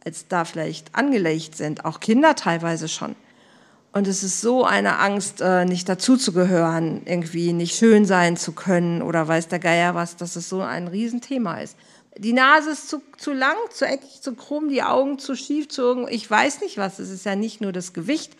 als 0.05 0.27
da 0.27 0.45
vielleicht 0.45 0.93
angelegt 0.93 1.57
sind. 1.57 1.83
Auch 1.83 1.99
Kinder 1.99 2.35
teilweise 2.35 2.87
schon. 2.87 3.15
Und 3.93 4.07
es 4.07 4.23
ist 4.23 4.41
so 4.41 4.65
eine 4.65 4.97
Angst, 4.97 5.39
äh, 5.39 5.65
nicht 5.65 5.87
dazuzugehören, 5.87 7.03
irgendwie 7.05 7.53
nicht 7.53 7.75
schön 7.75 8.05
sein 8.05 8.37
zu 8.37 8.51
können 8.51 9.03
oder 9.03 9.27
weiß 9.27 9.49
der 9.49 9.59
Geier 9.59 9.93
was, 9.93 10.15
dass 10.15 10.35
es 10.35 10.49
so 10.49 10.61
ein 10.61 10.87
Riesenthema 10.87 11.59
ist. 11.59 11.77
Die 12.17 12.33
Nase 12.33 12.71
ist 12.71 12.89
zu, 12.89 13.03
zu 13.17 13.33
lang, 13.33 13.55
zu 13.71 13.85
eckig, 13.85 14.21
zu 14.21 14.33
krumm, 14.33 14.69
die 14.69 14.81
Augen 14.81 15.19
zu 15.19 15.35
schief, 15.35 15.69
zu 15.69 15.83
irgend, 15.83 16.11
ich 16.11 16.29
weiß 16.29 16.61
nicht 16.61 16.77
was. 16.77 16.97
Es 16.97 17.11
ist 17.11 17.25
ja 17.25 17.35
nicht 17.35 17.61
nur 17.61 17.71
das 17.71 17.93
Gewicht, 17.93 18.35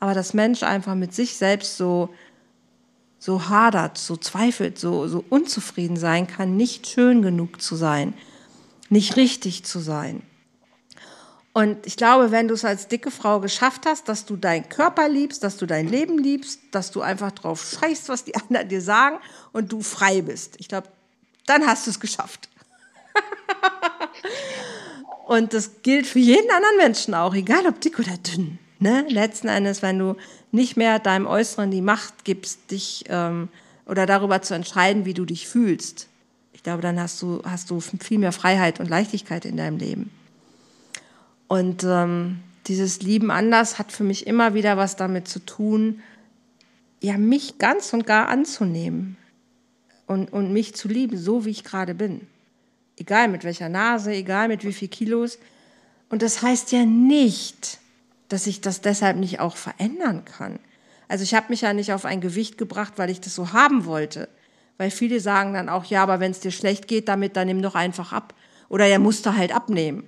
aber 0.00 0.14
dass 0.14 0.32
Mensch 0.32 0.62
einfach 0.62 0.94
mit 0.94 1.14
sich 1.14 1.36
selbst 1.36 1.76
so, 1.76 2.08
so 3.18 3.50
hadert, 3.50 3.98
so 3.98 4.16
zweifelt, 4.16 4.78
so, 4.78 5.06
so 5.06 5.22
unzufrieden 5.28 5.96
sein 5.96 6.26
kann, 6.26 6.56
nicht 6.56 6.86
schön 6.86 7.20
genug 7.20 7.60
zu 7.60 7.76
sein, 7.76 8.14
nicht 8.88 9.16
richtig 9.16 9.64
zu 9.64 9.80
sein. 9.80 10.22
Und 11.54 11.86
ich 11.86 11.96
glaube, 11.96 12.32
wenn 12.32 12.48
du 12.48 12.54
es 12.54 12.64
als 12.64 12.88
dicke 12.88 13.12
Frau 13.12 13.38
geschafft 13.38 13.86
hast, 13.86 14.08
dass 14.08 14.26
du 14.26 14.36
deinen 14.36 14.68
Körper 14.68 15.08
liebst, 15.08 15.44
dass 15.44 15.56
du 15.56 15.66
dein 15.66 15.88
Leben 15.88 16.18
liebst, 16.18 16.58
dass 16.72 16.90
du 16.90 17.00
einfach 17.00 17.30
drauf 17.30 17.78
scheißt, 17.78 18.08
was 18.08 18.24
die 18.24 18.34
anderen 18.34 18.68
dir 18.68 18.82
sagen 18.82 19.18
und 19.52 19.72
du 19.72 19.80
frei 19.80 20.20
bist. 20.20 20.56
Ich 20.58 20.66
glaube, 20.66 20.88
dann 21.46 21.64
hast 21.64 21.86
du 21.86 21.90
es 21.90 22.00
geschafft. 22.00 22.48
und 25.26 25.54
das 25.54 25.82
gilt 25.82 26.08
für 26.08 26.18
jeden 26.18 26.50
anderen 26.50 26.76
Menschen 26.76 27.14
auch, 27.14 27.34
egal 27.34 27.68
ob 27.68 27.80
dick 27.80 28.00
oder 28.00 28.16
dünn. 28.16 28.58
Ne? 28.80 29.06
Letzten 29.08 29.46
Endes, 29.46 29.80
wenn 29.80 30.00
du 30.00 30.16
nicht 30.50 30.76
mehr 30.76 30.98
deinem 30.98 31.28
Äußeren 31.28 31.70
die 31.70 31.82
Macht 31.82 32.24
gibst, 32.24 32.72
dich 32.72 33.04
ähm, 33.08 33.48
oder 33.86 34.06
darüber 34.06 34.42
zu 34.42 34.54
entscheiden, 34.54 35.04
wie 35.04 35.14
du 35.14 35.24
dich 35.24 35.46
fühlst. 35.46 36.08
Ich 36.52 36.64
glaube, 36.64 36.82
dann 36.82 36.98
hast 36.98 37.22
du, 37.22 37.42
hast 37.44 37.70
du 37.70 37.80
viel 37.80 38.18
mehr 38.18 38.32
Freiheit 38.32 38.80
und 38.80 38.90
Leichtigkeit 38.90 39.44
in 39.44 39.56
deinem 39.56 39.78
Leben. 39.78 40.10
Und 41.48 41.84
ähm, 41.84 42.40
dieses 42.66 43.02
Lieben 43.02 43.30
anders 43.30 43.78
hat 43.78 43.92
für 43.92 44.04
mich 44.04 44.26
immer 44.26 44.54
wieder 44.54 44.76
was 44.76 44.96
damit 44.96 45.28
zu 45.28 45.40
tun, 45.40 46.00
ja, 47.00 47.18
mich 47.18 47.58
ganz 47.58 47.92
und 47.92 48.06
gar 48.06 48.28
anzunehmen 48.28 49.16
und, 50.06 50.32
und 50.32 50.52
mich 50.52 50.74
zu 50.74 50.88
lieben, 50.88 51.18
so 51.18 51.44
wie 51.44 51.50
ich 51.50 51.64
gerade 51.64 51.94
bin. 51.94 52.26
Egal 52.96 53.28
mit 53.28 53.44
welcher 53.44 53.68
Nase, 53.68 54.12
egal 54.12 54.48
mit 54.48 54.64
wie 54.64 54.72
viel 54.72 54.88
Kilos. 54.88 55.38
Und 56.08 56.22
das 56.22 56.40
heißt 56.40 56.72
ja 56.72 56.86
nicht, 56.86 57.78
dass 58.28 58.46
ich 58.46 58.62
das 58.62 58.80
deshalb 58.80 59.18
nicht 59.18 59.40
auch 59.40 59.56
verändern 59.56 60.24
kann. 60.24 60.58
Also 61.08 61.24
ich 61.24 61.34
habe 61.34 61.46
mich 61.50 61.60
ja 61.60 61.74
nicht 61.74 61.92
auf 61.92 62.06
ein 62.06 62.22
Gewicht 62.22 62.56
gebracht, 62.56 62.94
weil 62.96 63.10
ich 63.10 63.20
das 63.20 63.34
so 63.34 63.52
haben 63.52 63.84
wollte. 63.84 64.28
Weil 64.78 64.90
viele 64.90 65.20
sagen 65.20 65.52
dann 65.52 65.68
auch, 65.68 65.84
ja, 65.84 66.02
aber 66.02 66.20
wenn 66.20 66.30
es 66.30 66.40
dir 66.40 66.50
schlecht 66.50 66.88
geht 66.88 67.08
damit, 67.08 67.36
dann 67.36 67.46
nimm 67.46 67.60
doch 67.60 67.74
einfach 67.74 68.12
ab. 68.12 68.34
Oder 68.70 68.86
er 68.86 68.98
musste 68.98 69.36
halt 69.36 69.54
abnehmen 69.54 70.04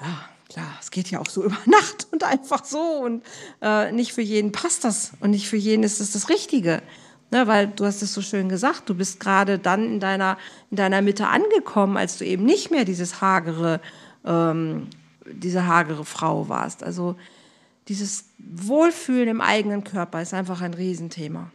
ja, 0.00 0.24
klar, 0.48 0.72
es 0.80 0.90
geht 0.90 1.10
ja 1.10 1.20
auch 1.20 1.28
so 1.28 1.44
über 1.44 1.58
Nacht 1.66 2.08
und 2.10 2.24
einfach 2.24 2.64
so 2.64 2.80
und 2.80 3.22
äh, 3.62 3.92
nicht 3.92 4.12
für 4.12 4.22
jeden 4.22 4.52
passt 4.52 4.84
das 4.84 5.12
und 5.20 5.30
nicht 5.30 5.48
für 5.48 5.56
jeden 5.56 5.82
ist 5.82 6.00
es 6.00 6.12
das 6.12 6.28
Richtige. 6.28 6.82
Ne, 7.30 7.46
weil 7.46 7.66
du 7.66 7.84
hast 7.84 8.00
es 8.00 8.14
so 8.14 8.22
schön 8.22 8.48
gesagt, 8.48 8.88
du 8.88 8.94
bist 8.94 9.20
gerade 9.20 9.58
dann 9.58 9.84
in 9.84 10.00
deiner, 10.00 10.38
in 10.70 10.78
deiner 10.78 11.02
Mitte 11.02 11.26
angekommen, 11.26 11.98
als 11.98 12.16
du 12.16 12.24
eben 12.24 12.44
nicht 12.44 12.70
mehr 12.70 12.86
dieses 12.86 13.20
hagere, 13.20 13.82
ähm, 14.24 14.86
diese 15.30 15.66
hagere 15.66 16.06
Frau 16.06 16.48
warst. 16.48 16.82
Also 16.82 17.16
dieses 17.88 18.30
Wohlfühlen 18.38 19.28
im 19.28 19.40
eigenen 19.42 19.84
Körper 19.84 20.22
ist 20.22 20.32
einfach 20.32 20.62
ein 20.62 20.72
Riesenthema. 20.72 21.50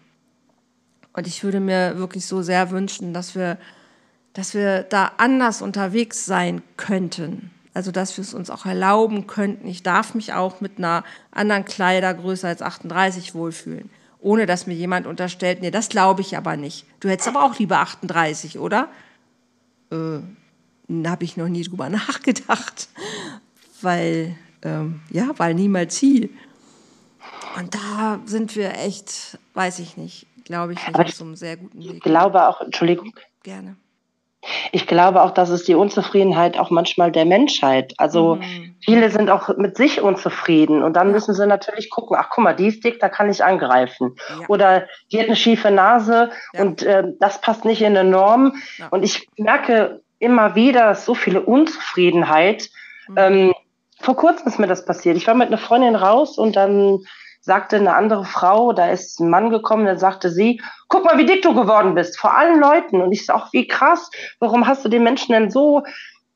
Und 1.13 1.25
ich 1.25 1.43
würde 1.43 1.59
mir 1.59 1.97
wirklich 1.97 2.27
so 2.27 2.43
sehr 2.43 2.69
wünschen, 2.69 3.13
dass 3.13 3.33
wir, 3.33 3.57
dass 4.33 4.53
wir 4.53 4.83
da 4.83 5.13
anders 5.17 5.63
unterwegs 5.63 6.25
sein 6.25 6.61
könnten. 6.77 7.49
Also, 7.73 7.91
dass 7.91 8.15
wir 8.17 8.21
es 8.21 8.33
uns 8.33 8.49
auch 8.49 8.65
erlauben 8.65 9.25
könnten. 9.25 9.67
Ich 9.67 9.81
darf 9.81 10.13
mich 10.13 10.33
auch 10.33 10.61
mit 10.61 10.77
einer 10.77 11.03
anderen 11.31 11.65
Kleidergröße 11.65 12.47
als 12.47 12.61
38 12.61 13.33
wohlfühlen. 13.33 13.89
Ohne 14.19 14.45
dass 14.45 14.67
mir 14.67 14.75
jemand 14.75 15.07
unterstellt, 15.07 15.61
nee, 15.61 15.71
das 15.71 15.89
glaube 15.89 16.21
ich 16.21 16.37
aber 16.37 16.55
nicht. 16.55 16.85
Du 16.99 17.09
hättest 17.09 17.27
aber 17.27 17.43
auch 17.43 17.57
lieber 17.57 17.79
38, 17.79 18.59
oder? 18.59 18.87
Äh, 19.91 20.19
da 20.87 21.09
habe 21.09 21.23
ich 21.23 21.35
noch 21.35 21.49
nie 21.49 21.63
drüber 21.63 21.89
nachgedacht. 21.89 22.89
Weil, 23.81 24.35
ähm, 24.61 25.01
ja, 25.09 25.31
weil 25.37 25.55
niemals 25.55 25.95
Ziel. 25.95 26.29
Und 27.57 27.75
da 27.75 28.19
sind 28.25 28.55
wir 28.55 28.75
echt, 28.77 29.37
weiß 29.53 29.79
ich 29.79 29.97
nicht, 29.97 30.27
glaube 30.45 30.73
ich, 30.73 30.87
nicht 30.87 30.99
auf 30.99 31.11
so 31.11 31.25
einem 31.25 31.35
sehr 31.35 31.57
guten 31.57 31.83
Weg. 31.83 31.95
Ich 31.95 32.01
glaube 32.01 32.47
auch, 32.47 32.61
Entschuldigung. 32.61 33.13
Gerne. 33.43 33.75
Ich 34.71 34.87
glaube 34.87 35.21
auch, 35.21 35.31
dass 35.31 35.49
es 35.49 35.63
die 35.63 35.75
Unzufriedenheit 35.75 36.57
auch 36.57 36.69
manchmal 36.69 37.11
der 37.11 37.25
Menschheit. 37.25 37.93
Also 37.97 38.35
mhm. 38.35 38.75
viele 38.83 39.09
sind 39.09 39.29
auch 39.29 39.55
mit 39.57 39.77
sich 39.77 40.01
unzufrieden 40.01 40.83
und 40.83 40.93
dann 40.93 41.07
ja. 41.07 41.13
müssen 41.13 41.33
sie 41.33 41.47
natürlich 41.47 41.89
gucken, 41.89 42.17
ach 42.19 42.29
guck 42.29 42.43
mal, 42.43 42.53
die 42.53 42.67
ist 42.67 42.83
dick, 42.83 42.99
da 42.99 43.09
kann 43.09 43.29
ich 43.29 43.43
angreifen. 43.43 44.15
Ja. 44.29 44.47
Oder 44.47 44.87
die 45.11 45.19
hat 45.19 45.27
eine 45.27 45.35
schiefe 45.35 45.71
Nase 45.71 46.31
ja. 46.53 46.61
und 46.61 46.83
äh, 46.83 47.03
das 47.19 47.41
passt 47.41 47.65
nicht 47.65 47.81
in 47.81 47.97
eine 47.97 48.09
Norm. 48.09 48.55
Und 48.91 49.03
ich 49.03 49.27
merke 49.37 50.01
immer 50.19 50.55
wieder 50.55 50.95
so 50.95 51.15
viele 51.15 51.41
Unzufriedenheit. 51.41 52.69
Mhm. 53.07 53.15
Ähm, 53.17 53.53
vor 53.99 54.15
kurzem 54.15 54.47
ist 54.47 54.59
mir 54.59 54.67
das 54.67 54.85
passiert. 54.85 55.15
Ich 55.15 55.27
war 55.27 55.35
mit 55.35 55.47
einer 55.47 55.57
Freundin 55.57 55.95
raus 55.95 56.37
und 56.37 56.55
dann 56.55 56.99
sagte 57.43 57.75
eine 57.75 57.95
andere 57.95 58.23
Frau, 58.23 58.71
da 58.71 58.89
ist 58.89 59.19
ein 59.19 59.29
Mann 59.29 59.49
gekommen, 59.49 59.85
dann 59.85 59.99
sagte 59.99 60.31
sie, 60.31 60.61
guck 60.87 61.03
mal, 61.03 61.17
wie 61.17 61.25
dick 61.25 61.41
du 61.41 61.53
geworden 61.53 61.93
bist, 61.93 62.17
vor 62.17 62.35
allen 62.35 62.59
Leuten. 62.59 63.01
Und 63.01 63.11
ich 63.11 63.25
sage, 63.25 63.49
wie 63.51 63.67
krass, 63.67 64.09
warum 64.39 64.65
hast 64.65 64.85
du 64.85 64.89
den 64.89 65.03
Menschen 65.03 65.33
denn 65.33 65.51
so 65.51 65.83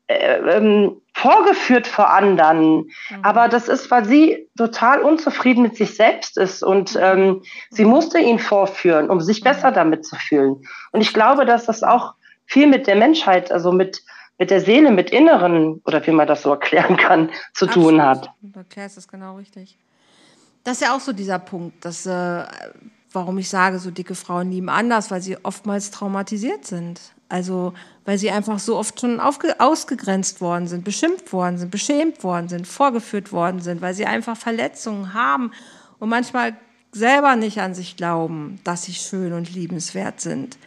äh, 0.08 0.36
ähm, 0.36 1.00
vorgeführt 1.14 1.86
vor 1.86 2.12
anderen? 2.12 2.90
Mhm. 3.08 3.22
Aber 3.22 3.48
das 3.48 3.68
ist, 3.68 3.90
weil 3.90 4.04
sie 4.04 4.50
total 4.58 5.00
unzufrieden 5.00 5.62
mit 5.62 5.76
sich 5.76 5.96
selbst 5.96 6.36
ist 6.36 6.62
und 6.62 6.98
ähm, 7.00 7.42
sie 7.70 7.86
mhm. 7.86 7.90
musste 7.90 8.18
ihn 8.18 8.38
vorführen, 8.38 9.08
um 9.08 9.22
sich 9.22 9.40
besser 9.40 9.70
mhm. 9.70 9.74
damit 9.74 10.04
zu 10.04 10.14
fühlen. 10.14 10.56
Und 10.92 11.00
ich 11.00 11.14
glaube, 11.14 11.46
dass 11.46 11.64
das 11.64 11.82
auch 11.82 12.14
viel 12.44 12.66
mit 12.66 12.86
der 12.86 12.96
Menschheit, 12.96 13.50
also 13.50 13.72
mit 13.72 14.02
mit 14.40 14.52
der 14.52 14.60
Seele, 14.60 14.92
mit 14.92 15.10
Inneren, 15.10 15.82
oder 15.84 16.06
wie 16.06 16.12
man 16.12 16.28
das 16.28 16.42
so 16.42 16.50
erklären 16.50 16.96
kann, 16.96 17.30
zu 17.54 17.66
Absolut. 17.66 17.90
tun 17.90 18.02
hat. 18.02 18.30
Du 18.40 18.60
erklärst 18.60 18.96
das 18.96 19.08
genau 19.08 19.34
richtig. 19.34 19.76
Das 20.68 20.82
ist 20.82 20.86
ja 20.86 20.94
auch 20.94 21.00
so 21.00 21.14
dieser 21.14 21.38
Punkt, 21.38 21.82
dass, 21.82 22.04
äh, 22.04 22.44
warum 23.10 23.38
ich 23.38 23.48
sage, 23.48 23.78
so 23.78 23.90
dicke 23.90 24.14
Frauen 24.14 24.50
lieben 24.50 24.68
anders, 24.68 25.10
weil 25.10 25.22
sie 25.22 25.42
oftmals 25.42 25.90
traumatisiert 25.90 26.66
sind. 26.66 27.00
Also, 27.30 27.72
weil 28.04 28.18
sie 28.18 28.30
einfach 28.30 28.58
so 28.58 28.76
oft 28.76 29.00
schon 29.00 29.18
ausgegrenzt 29.18 30.42
worden 30.42 30.68
sind, 30.68 30.84
beschimpft 30.84 31.32
worden 31.32 31.56
sind, 31.56 31.70
beschämt 31.70 32.22
worden 32.22 32.50
sind, 32.50 32.66
vorgeführt 32.66 33.32
worden 33.32 33.62
sind, 33.62 33.80
weil 33.80 33.94
sie 33.94 34.04
einfach 34.04 34.36
Verletzungen 34.36 35.14
haben 35.14 35.52
und 36.00 36.10
manchmal 36.10 36.54
selber 36.92 37.34
nicht 37.34 37.62
an 37.62 37.72
sich 37.72 37.96
glauben, 37.96 38.60
dass 38.64 38.82
sie 38.82 38.92
schön 38.92 39.32
und 39.32 39.50
liebenswert 39.50 40.20
sind. 40.20 40.58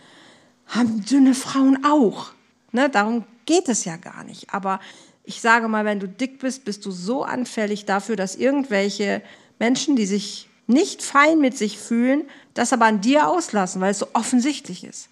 Haben 0.65 1.05
dünne 1.05 1.35
Frauen 1.35 1.85
auch. 1.85 2.31
Ne? 2.71 2.89
Darum 2.89 3.25
geht 3.45 3.69
es 3.69 3.85
ja 3.85 3.97
gar 3.97 4.23
nicht. 4.23 4.51
Aber 4.51 4.79
ich 5.25 5.41
sage 5.41 5.67
mal, 5.67 5.85
wenn 5.85 5.99
du 5.99 6.07
dick 6.07 6.39
bist, 6.39 6.65
bist 6.65 6.87
du 6.87 6.89
so 6.89 7.23
anfällig 7.23 7.85
dafür, 7.85 8.15
dass 8.15 8.35
irgendwelche 8.35 9.21
Menschen, 9.61 9.95
die 9.95 10.07
sich 10.07 10.49
nicht 10.65 11.03
fein 11.03 11.39
mit 11.39 11.55
sich 11.55 11.77
fühlen, 11.77 12.23
das 12.55 12.73
aber 12.73 12.85
an 12.85 12.99
dir 12.99 13.27
auslassen, 13.27 13.79
weil 13.79 13.91
es 13.91 13.99
so 13.99 14.07
offensichtlich 14.13 14.83
ist. 14.83 15.07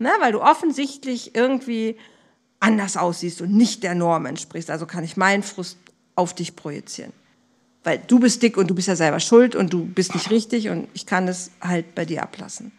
Ne? 0.00 0.10
Weil 0.18 0.32
du 0.32 0.42
offensichtlich 0.42 1.36
irgendwie 1.36 1.96
anders 2.58 2.96
aussiehst 2.96 3.40
und 3.40 3.52
nicht 3.56 3.84
der 3.84 3.94
Norm 3.94 4.26
entsprichst. 4.26 4.68
Also 4.68 4.84
kann 4.86 5.04
ich 5.04 5.16
meinen 5.16 5.44
Frust 5.44 5.78
auf 6.16 6.34
dich 6.34 6.56
projizieren. 6.56 7.12
Weil 7.84 8.02
du 8.04 8.18
bist 8.18 8.42
dick 8.42 8.56
und 8.56 8.66
du 8.68 8.74
bist 8.74 8.88
ja 8.88 8.96
selber 8.96 9.20
schuld 9.20 9.54
und 9.54 9.72
du 9.72 9.84
bist 9.84 10.12
nicht 10.14 10.30
richtig 10.30 10.68
und 10.68 10.88
ich 10.92 11.06
kann 11.06 11.28
es 11.28 11.52
halt 11.60 11.94
bei 11.94 12.04
dir 12.04 12.24
ablassen. 12.24 12.72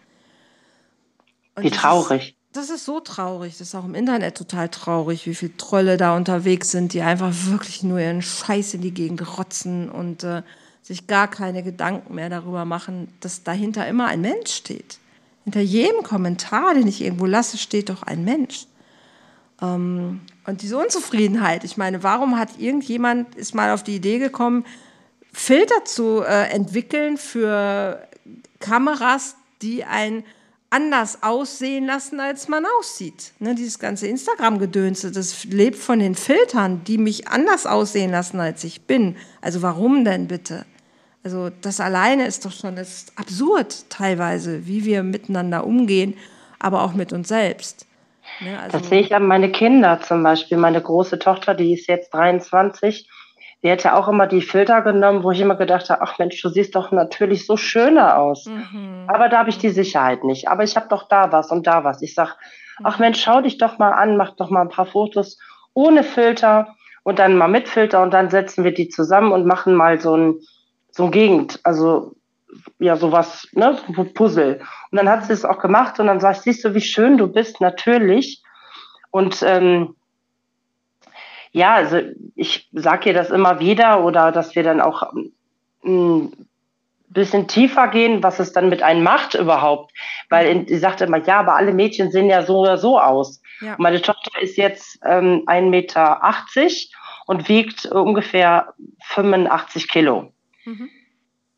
Und 1.55 1.63
Wie 1.63 1.71
traurig. 1.71 2.36
Das 2.51 2.63
ist, 2.65 2.69
das 2.71 2.77
ist 2.77 2.86
so 2.86 2.99
traurig. 2.99 3.57
Das 3.57 3.69
ist 3.69 3.75
auch 3.75 3.86
im 3.86 3.95
Internet 3.95 4.36
total 4.36 4.67
traurig, 4.67 5.25
wie 5.27 5.36
viele 5.36 5.55
Trolle 5.55 5.95
da 5.95 6.13
unterwegs 6.17 6.71
sind, 6.71 6.91
die 6.91 7.01
einfach 7.01 7.31
wirklich 7.45 7.84
nur 7.84 7.99
ihren 7.99 8.21
Scheiß 8.21 8.73
in 8.73 8.81
die 8.81 8.93
Gegend 8.93 9.38
rotzen 9.38 9.89
und 9.89 10.25
äh, 10.25 10.43
sich 10.84 11.07
gar 11.07 11.29
keine 11.29 11.63
Gedanken 11.63 12.13
mehr 12.13 12.29
darüber 12.29 12.65
machen, 12.65 13.07
dass 13.21 13.43
dahinter 13.43 13.88
immer 13.88 14.07
ein 14.07 14.21
Mensch 14.21 14.51
steht. 14.51 14.99
Hinter 15.45 15.61
jedem 15.61 16.03
Kommentar, 16.03 16.75
den 16.75 16.88
ich 16.88 17.01
irgendwo 17.01 17.25
lasse, 17.25 17.57
steht 17.57 17.89
doch 17.89 18.03
ein 18.03 18.23
Mensch. 18.23 18.67
Ähm, 19.61 20.21
und 20.45 20.61
diese 20.61 20.77
Unzufriedenheit, 20.77 21.63
ich 21.63 21.77
meine, 21.77 22.03
warum 22.03 22.38
hat 22.38 22.59
irgendjemand, 22.59 23.34
ist 23.36 23.55
mal 23.55 23.71
auf 23.71 23.84
die 23.84 23.95
Idee 23.95 24.19
gekommen, 24.19 24.65
Filter 25.31 25.86
zu 25.86 26.21
äh, 26.21 26.49
entwickeln 26.51 27.17
für 27.17 28.07
Kameras, 28.59 29.36
die 29.61 29.84
ein 29.84 30.23
anders 30.69 31.21
aussehen 31.21 31.86
lassen, 31.86 32.19
als 32.19 32.47
man 32.47 32.65
aussieht. 32.79 33.34
Ne, 33.39 33.53
dieses 33.55 33.79
ganze 33.79 34.07
Instagram-Gedönse, 34.07 35.11
das 35.11 35.45
lebt 35.45 35.77
von 35.77 35.99
den 35.99 36.15
Filtern, 36.15 36.84
die 36.84 36.97
mich 36.97 37.27
anders 37.27 37.67
aussehen 37.67 38.11
lassen, 38.11 38.39
als 38.39 38.63
ich 38.63 38.81
bin. 38.81 39.15
Also 39.39 39.61
warum 39.61 40.03
denn 40.03 40.27
bitte? 40.27 40.65
Also 41.24 41.49
das 41.61 41.80
alleine 41.80 42.26
ist 42.26 42.45
doch 42.45 42.51
schon 42.51 42.78
ist 42.78 43.13
absurd 43.17 43.89
teilweise, 43.89 44.67
wie 44.67 44.84
wir 44.86 45.03
miteinander 45.03 45.65
umgehen, 45.65 46.17
aber 46.59 46.84
auch 46.84 46.93
mit 46.93 47.13
uns 47.13 47.30
selbst. 47.30 47.88
Ne, 48.39 48.59
also 48.59 48.78
das 48.78 48.89
sehe 48.89 49.01
ich 49.01 49.15
an 49.15 49.28
meine 49.28 49.51
Kinder 49.51 50.01
zum 50.01 50.24
Beispiel. 50.24 50.57
Meine 50.57 50.82
große 50.82 51.19
Tochter, 51.19 51.53
die 51.53 51.74
ist 51.74 51.88
jetzt 51.88 52.13
23, 52.13 53.09
die 53.63 53.69
hätte 53.69 53.95
auch 53.95 54.09
immer 54.09 54.28
die 54.28 54.41
Filter 54.41 54.82
genommen, 54.82 55.24
wo 55.24 55.32
ich 55.32 55.39
immer 55.39 55.55
gedacht 55.55 55.89
habe, 55.89 56.01
ach 56.01 56.19
Mensch, 56.19 56.41
du 56.41 56.49
siehst 56.49 56.76
doch 56.76 56.91
natürlich 56.91 57.45
so 57.45 57.55
schöner 57.55 58.17
aus. 58.17 58.45
Mhm. 58.45 59.05
Aber 59.07 59.30
da 59.30 59.39
habe 59.39 59.49
ich 59.49 59.57
die 59.57 59.69
Sicherheit 59.69 60.26
nicht. 60.26 60.49
Aber 60.49 60.63
ich 60.63 60.76
habe 60.76 60.89
doch 60.89 61.07
da 61.07 61.32
was 61.32 61.51
und 61.51 61.65
da 61.65 61.86
was. 61.86 62.01
Ich 62.01 62.13
sage, 62.13 62.32
ach 62.84 62.99
Mensch, 62.99 63.21
schau 63.21 63.41
dich 63.41 63.57
doch 63.57 63.78
mal 63.78 63.91
an, 63.91 64.17
mach 64.17 64.32
doch 64.32 64.49
mal 64.49 64.61
ein 64.61 64.69
paar 64.69 64.86
Fotos 64.86 65.38
ohne 65.74 66.03
Filter 66.03 66.76
und 67.03 67.19
dann 67.19 67.38
mal 67.38 67.47
mit 67.47 67.69
Filter 67.69 68.01
und 68.01 68.11
dann 68.11 68.30
setzen 68.30 68.63
wir 68.63 68.74
die 68.74 68.89
zusammen 68.89 69.32
und 69.32 69.45
machen 69.45 69.76
mal 69.76 69.99
so 69.99 70.15
ein, 70.15 70.36
so 70.94 71.10
Gegend, 71.10 71.60
also 71.64 72.16
ja, 72.78 72.96
sowas, 72.96 73.48
ne, 73.54 73.78
so 73.96 74.04
Puzzle. 74.04 74.62
Und 74.91 74.98
dann 74.98 75.10
hat 75.10 75.26
sie 75.26 75.34
es 75.34 75.44
auch 75.44 75.60
gemacht 75.60 76.00
und 76.00 76.08
dann 76.08 76.20
sage 76.20 76.38
ich, 76.38 76.44
siehst 76.44 76.64
du, 76.64 76.76
wie 76.76 76.82
schön 76.82 77.18
du 77.18 77.28
bist, 77.28 77.62
natürlich. 77.62 78.44
Und 79.10 79.41
ähm, 79.44 79.96
ja, 81.52 81.74
also 81.74 82.00
ich 82.36 82.70
sage 82.74 83.10
ihr 83.10 83.16
das 83.16 83.32
immer 83.32 83.60
wieder 83.60 84.04
oder 84.04 84.32
dass 84.32 84.56
wir 84.56 84.64
dann 84.64 84.82
auch 84.82 85.02
ein 85.14 85.32
hm, 85.82 86.34
bisschen 87.10 87.48
tiefer 87.48 87.88
gehen, 87.88 88.22
was 88.22 88.39
es 88.39 88.54
dann 88.54 88.70
mit 88.70 88.84
einem 88.84 89.04
macht 89.04 89.34
überhaupt. 89.34 89.91
Weil 90.30 90.68
sie 90.68 90.78
sagte 90.78 91.06
immer, 91.06 91.24
ja, 91.26 91.39
aber 91.39 91.56
alle 91.56 91.74
Mädchen 91.74 92.12
sehen 92.12 92.30
ja 92.30 92.44
so 92.44 92.60
oder 92.60 92.78
so 92.78 93.00
aus. 93.00 93.41
Ja. 93.62 93.76
Meine 93.80 94.02
Tochter 94.02 94.41
ist 94.41 94.58
jetzt 94.58 95.00
ähm, 95.06 95.44
1,80 95.48 95.70
Meter 95.70 96.22
und 97.26 97.50
wiegt 97.50 97.86
ungefähr 97.86 98.74
85 99.06 99.88
Kilo. 99.88 100.34
Mhm. 100.66 100.89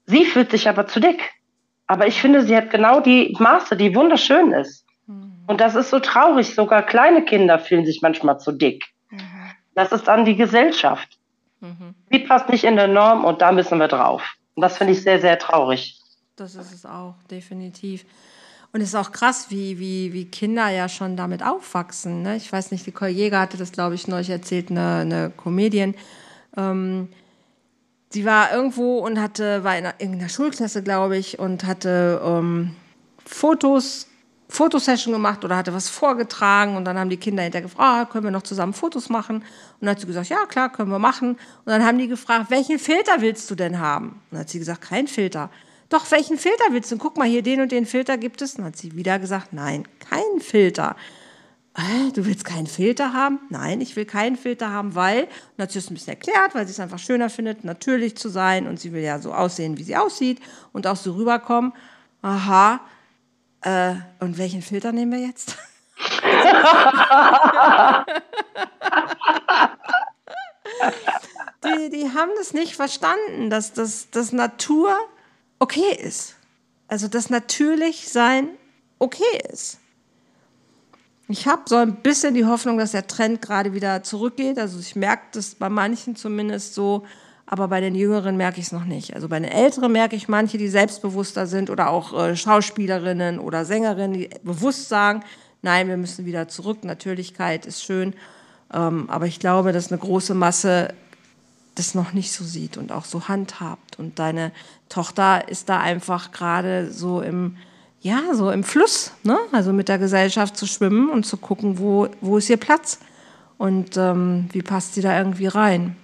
Sie 0.06 0.26
fühlt 0.26 0.52
sich 0.52 0.70
aber 0.70 0.88
zu 0.88 1.00
dick. 1.00 1.32
Aber 1.88 2.08
ich 2.08 2.20
finde, 2.20 2.44
sie 2.44 2.56
hat 2.56 2.72
genau 2.72 3.00
die 3.00 3.36
Maße, 3.40 3.76
die 3.78 3.96
wunderschön 3.96 4.52
ist. 4.52 4.86
Mhm. 5.08 5.44
Und 5.48 5.62
das 5.62 5.76
ist 5.76 5.90
so 5.90 6.00
traurig. 6.00 6.56
Sogar 6.56 6.84
kleine 6.84 7.24
Kinder 7.24 7.60
fühlen 7.60 7.86
sich 7.86 8.02
manchmal 8.02 8.40
zu 8.40 8.52
dick. 8.52 8.84
Das 9.76 9.92
ist 9.92 10.08
dann 10.08 10.26
die 10.26 10.36
Gesellschaft. 10.36 11.20
Mhm. 11.60 11.94
Die 12.12 12.20
passt 12.20 12.50
nicht 12.50 12.64
in 12.64 12.78
der 12.78 12.88
Norm 12.88 13.26
und 13.26 13.42
da 13.42 13.52
müssen 13.52 13.78
wir 13.78 13.90
drauf. 13.90 14.24
Und 14.56 14.62
das 14.62 14.78
finde 14.78 14.94
ich 14.94 15.04
sehr, 15.04 15.20
sehr 15.20 15.38
traurig. 15.38 16.00
Das 16.38 16.56
ist 16.56 16.74
es 16.74 16.86
auch, 16.86 17.16
definitiv. 17.30 18.06
Und 18.72 18.82
es 18.82 18.90
ist 18.90 18.96
auch 18.96 19.12
krass, 19.12 19.48
wie, 19.50 19.80
wie, 19.80 20.12
wie 20.12 20.26
Kinder 20.26 20.70
ja 20.70 20.90
schon 20.90 21.16
damit 21.16 21.44
aufwachsen. 21.44 22.24
Ne? 22.24 22.36
Ich 22.38 22.52
weiß 22.52 22.72
nicht, 22.72 22.86
Nicole 22.88 23.12
Jäger 23.12 23.40
hatte 23.40 23.58
das, 23.58 23.72
glaube 23.72 23.96
ich, 23.96 24.08
neulich 24.08 24.30
erzählt, 24.30 24.72
eine, 24.72 24.98
eine 24.98 25.32
Comedian. 25.36 25.96
Ähm, 26.58 27.10
sie 28.16 28.26
war 28.26 28.54
irgendwo 28.54 29.00
und 29.00 29.20
hatte, 29.20 29.64
war 29.66 29.78
in 29.78 29.86
irgendeiner 30.00 30.30
Schulklasse, 30.30 30.82
glaube 30.82 31.18
ich, 31.18 31.38
und 31.38 31.66
hatte 31.66 32.22
ähm, 32.24 32.72
Fotos 33.26 34.08
Fotosession 34.48 35.12
gemacht 35.12 35.44
oder 35.44 35.58
hatte 35.58 35.74
was 35.74 35.90
vorgetragen 35.90 36.78
und 36.78 36.86
dann 36.86 36.98
haben 37.00 37.10
die 37.10 37.18
Kinder 37.18 37.42
hinterher 37.44 37.64
gefragt, 37.64 37.82
ah, 37.84 38.06
können 38.06 38.26
wir 38.26 38.32
noch 38.32 38.44
zusammen 38.44 38.74
Fotos 38.74 39.10
machen? 39.10 39.38
Und 39.38 39.46
dann 39.82 39.90
hat 39.90 40.00
sie 40.00 40.06
gesagt, 40.06 40.30
ja 40.30 40.46
klar, 40.46 40.72
können 40.72 40.92
wir 40.92 41.00
machen. 41.00 41.32
Und 41.32 41.40
dann 41.66 41.84
haben 41.84 41.98
die 41.98 42.08
gefragt, 42.08 42.52
welchen 42.52 42.78
Filter 42.78 43.20
willst 43.20 43.50
du 43.50 43.56
denn 43.56 43.80
haben? 43.80 44.10
Und 44.10 44.22
dann 44.32 44.40
hat 44.42 44.50
sie 44.50 44.60
gesagt, 44.60 44.82
kein 44.82 45.08
Filter. 45.08 45.50
Doch, 45.90 46.10
welchen 46.12 46.38
Filter 46.38 46.66
willst 46.72 46.92
du? 46.92 46.98
Guck 46.98 47.18
mal, 47.18 47.28
hier 47.28 47.42
den 47.42 47.60
und 47.60 47.72
den 47.72 47.88
Filter 47.88 48.18
gibt 48.18 48.42
es. 48.42 48.52
Und 48.52 48.60
dann 48.60 48.68
hat 48.68 48.78
sie 48.78 48.96
wieder 48.96 49.18
gesagt, 49.18 49.52
nein, 49.52 49.88
kein 50.00 50.40
Filter. 50.40 50.96
Äh, 51.76 52.12
du 52.14 52.26
willst 52.26 52.46
keinen 52.46 52.68
Filter 52.68 53.12
haben? 53.12 53.40
Nein, 53.50 53.82
ich 53.82 53.98
will 53.98 54.06
keinen 54.06 54.38
Filter 54.38 54.72
haben, 54.72 54.96
weil, 54.96 55.24
und 55.24 55.62
hat 55.62 55.72
sie 55.72 55.80
es 55.80 55.90
ein 55.90 55.94
bisschen 55.94 56.14
erklärt, 56.14 56.56
weil 56.56 56.66
sie 56.66 56.72
es 56.72 56.80
einfach 56.80 57.00
schöner 57.00 57.30
findet, 57.30 57.66
natürlich 57.66 58.16
zu 58.16 58.30
sein 58.30 58.68
und 58.68 58.80
sie 58.80 58.94
will 58.94 59.04
ja 59.04 59.20
so 59.20 59.34
aussehen, 59.34 59.78
wie 59.78 59.84
sie 59.84 59.98
aussieht 59.98 60.40
und 60.72 60.88
auch 60.88 60.96
so 60.96 61.12
rüberkommen. 61.14 61.74
Aha, 62.22 62.80
äh, 63.62 63.96
und 64.20 64.38
welchen 64.38 64.62
Filter 64.62 64.94
nehmen 64.94 65.12
wir 65.12 65.20
jetzt? 65.20 65.58
die, 71.64 71.90
die 71.90 72.12
haben 72.14 72.32
das 72.38 72.54
nicht 72.54 72.76
verstanden, 72.76 73.50
dass 73.50 73.74
das 73.74 74.10
dass 74.12 74.32
Natur 74.32 74.96
okay 75.60 75.94
ist. 76.00 76.36
Also 76.88 77.10
dass 77.10 77.30
natürlich 77.30 78.10
sein 78.10 78.50
okay 79.00 79.42
ist. 79.52 79.80
Ich 81.28 81.48
habe 81.48 81.64
so 81.66 81.76
ein 81.76 81.96
bisschen 81.96 82.36
die 82.36 82.46
Hoffnung, 82.46 82.78
dass 82.78 82.92
der 82.92 83.08
Trend 83.08 83.42
gerade 83.42 83.74
wieder 83.74 84.04
zurückgeht. 84.04 84.60
Also 84.60 84.80
ich 84.80 84.96
merke 84.96 85.24
das 85.32 85.56
bei 85.56 85.70
manchen 85.70 86.16
zumindest 86.16 86.76
so, 86.76 87.04
aber 87.48 87.68
bei 87.68 87.82
den 87.82 87.96
Jüngeren 87.96 88.38
merke 88.38 88.60
ich 88.60 88.68
es 88.68 88.72
noch 88.72 88.86
nicht. 88.86 89.16
Also 89.16 89.28
bei 89.28 89.40
den 89.40 89.50
Älteren 89.50 89.92
merke 89.92 90.16
ich 90.16 90.28
manche, 90.28 90.60
die 90.60 90.68
selbstbewusster 90.68 91.48
sind 91.48 91.72
oder 91.72 91.90
auch 91.90 92.14
äh, 92.14 92.36
Schauspielerinnen 92.36 93.40
oder 93.40 93.66
Sängerinnen, 93.66 94.14
die 94.14 94.30
bewusst 94.44 94.88
sagen, 94.88 95.24
nein, 95.64 95.88
wir 95.88 95.98
müssen 95.98 96.26
wieder 96.26 96.48
zurück, 96.48 96.84
Natürlichkeit 96.84 97.66
ist 97.66 97.84
schön. 97.84 98.14
Ähm, 98.72 99.10
aber 99.10 99.26
ich 99.26 99.40
glaube, 99.40 99.72
dass 99.72 99.92
eine 99.92 100.00
große 100.00 100.36
Masse 100.36 100.94
das 101.74 101.96
noch 101.96 102.14
nicht 102.14 102.32
so 102.32 102.44
sieht 102.44 102.78
und 102.78 102.92
auch 102.92 103.06
so 103.06 103.28
handhabt. 103.28 103.98
Und 104.00 104.20
deine 104.20 104.52
Tochter 104.90 105.50
ist 105.50 105.70
da 105.70 105.80
einfach 105.80 106.32
gerade 106.32 106.92
so 106.92 107.22
im, 107.22 107.58
ja, 108.06 108.36
so 108.36 108.52
im 108.52 108.64
Fluss, 108.64 109.14
ne? 109.24 109.36
also 109.52 109.74
mit 109.74 109.90
der 109.90 109.98
Gesellschaft 109.98 110.56
zu 110.56 110.68
schwimmen 110.68 111.10
und 111.10 111.26
zu 111.26 111.38
gucken, 111.38 111.80
wo, 111.80 112.08
wo 112.22 112.38
ist 112.38 112.52
ihr 112.52 112.58
Platz 112.58 113.00
und 113.58 113.98
ähm, 113.98 114.48
wie 114.52 114.62
passt 114.62 114.94
sie 114.94 115.02
da 115.02 115.18
irgendwie 115.18 115.48
rein. 115.48 115.96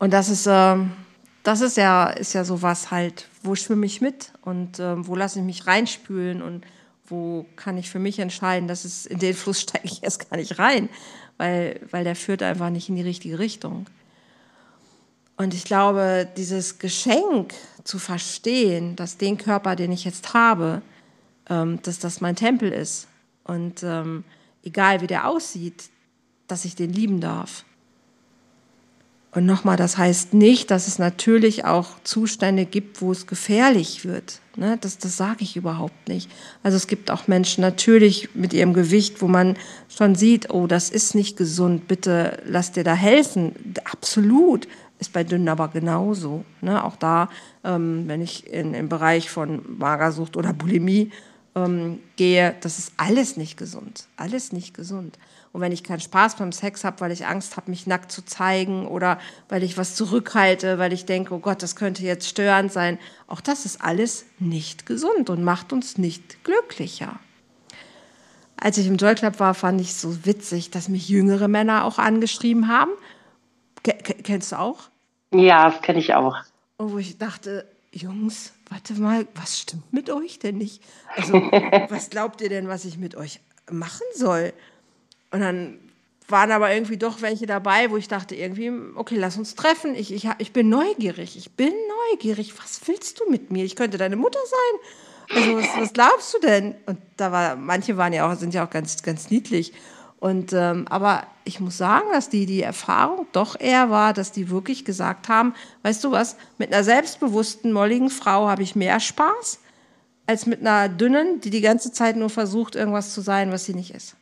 Und 0.00 0.12
das 0.12 0.28
ist, 0.28 0.48
äh, 0.48 0.76
das 1.44 1.60
ist 1.60 1.76
ja, 1.76 2.10
ist 2.10 2.32
ja 2.32 2.44
sowas 2.44 2.90
halt, 2.90 3.28
wo 3.44 3.54
schwimme 3.54 3.86
ich 3.86 4.00
mit 4.00 4.32
und 4.42 4.80
äh, 4.80 5.06
wo 5.06 5.14
lasse 5.14 5.38
ich 5.38 5.44
mich 5.44 5.68
reinspülen 5.68 6.42
und 6.42 6.66
wo 7.06 7.46
kann 7.54 7.78
ich 7.78 7.88
für 7.88 8.00
mich 8.00 8.18
entscheiden, 8.18 8.66
dass 8.66 8.84
es 8.84 9.06
in 9.06 9.20
den 9.20 9.34
Fluss 9.34 9.60
steige 9.60 9.86
ich 9.86 10.02
erst 10.02 10.28
gar 10.28 10.36
nicht 10.36 10.58
rein, 10.58 10.88
weil, 11.36 11.78
weil 11.92 12.02
der 12.02 12.16
führt 12.16 12.42
einfach 12.42 12.70
nicht 12.70 12.88
in 12.88 12.96
die 12.96 13.02
richtige 13.02 13.38
Richtung. 13.38 13.86
Und 15.36 15.54
ich 15.54 15.64
glaube, 15.64 16.28
dieses 16.36 16.78
Geschenk 16.78 17.54
zu 17.82 17.98
verstehen, 17.98 18.96
dass 18.96 19.18
den 19.18 19.36
Körper, 19.36 19.76
den 19.76 19.92
ich 19.92 20.04
jetzt 20.04 20.32
habe, 20.32 20.82
ähm, 21.48 21.80
dass 21.82 21.98
das 21.98 22.20
mein 22.20 22.36
Tempel 22.36 22.72
ist 22.72 23.08
und 23.44 23.82
ähm, 23.82 24.24
egal 24.62 25.00
wie 25.00 25.06
der 25.06 25.28
aussieht, 25.28 25.90
dass 26.46 26.64
ich 26.64 26.76
den 26.76 26.92
lieben 26.92 27.20
darf. 27.20 27.64
Und 29.34 29.46
nochmal, 29.46 29.76
das 29.76 29.98
heißt 29.98 30.32
nicht, 30.32 30.70
dass 30.70 30.86
es 30.86 31.00
natürlich 31.00 31.64
auch 31.64 31.88
Zustände 32.04 32.66
gibt, 32.66 33.02
wo 33.02 33.10
es 33.10 33.26
gefährlich 33.26 34.04
wird. 34.04 34.40
Ne? 34.54 34.78
Das, 34.80 34.96
das 34.98 35.16
sage 35.16 35.42
ich 35.42 35.56
überhaupt 35.56 36.08
nicht. 36.08 36.30
Also 36.62 36.76
es 36.76 36.86
gibt 36.86 37.10
auch 37.10 37.26
Menschen 37.26 37.60
natürlich 37.60 38.28
mit 38.34 38.52
ihrem 38.52 38.74
Gewicht, 38.74 39.20
wo 39.20 39.26
man 39.26 39.56
schon 39.88 40.14
sieht, 40.14 40.50
oh, 40.50 40.68
das 40.68 40.88
ist 40.88 41.16
nicht 41.16 41.36
gesund, 41.36 41.88
bitte 41.88 42.40
lass 42.46 42.70
dir 42.70 42.84
da 42.84 42.94
helfen. 42.94 43.56
Absolut. 43.90 44.68
Ist 45.04 45.12
bei 45.12 45.22
Dünnen 45.22 45.50
aber 45.50 45.68
genauso. 45.68 46.46
Ne? 46.62 46.82
Auch 46.82 46.96
da, 46.96 47.28
ähm, 47.62 48.04
wenn 48.06 48.22
ich 48.22 48.50
in, 48.50 48.72
im 48.72 48.88
Bereich 48.88 49.28
von 49.28 49.60
Magersucht 49.76 50.38
oder 50.38 50.54
Bulimie 50.54 51.12
ähm, 51.54 52.00
gehe, 52.16 52.54
das 52.62 52.78
ist 52.78 52.94
alles 52.96 53.36
nicht 53.36 53.58
gesund. 53.58 54.08
Alles 54.16 54.50
nicht 54.50 54.72
gesund. 54.72 55.18
Und 55.52 55.60
wenn 55.60 55.72
ich 55.72 55.84
keinen 55.84 56.00
Spaß 56.00 56.36
beim 56.36 56.52
Sex 56.52 56.84
habe, 56.84 57.02
weil 57.02 57.12
ich 57.12 57.26
Angst 57.26 57.58
habe, 57.58 57.70
mich 57.70 57.86
nackt 57.86 58.12
zu 58.12 58.24
zeigen 58.24 58.86
oder 58.86 59.18
weil 59.50 59.62
ich 59.62 59.76
was 59.76 59.94
zurückhalte, 59.94 60.78
weil 60.78 60.94
ich 60.94 61.04
denke, 61.04 61.34
oh 61.34 61.38
Gott, 61.38 61.62
das 61.62 61.76
könnte 61.76 62.02
jetzt 62.02 62.26
störend 62.26 62.72
sein, 62.72 62.98
auch 63.26 63.42
das 63.42 63.66
ist 63.66 63.82
alles 63.82 64.24
nicht 64.38 64.86
gesund 64.86 65.28
und 65.28 65.44
macht 65.44 65.74
uns 65.74 65.98
nicht 65.98 66.44
glücklicher. 66.44 67.20
Als 68.56 68.78
ich 68.78 68.86
im 68.86 68.96
Joy 68.96 69.16
Club 69.16 69.38
war, 69.38 69.52
fand 69.52 69.82
ich 69.82 69.90
es 69.90 70.00
so 70.00 70.24
witzig, 70.24 70.70
dass 70.70 70.88
mich 70.88 71.10
jüngere 71.10 71.48
Männer 71.48 71.84
auch 71.84 71.98
angeschrieben 71.98 72.68
haben. 72.68 72.92
K 73.82 73.92
kennst 73.92 74.52
du 74.52 74.58
auch? 74.58 74.88
Ja, 75.34 75.70
das 75.70 75.82
kenne 75.82 75.98
ich 75.98 76.14
auch. 76.14 76.36
Und 76.76 76.92
wo 76.92 76.98
ich 76.98 77.18
dachte, 77.18 77.66
Jungs, 77.92 78.52
warte 78.70 78.94
mal, 78.94 79.26
was 79.34 79.58
stimmt 79.60 79.92
mit 79.92 80.10
euch 80.10 80.38
denn 80.38 80.58
nicht? 80.58 80.82
Also, 81.16 81.34
was 81.88 82.10
glaubt 82.10 82.40
ihr 82.40 82.48
denn, 82.48 82.68
was 82.68 82.84
ich 82.84 82.98
mit 82.98 83.14
euch 83.16 83.40
machen 83.70 84.06
soll? 84.14 84.52
Und 85.30 85.40
dann 85.40 85.78
waren 86.28 86.52
aber 86.52 86.72
irgendwie 86.72 86.96
doch 86.96 87.20
welche 87.20 87.46
dabei, 87.46 87.90
wo 87.90 87.96
ich 87.96 88.08
dachte, 88.08 88.34
irgendwie, 88.34 88.72
okay, 88.94 89.16
lass 89.16 89.36
uns 89.36 89.54
treffen. 89.54 89.94
Ich, 89.94 90.12
ich, 90.12 90.28
ich 90.38 90.52
bin 90.52 90.68
neugierig. 90.68 91.36
Ich 91.36 91.52
bin 91.52 91.72
neugierig. 92.10 92.54
Was 92.58 92.80
willst 92.86 93.20
du 93.20 93.30
mit 93.30 93.50
mir? 93.50 93.64
Ich 93.64 93.76
könnte 93.76 93.98
deine 93.98 94.16
Mutter 94.16 94.40
sein. 94.44 95.36
Also, 95.36 95.56
was, 95.56 95.68
was 95.76 95.92
glaubst 95.92 96.34
du 96.34 96.38
denn? 96.38 96.74
Und 96.86 96.98
da 97.16 97.32
war, 97.32 97.56
manche 97.56 97.96
waren 97.96 98.12
ja 98.12 98.30
auch, 98.30 98.36
sind 98.36 98.54
ja 98.54 98.64
auch 98.64 98.70
ganz, 98.70 99.02
ganz 99.02 99.30
niedlich. 99.30 99.72
Und, 100.24 100.54
ähm, 100.54 100.86
aber 100.88 101.26
ich 101.44 101.60
muss 101.60 101.76
sagen, 101.76 102.06
dass 102.10 102.30
die, 102.30 102.46
die 102.46 102.62
Erfahrung 102.62 103.26
doch 103.32 103.60
eher 103.60 103.90
war, 103.90 104.14
dass 104.14 104.32
die 104.32 104.48
wirklich 104.48 104.86
gesagt 104.86 105.28
haben, 105.28 105.52
weißt 105.82 106.02
du 106.02 106.12
was, 106.12 106.36
mit 106.56 106.72
einer 106.72 106.82
selbstbewussten, 106.82 107.74
molligen 107.74 108.08
Frau 108.08 108.48
habe 108.48 108.62
ich 108.62 108.74
mehr 108.74 109.00
Spaß, 109.00 109.58
als 110.26 110.46
mit 110.46 110.60
einer 110.60 110.88
dünnen, 110.88 111.42
die 111.42 111.50
die 111.50 111.60
ganze 111.60 111.92
Zeit 111.92 112.16
nur 112.16 112.30
versucht, 112.30 112.74
irgendwas 112.74 113.12
zu 113.12 113.20
sein, 113.20 113.52
was 113.52 113.66
sie 113.66 113.74
nicht 113.74 113.92
ist. 113.92 114.16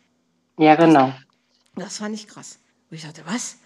Ja, 0.59 0.74
genau. 0.74 1.12
Das, 1.76 1.98
fand 1.98 2.16
ich 2.16 2.26
krass. 2.26 2.59
Und 2.90 2.96
ich 2.96 3.05
dachte, 3.05 3.22
was? 3.24 3.59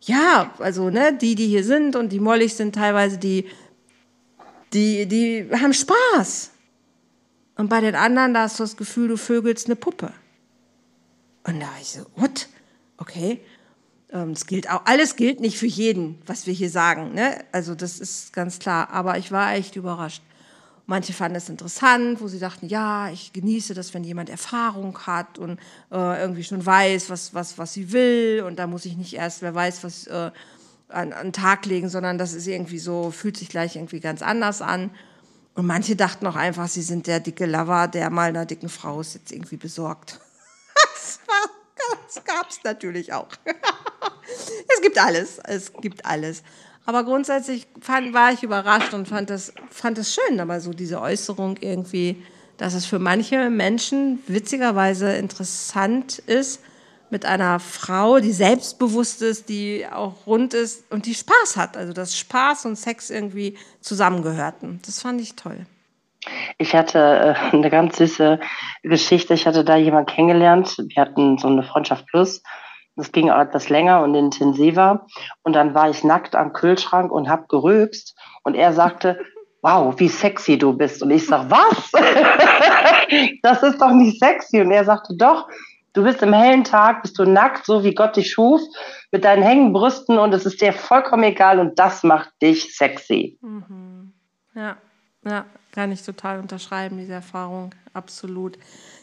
Ja, 0.00 0.52
also, 0.58 0.90
ne, 0.90 1.16
die, 1.16 1.36
die 1.36 1.46
hier 1.46 1.62
sind 1.62 1.94
und 1.94 2.08
die 2.08 2.18
mollig 2.18 2.54
sind 2.54 2.74
teilweise, 2.74 3.16
die, 3.16 3.48
die, 4.72 5.06
die 5.06 5.48
haben 5.52 5.72
Spaß. 5.72 6.50
Und 7.54 7.68
bei 7.68 7.80
den 7.80 7.94
anderen, 7.94 8.34
da 8.34 8.40
hast 8.42 8.58
du 8.58 8.64
das 8.64 8.76
Gefühl, 8.76 9.06
du 9.06 9.16
vögelst 9.16 9.66
eine 9.66 9.76
Puppe. 9.76 10.12
Und 11.50 11.60
da 11.60 11.66
war 11.66 11.80
ich 11.80 11.88
so, 11.88 12.06
what? 12.14 12.48
Okay. 12.96 13.40
Ähm, 14.12 14.30
es 14.30 14.46
gilt 14.46 14.70
auch, 14.70 14.82
alles 14.84 15.16
gilt 15.16 15.40
nicht 15.40 15.58
für 15.58 15.66
jeden, 15.66 16.20
was 16.26 16.46
wir 16.46 16.54
hier 16.54 16.70
sagen. 16.70 17.12
Ne? 17.12 17.44
Also 17.50 17.74
das 17.74 17.98
ist 17.98 18.32
ganz 18.32 18.58
klar. 18.58 18.90
Aber 18.90 19.18
ich 19.18 19.32
war 19.32 19.54
echt 19.54 19.74
überrascht. 19.76 20.22
Manche 20.86 21.12
fanden 21.12 21.36
es 21.36 21.48
interessant, 21.48 22.20
wo 22.20 22.28
sie 22.28 22.38
dachten, 22.38 22.66
ja, 22.66 23.10
ich 23.10 23.32
genieße 23.32 23.74
das, 23.74 23.94
wenn 23.94 24.04
jemand 24.04 24.28
Erfahrung 24.28 24.98
hat 25.06 25.38
und 25.38 25.58
äh, 25.92 26.20
irgendwie 26.20 26.42
schon 26.44 26.64
weiß, 26.64 27.10
was, 27.10 27.34
was, 27.34 27.58
was 27.58 27.72
sie 27.72 27.92
will. 27.92 28.44
Und 28.46 28.58
da 28.58 28.66
muss 28.66 28.84
ich 28.84 28.96
nicht 28.96 29.14
erst, 29.14 29.42
wer 29.42 29.54
weiß, 29.54 29.84
was 29.84 30.06
äh, 30.06 30.30
an, 30.88 31.12
an 31.12 31.28
den 31.28 31.32
Tag 31.32 31.66
legen, 31.66 31.88
sondern 31.88 32.18
das 32.18 32.32
ist 32.32 32.46
irgendwie 32.46 32.78
so, 32.78 33.10
fühlt 33.10 33.36
sich 33.36 33.48
gleich 33.48 33.76
irgendwie 33.76 34.00
ganz 34.00 34.22
anders 34.22 34.62
an. 34.62 34.90
Und 35.54 35.66
manche 35.66 35.96
dachten 35.96 36.26
auch 36.26 36.36
einfach, 36.36 36.68
sie 36.68 36.82
sind 36.82 37.08
der 37.08 37.18
dicke 37.20 37.46
Lover, 37.46 37.88
der 37.88 38.10
mal 38.10 38.28
einer 38.28 38.46
dicken 38.46 38.68
Frau 38.68 39.00
ist 39.00 39.14
jetzt 39.14 39.32
irgendwie 39.32 39.56
besorgt. 39.56 40.20
Das 42.06 42.24
gab 42.24 42.50
es 42.50 42.62
natürlich 42.64 43.12
auch. 43.12 43.28
es 43.44 44.82
gibt 44.82 44.98
alles, 44.98 45.38
es 45.44 45.72
gibt 45.72 46.04
alles. 46.04 46.42
Aber 46.86 47.04
grundsätzlich 47.04 47.66
fand, 47.80 48.12
war 48.12 48.32
ich 48.32 48.42
überrascht 48.42 48.94
und 48.94 49.06
fand 49.08 49.30
das, 49.30 49.52
fand 49.70 49.98
schön, 50.04 50.40
aber 50.40 50.60
so 50.60 50.72
diese 50.72 51.00
Äußerung 51.00 51.56
irgendwie, 51.60 52.22
dass 52.56 52.74
es 52.74 52.86
für 52.86 52.98
manche 52.98 53.50
Menschen 53.50 54.22
witzigerweise 54.26 55.12
interessant 55.14 56.18
ist, 56.18 56.60
mit 57.10 57.26
einer 57.26 57.58
Frau, 57.58 58.20
die 58.20 58.32
selbstbewusst 58.32 59.20
ist, 59.22 59.48
die 59.48 59.86
auch 59.90 60.26
rund 60.26 60.54
ist 60.54 60.84
und 60.90 61.06
die 61.06 61.14
Spaß 61.14 61.56
hat. 61.56 61.76
Also 61.76 61.92
dass 61.92 62.16
Spaß 62.16 62.66
und 62.66 62.76
Sex 62.76 63.10
irgendwie 63.10 63.58
zusammengehörten. 63.80 64.80
Das 64.86 65.00
fand 65.00 65.20
ich 65.20 65.34
toll. 65.34 65.66
Ich 66.60 66.76
hatte 66.76 66.98
äh, 66.98 67.34
eine 67.56 67.70
ganz 67.70 67.96
süße 67.96 68.38
Geschichte. 68.82 69.34
Ich 69.34 69.46
hatte 69.46 69.64
da 69.64 69.76
jemanden 69.76 70.12
kennengelernt. 70.14 70.76
Wir 70.78 71.02
hatten 71.02 71.38
so 71.38 71.48
eine 71.48 71.62
Freundschaft 71.62 72.06
plus. 72.06 72.42
Das 72.96 73.12
ging 73.12 73.30
auch 73.30 73.40
etwas 73.40 73.70
länger 73.70 74.02
und 74.02 74.14
intensiver. 74.14 75.06
Und 75.42 75.54
dann 75.54 75.74
war 75.74 75.88
ich 75.88 76.04
nackt 76.04 76.36
am 76.36 76.52
Kühlschrank 76.52 77.10
und 77.10 77.30
habe 77.30 77.46
gerülpst. 77.48 78.14
Und 78.42 78.56
er 78.56 78.74
sagte, 78.74 79.18
wow, 79.62 79.94
wie 79.96 80.08
sexy 80.08 80.58
du 80.58 80.74
bist. 80.74 81.02
Und 81.02 81.10
ich 81.10 81.26
sag, 81.26 81.50
was? 81.50 81.90
das 83.42 83.62
ist 83.62 83.80
doch 83.80 83.92
nicht 83.92 84.22
sexy. 84.22 84.60
Und 84.60 84.70
er 84.70 84.84
sagte, 84.84 85.14
doch, 85.16 85.48
du 85.94 86.04
bist 86.04 86.22
im 86.22 86.34
hellen 86.34 86.64
Tag, 86.64 87.00
bist 87.00 87.18
du 87.18 87.24
nackt, 87.24 87.64
so 87.64 87.84
wie 87.84 87.94
Gott 87.94 88.16
dich 88.16 88.30
schuf, 88.32 88.60
mit 89.10 89.24
deinen 89.24 89.42
hängen 89.42 89.72
Brüsten 89.72 90.18
und 90.18 90.34
es 90.34 90.44
ist 90.44 90.60
dir 90.60 90.74
vollkommen 90.74 91.22
egal 91.22 91.58
und 91.58 91.78
das 91.78 92.02
macht 92.02 92.30
dich 92.42 92.76
sexy. 92.76 93.38
Mhm. 93.40 94.12
Ja, 94.54 94.76
ja, 95.24 95.46
kann 95.72 95.92
ich 95.92 96.02
total 96.02 96.40
unterschreiben, 96.40 96.98
diese 96.98 97.12
Erfahrung, 97.12 97.74
absolut. 97.92 98.58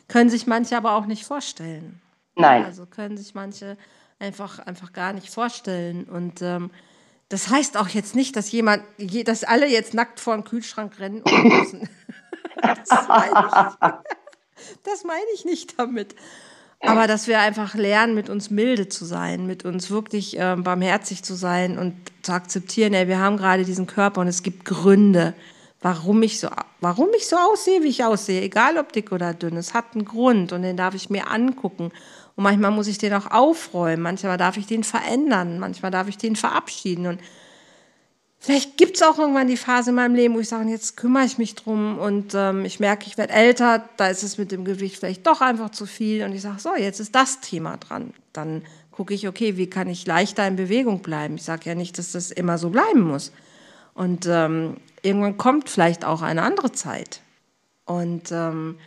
Können 0.08 0.30
sich 0.30 0.48
manche 0.48 0.78
aber 0.78 0.94
auch 0.94 1.06
nicht 1.06 1.26
vorstellen. 1.26 2.02
Nein. 2.36 2.66
Also 2.66 2.86
können 2.86 3.18
sich 3.18 3.36
manche 3.36 3.78
einfach, 4.20 4.60
einfach 4.60 4.94
gar 4.94 5.14
nicht 5.14 5.30
vorstellen. 5.30 6.06
Und 6.06 6.42
ähm, 6.42 6.72
das 7.30 7.50
heißt 7.50 7.78
auch 7.78 7.90
jetzt 7.90 8.16
nicht, 8.16 8.36
dass 8.36 8.52
jemand, 8.52 8.84
dass 9.26 9.44
alle 9.44 9.68
jetzt 9.68 9.94
nackt 9.94 10.20
vor 10.20 10.36
den 10.36 10.44
Kühlschrank 10.44 11.00
rennen 11.00 11.22
und 11.22 11.44
müssen. 11.44 11.90
das 12.62 13.08
meine 13.08 13.48
ich, 13.48 14.76
das 14.84 15.04
meine 15.04 15.26
ich 15.36 15.46
nicht 15.46 15.80
damit. 15.80 16.16
Aber 16.80 17.08
dass 17.08 17.28
wir 17.28 17.40
einfach 17.40 17.74
lernen, 17.74 18.14
mit 18.14 18.30
uns 18.30 18.52
milde 18.52 18.88
zu 18.88 19.04
sein, 19.04 19.48
mit 19.48 19.66
uns 19.66 19.90
wirklich 19.90 20.40
äh, 20.40 20.56
barmherzig 20.58 21.24
zu 21.24 21.34
sein 21.34 21.80
und 21.80 21.96
zu 22.22 22.34
akzeptieren, 22.34 22.94
ey, 22.94 23.08
wir 23.08 23.18
haben 23.18 23.38
gerade 23.38 23.66
diesen 23.66 23.88
Körper 23.88 24.22
und 24.22 24.28
es 24.28 24.44
gibt 24.44 24.64
Gründe, 24.64 25.34
warum 25.82 26.24
ich 26.24 26.40
so, 26.40 26.50
warum 26.82 27.10
ich 27.16 27.28
so 27.28 27.36
aussehe, 27.36 27.84
wie 27.84 27.90
ich 27.90 28.04
aussehe, 28.04 28.42
egal 28.42 28.78
ob 28.78 28.92
dick 28.94 29.12
oder 29.12 29.34
dünn. 29.34 29.58
Es 29.58 29.74
hat 29.74 29.94
einen 29.94 30.06
Grund 30.06 30.52
und 30.52 30.64
den 30.64 30.78
darf 30.78 30.96
ich 30.96 31.10
mir 31.10 31.30
angucken. 31.30 31.92
Und 32.36 32.44
manchmal 32.44 32.72
muss 32.72 32.88
ich 32.88 32.98
den 32.98 33.14
auch 33.14 33.32
aufräumen, 33.32 34.02
manchmal 34.02 34.38
darf 34.38 34.58
ich 34.58 34.68
den 34.68 34.84
verändern, 34.84 35.60
manchmal 35.60 35.92
darf 35.92 36.08
ich 36.08 36.18
den 36.18 36.36
verabschieden. 36.36 37.08
Und 37.08 37.20
vielleicht 38.40 38.78
gibt 38.78 38.96
es 38.96 39.04
auch 39.04 39.18
irgendwann 39.18 39.48
die 39.48 39.58
Phase 39.58 39.90
in 39.92 39.96
meinem 39.96 40.16
Leben, 40.16 40.36
wo 40.36 40.40
ich 40.40 40.50
sage, 40.50 40.70
jetzt 40.70 40.98
kümmere 40.98 41.26
ich 41.26 41.38
mich 41.38 41.56
drum 41.56 41.98
und 41.98 42.34
ähm, 42.36 42.66
ich 42.66 42.80
merke, 42.80 43.08
ich 43.08 43.18
werde 43.18 43.34
älter, 43.34 43.88
da 43.98 44.08
ist 44.08 44.24
es 44.24 44.38
mit 44.38 44.52
dem 44.52 44.66
Gewicht 44.66 44.98
vielleicht 44.98 45.26
doch 45.26 45.42
einfach 45.42 45.72
zu 45.72 45.86
viel 45.86 46.24
und 46.24 46.34
ich 46.34 46.42
sage, 46.42 46.60
so, 46.60 46.76
jetzt 46.76 47.00
ist 47.00 47.16
das 47.16 47.40
Thema 47.42 47.78
dran. 47.78 48.14
Dann 48.34 48.64
gucke 48.92 49.14
ich, 49.14 49.28
okay, 49.28 49.58
wie 49.58 49.70
kann 49.70 49.88
ich 49.90 50.08
leichter 50.08 50.48
in 50.48 50.56
Bewegung 50.56 51.02
bleiben? 51.02 51.36
Ich 51.36 51.44
sage 51.44 51.70
ja 51.70 51.76
nicht, 51.76 51.98
dass 51.98 52.12
das 52.14 52.32
immer 52.32 52.58
so 52.58 52.72
bleiben 52.72 53.02
muss. 53.02 53.32
Und 53.94 54.28
ähm, 54.28 54.78
irgendwann 55.02 55.38
kommt 55.38 55.70
vielleicht 55.70 56.06
auch 56.06 56.22
eine 56.22 56.44
andere 56.44 56.72
Zeit. 56.72 57.22
Und 57.86 58.32
ähm, 58.32 58.78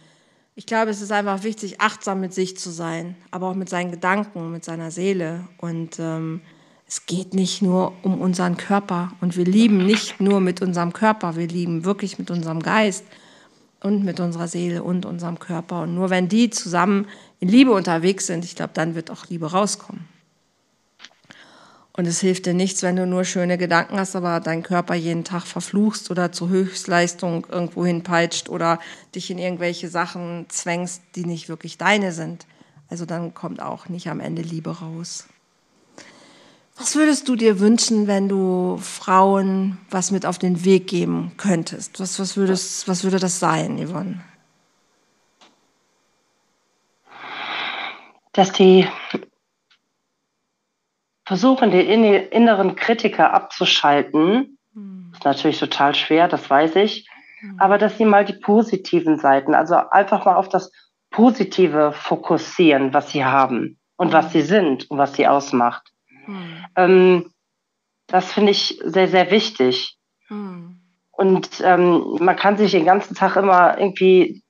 ich 0.54 0.66
glaube, 0.66 0.90
es 0.90 1.00
ist 1.00 1.12
einfach 1.12 1.42
wichtig, 1.42 1.80
achtsam 1.80 2.20
mit 2.20 2.34
sich 2.34 2.58
zu 2.58 2.70
sein, 2.70 3.16
aber 3.30 3.48
auch 3.48 3.54
mit 3.54 3.68
seinen 3.68 3.90
Gedanken, 3.90 4.50
mit 4.50 4.64
seiner 4.64 4.90
Seele. 4.90 5.48
Und 5.58 5.98
ähm, 5.98 6.42
es 6.86 7.06
geht 7.06 7.34
nicht 7.34 7.62
nur 7.62 7.92
um 8.02 8.20
unseren 8.20 8.56
Körper. 8.56 9.12
Und 9.20 9.36
wir 9.36 9.44
lieben 9.44 9.86
nicht 9.86 10.20
nur 10.20 10.40
mit 10.40 10.60
unserem 10.60 10.92
Körper, 10.92 11.36
wir 11.36 11.46
lieben 11.46 11.84
wirklich 11.84 12.18
mit 12.18 12.30
unserem 12.30 12.60
Geist 12.60 13.04
und 13.80 14.04
mit 14.04 14.20
unserer 14.20 14.48
Seele 14.48 14.82
und 14.82 15.06
unserem 15.06 15.38
Körper. 15.38 15.82
Und 15.82 15.94
nur 15.94 16.10
wenn 16.10 16.28
die 16.28 16.50
zusammen 16.50 17.06
in 17.38 17.48
Liebe 17.48 17.72
unterwegs 17.72 18.26
sind, 18.26 18.44
ich 18.44 18.56
glaube, 18.56 18.72
dann 18.74 18.94
wird 18.94 19.10
auch 19.10 19.26
Liebe 19.28 19.50
rauskommen. 19.50 20.09
Und 22.00 22.06
es 22.06 22.20
hilft 22.20 22.46
dir 22.46 22.54
nichts, 22.54 22.82
wenn 22.82 22.96
du 22.96 23.04
nur 23.04 23.26
schöne 23.26 23.58
Gedanken 23.58 23.98
hast, 23.98 24.16
aber 24.16 24.40
deinen 24.40 24.62
Körper 24.62 24.94
jeden 24.94 25.22
Tag 25.22 25.44
verfluchst 25.44 26.10
oder 26.10 26.32
zur 26.32 26.48
Höchstleistung 26.48 27.46
irgendwo 27.50 27.84
hinpeitscht 27.84 28.48
oder 28.48 28.78
dich 29.14 29.30
in 29.30 29.36
irgendwelche 29.36 29.90
Sachen 29.90 30.46
zwängst, 30.48 31.02
die 31.14 31.26
nicht 31.26 31.50
wirklich 31.50 31.76
deine 31.76 32.12
sind. 32.12 32.46
Also 32.88 33.04
dann 33.04 33.34
kommt 33.34 33.60
auch 33.60 33.90
nicht 33.90 34.08
am 34.08 34.18
Ende 34.18 34.40
Liebe 34.40 34.78
raus. 34.78 35.26
Was 36.78 36.96
würdest 36.96 37.28
du 37.28 37.36
dir 37.36 37.60
wünschen, 37.60 38.06
wenn 38.06 38.30
du 38.30 38.78
Frauen 38.78 39.76
was 39.90 40.10
mit 40.10 40.24
auf 40.24 40.38
den 40.38 40.64
Weg 40.64 40.86
geben 40.86 41.32
könntest? 41.36 42.00
Was, 42.00 42.18
was, 42.18 42.34
würdest, 42.34 42.88
was 42.88 43.04
würde 43.04 43.18
das 43.18 43.40
sein, 43.40 43.76
Yvonne? 43.76 44.22
Dass 48.32 48.52
die 48.52 48.88
versuchen, 51.30 51.70
den 51.70 52.02
inneren 52.02 52.74
Kritiker 52.74 53.32
abzuschalten. 53.32 54.58
Mhm. 54.74 55.12
Ist 55.12 55.24
natürlich 55.24 55.60
total 55.60 55.94
schwer, 55.94 56.26
das 56.26 56.50
weiß 56.50 56.74
ich. 56.74 57.08
Mhm. 57.40 57.54
Aber 57.60 57.78
dass 57.78 57.96
sie 57.96 58.04
mal 58.04 58.24
die 58.24 58.32
positiven 58.32 59.16
Seiten, 59.16 59.54
also 59.54 59.76
einfach 59.76 60.24
mal 60.24 60.34
auf 60.34 60.48
das 60.48 60.72
Positive 61.12 61.92
fokussieren, 61.92 62.92
was 62.94 63.12
sie 63.12 63.24
haben 63.24 63.78
und 63.96 64.08
mhm. 64.08 64.12
was 64.12 64.32
sie 64.32 64.42
sind 64.42 64.90
und 64.90 64.98
was 64.98 65.14
sie 65.14 65.28
ausmacht. 65.28 65.92
Hm. 66.24 66.64
Ähm, 66.74 67.32
das 68.08 68.32
finde 68.32 68.50
ich 68.50 68.80
sehr, 68.84 69.06
sehr 69.06 69.30
wichtig. 69.30 69.98
Hm. 70.26 70.80
Und 71.12 71.62
ähm, 71.62 72.16
man 72.18 72.34
kann 72.34 72.56
sich 72.56 72.72
den 72.72 72.86
ganzen 72.86 73.14
Tag 73.14 73.36
immer 73.36 73.78
irgendwie 73.78 74.42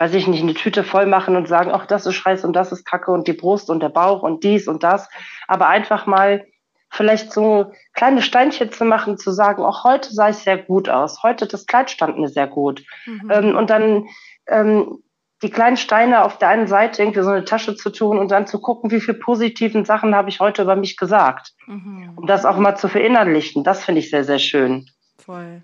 weiß 0.00 0.14
ich 0.14 0.26
nicht, 0.26 0.42
eine 0.42 0.54
Tüte 0.54 0.82
voll 0.82 1.04
machen 1.04 1.36
und 1.36 1.46
sagen, 1.46 1.70
ach, 1.72 1.84
das 1.84 2.06
ist 2.06 2.14
scheiße 2.14 2.46
und 2.46 2.54
das 2.54 2.72
ist 2.72 2.86
Kacke 2.86 3.10
und 3.10 3.28
die 3.28 3.34
Brust 3.34 3.68
und 3.68 3.80
der 3.80 3.90
Bauch 3.90 4.22
und 4.22 4.42
dies 4.42 4.66
und 4.66 4.82
das. 4.82 5.10
Aber 5.46 5.68
einfach 5.68 6.06
mal 6.06 6.46
vielleicht 6.88 7.34
so 7.34 7.70
kleine 7.92 8.22
Steinchen 8.22 8.72
zu 8.72 8.86
machen, 8.86 9.18
zu 9.18 9.30
sagen, 9.30 9.62
auch 9.62 9.84
heute 9.84 10.10
sah 10.10 10.30
ich 10.30 10.36
sehr 10.36 10.56
gut 10.56 10.88
aus, 10.88 11.22
heute 11.22 11.46
das 11.46 11.66
Kleid 11.66 11.90
stand 11.90 12.18
mir 12.18 12.28
sehr 12.28 12.46
gut. 12.46 12.82
Mhm. 13.04 13.30
Ähm, 13.30 13.56
und 13.56 13.68
dann 13.68 14.06
ähm, 14.48 15.02
die 15.42 15.50
kleinen 15.50 15.76
Steine 15.76 16.24
auf 16.24 16.38
der 16.38 16.48
einen 16.48 16.66
Seite 16.66 17.02
irgendwie 17.02 17.20
so 17.20 17.28
eine 17.28 17.44
Tasche 17.44 17.76
zu 17.76 17.90
tun 17.90 18.18
und 18.18 18.30
dann 18.30 18.46
zu 18.46 18.58
gucken, 18.58 18.90
wie 18.90 19.00
viele 19.00 19.18
positiven 19.18 19.84
Sachen 19.84 20.14
habe 20.14 20.30
ich 20.30 20.40
heute 20.40 20.62
über 20.62 20.76
mich 20.76 20.96
gesagt. 20.96 21.52
Mhm. 21.66 22.14
Um 22.16 22.26
das 22.26 22.46
auch 22.46 22.56
mal 22.56 22.74
zu 22.74 22.88
verinnerlichen, 22.88 23.64
das 23.64 23.84
finde 23.84 23.98
ich 23.98 24.08
sehr, 24.08 24.24
sehr 24.24 24.38
schön. 24.38 24.86
Voll, 25.18 25.62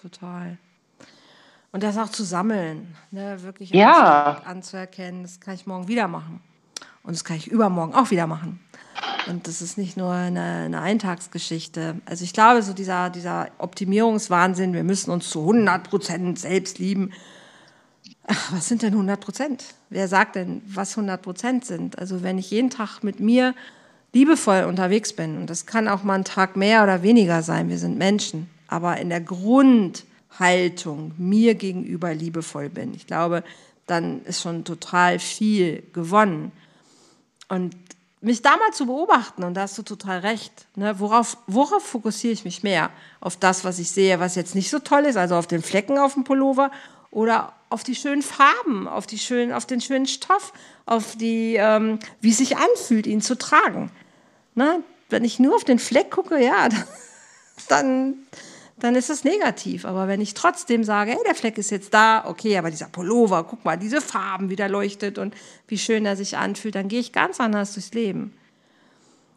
total. 0.00 0.58
Und 1.74 1.82
das 1.82 1.98
auch 1.98 2.08
zu 2.08 2.22
sammeln, 2.22 2.94
ne? 3.10 3.42
wirklich 3.42 3.70
ja. 3.70 4.42
anzuerkennen, 4.44 5.24
das 5.24 5.40
kann 5.40 5.56
ich 5.56 5.66
morgen 5.66 5.88
wieder 5.88 6.06
machen. 6.06 6.40
Und 7.02 7.14
das 7.14 7.24
kann 7.24 7.36
ich 7.36 7.48
übermorgen 7.48 7.96
auch 7.96 8.12
wieder 8.12 8.28
machen. 8.28 8.60
Und 9.26 9.48
das 9.48 9.60
ist 9.60 9.76
nicht 9.76 9.96
nur 9.96 10.12
eine, 10.12 10.40
eine 10.66 10.80
Eintagsgeschichte. 10.80 11.96
Also 12.06 12.22
ich 12.22 12.32
glaube, 12.32 12.62
so 12.62 12.74
dieser, 12.74 13.10
dieser 13.10 13.48
Optimierungswahnsinn, 13.58 14.72
wir 14.72 14.84
müssen 14.84 15.10
uns 15.10 15.28
zu 15.28 15.40
100 15.40 15.90
Prozent 15.90 16.38
selbst 16.38 16.78
lieben. 16.78 17.10
Ach, 18.28 18.52
was 18.52 18.68
sind 18.68 18.82
denn 18.82 18.92
100 18.92 19.20
Prozent? 19.20 19.64
Wer 19.90 20.06
sagt 20.06 20.36
denn, 20.36 20.62
was 20.66 20.96
100 20.96 21.20
Prozent 21.20 21.64
sind? 21.64 21.98
Also 21.98 22.22
wenn 22.22 22.38
ich 22.38 22.52
jeden 22.52 22.70
Tag 22.70 23.02
mit 23.02 23.18
mir 23.18 23.52
liebevoll 24.12 24.62
unterwegs 24.68 25.12
bin, 25.12 25.38
und 25.38 25.50
das 25.50 25.66
kann 25.66 25.88
auch 25.88 26.04
mal 26.04 26.14
ein 26.14 26.24
Tag 26.24 26.54
mehr 26.54 26.84
oder 26.84 27.02
weniger 27.02 27.42
sein, 27.42 27.68
wir 27.68 27.78
sind 27.78 27.98
Menschen, 27.98 28.48
aber 28.68 28.98
in 28.98 29.08
der 29.08 29.20
Grundhaltung 30.36 31.12
mir 31.18 31.54
gegenüber 31.54 32.12
liebevoll 32.12 32.68
bin, 32.68 32.94
ich 32.94 33.06
glaube, 33.06 33.44
dann 33.86 34.24
ist 34.24 34.40
schon 34.40 34.64
total 34.64 35.18
viel 35.18 35.82
gewonnen. 35.92 36.52
Und 37.48 37.76
mich 38.20 38.40
da 38.40 38.56
mal 38.56 38.72
zu 38.72 38.86
beobachten, 38.86 39.44
und 39.44 39.54
da 39.54 39.62
hast 39.62 39.76
du 39.76 39.82
total 39.82 40.20
recht, 40.20 40.66
ne, 40.76 40.98
worauf, 40.98 41.36
worauf 41.46 41.84
fokussiere 41.84 42.32
ich 42.32 42.44
mich 42.44 42.62
mehr? 42.62 42.90
Auf 43.20 43.36
das, 43.36 43.64
was 43.64 43.78
ich 43.78 43.90
sehe, 43.90 44.18
was 44.18 44.34
jetzt 44.34 44.54
nicht 44.54 44.70
so 44.70 44.78
toll 44.78 45.04
ist, 45.04 45.16
also 45.16 45.36
auf 45.36 45.46
den 45.46 45.62
Flecken 45.62 45.98
auf 45.98 46.14
dem 46.14 46.24
Pullover 46.24 46.70
oder 47.10 47.52
auf 47.68 47.84
die 47.84 47.94
schönen 47.94 48.22
Farben, 48.22 48.88
auf, 48.88 49.06
die 49.06 49.18
schönen, 49.18 49.52
auf 49.52 49.66
den 49.66 49.82
schönen 49.82 50.06
Stoff, 50.06 50.54
auf 50.86 51.16
die, 51.16 51.56
ähm, 51.56 51.98
wie 52.22 52.30
es 52.30 52.38
sich 52.38 52.56
anfühlt, 52.56 53.06
ihn 53.06 53.20
zu 53.20 53.36
tragen. 53.36 53.90
Ne? 54.54 54.82
Wenn 55.10 55.24
ich 55.24 55.38
nur 55.38 55.54
auf 55.54 55.64
den 55.64 55.78
Fleck 55.78 56.10
gucke, 56.10 56.42
ja, 56.42 56.68
dann, 56.70 56.86
dann 57.68 58.14
ist 58.82 59.10
es 59.10 59.24
negativ. 59.24 59.84
Aber 59.84 60.08
wenn 60.08 60.20
ich 60.20 60.34
trotzdem 60.34 60.84
sage, 60.84 61.12
hey, 61.12 61.20
der 61.26 61.34
Fleck 61.34 61.58
ist 61.58 61.70
jetzt 61.70 61.94
da, 61.94 62.24
okay, 62.26 62.58
aber 62.58 62.70
dieser 62.70 62.88
Pullover, 62.88 63.44
guck 63.44 63.64
mal, 63.64 63.76
diese 63.76 64.00
Farben, 64.00 64.50
wie 64.50 64.56
der 64.56 64.68
leuchtet 64.68 65.18
und 65.18 65.34
wie 65.68 65.78
schön 65.78 66.06
er 66.06 66.16
sich 66.16 66.36
anfühlt, 66.36 66.74
dann 66.74 66.88
gehe 66.88 67.00
ich 67.00 67.12
ganz 67.12 67.40
anders 67.40 67.74
durchs 67.74 67.94
Leben. 67.94 68.34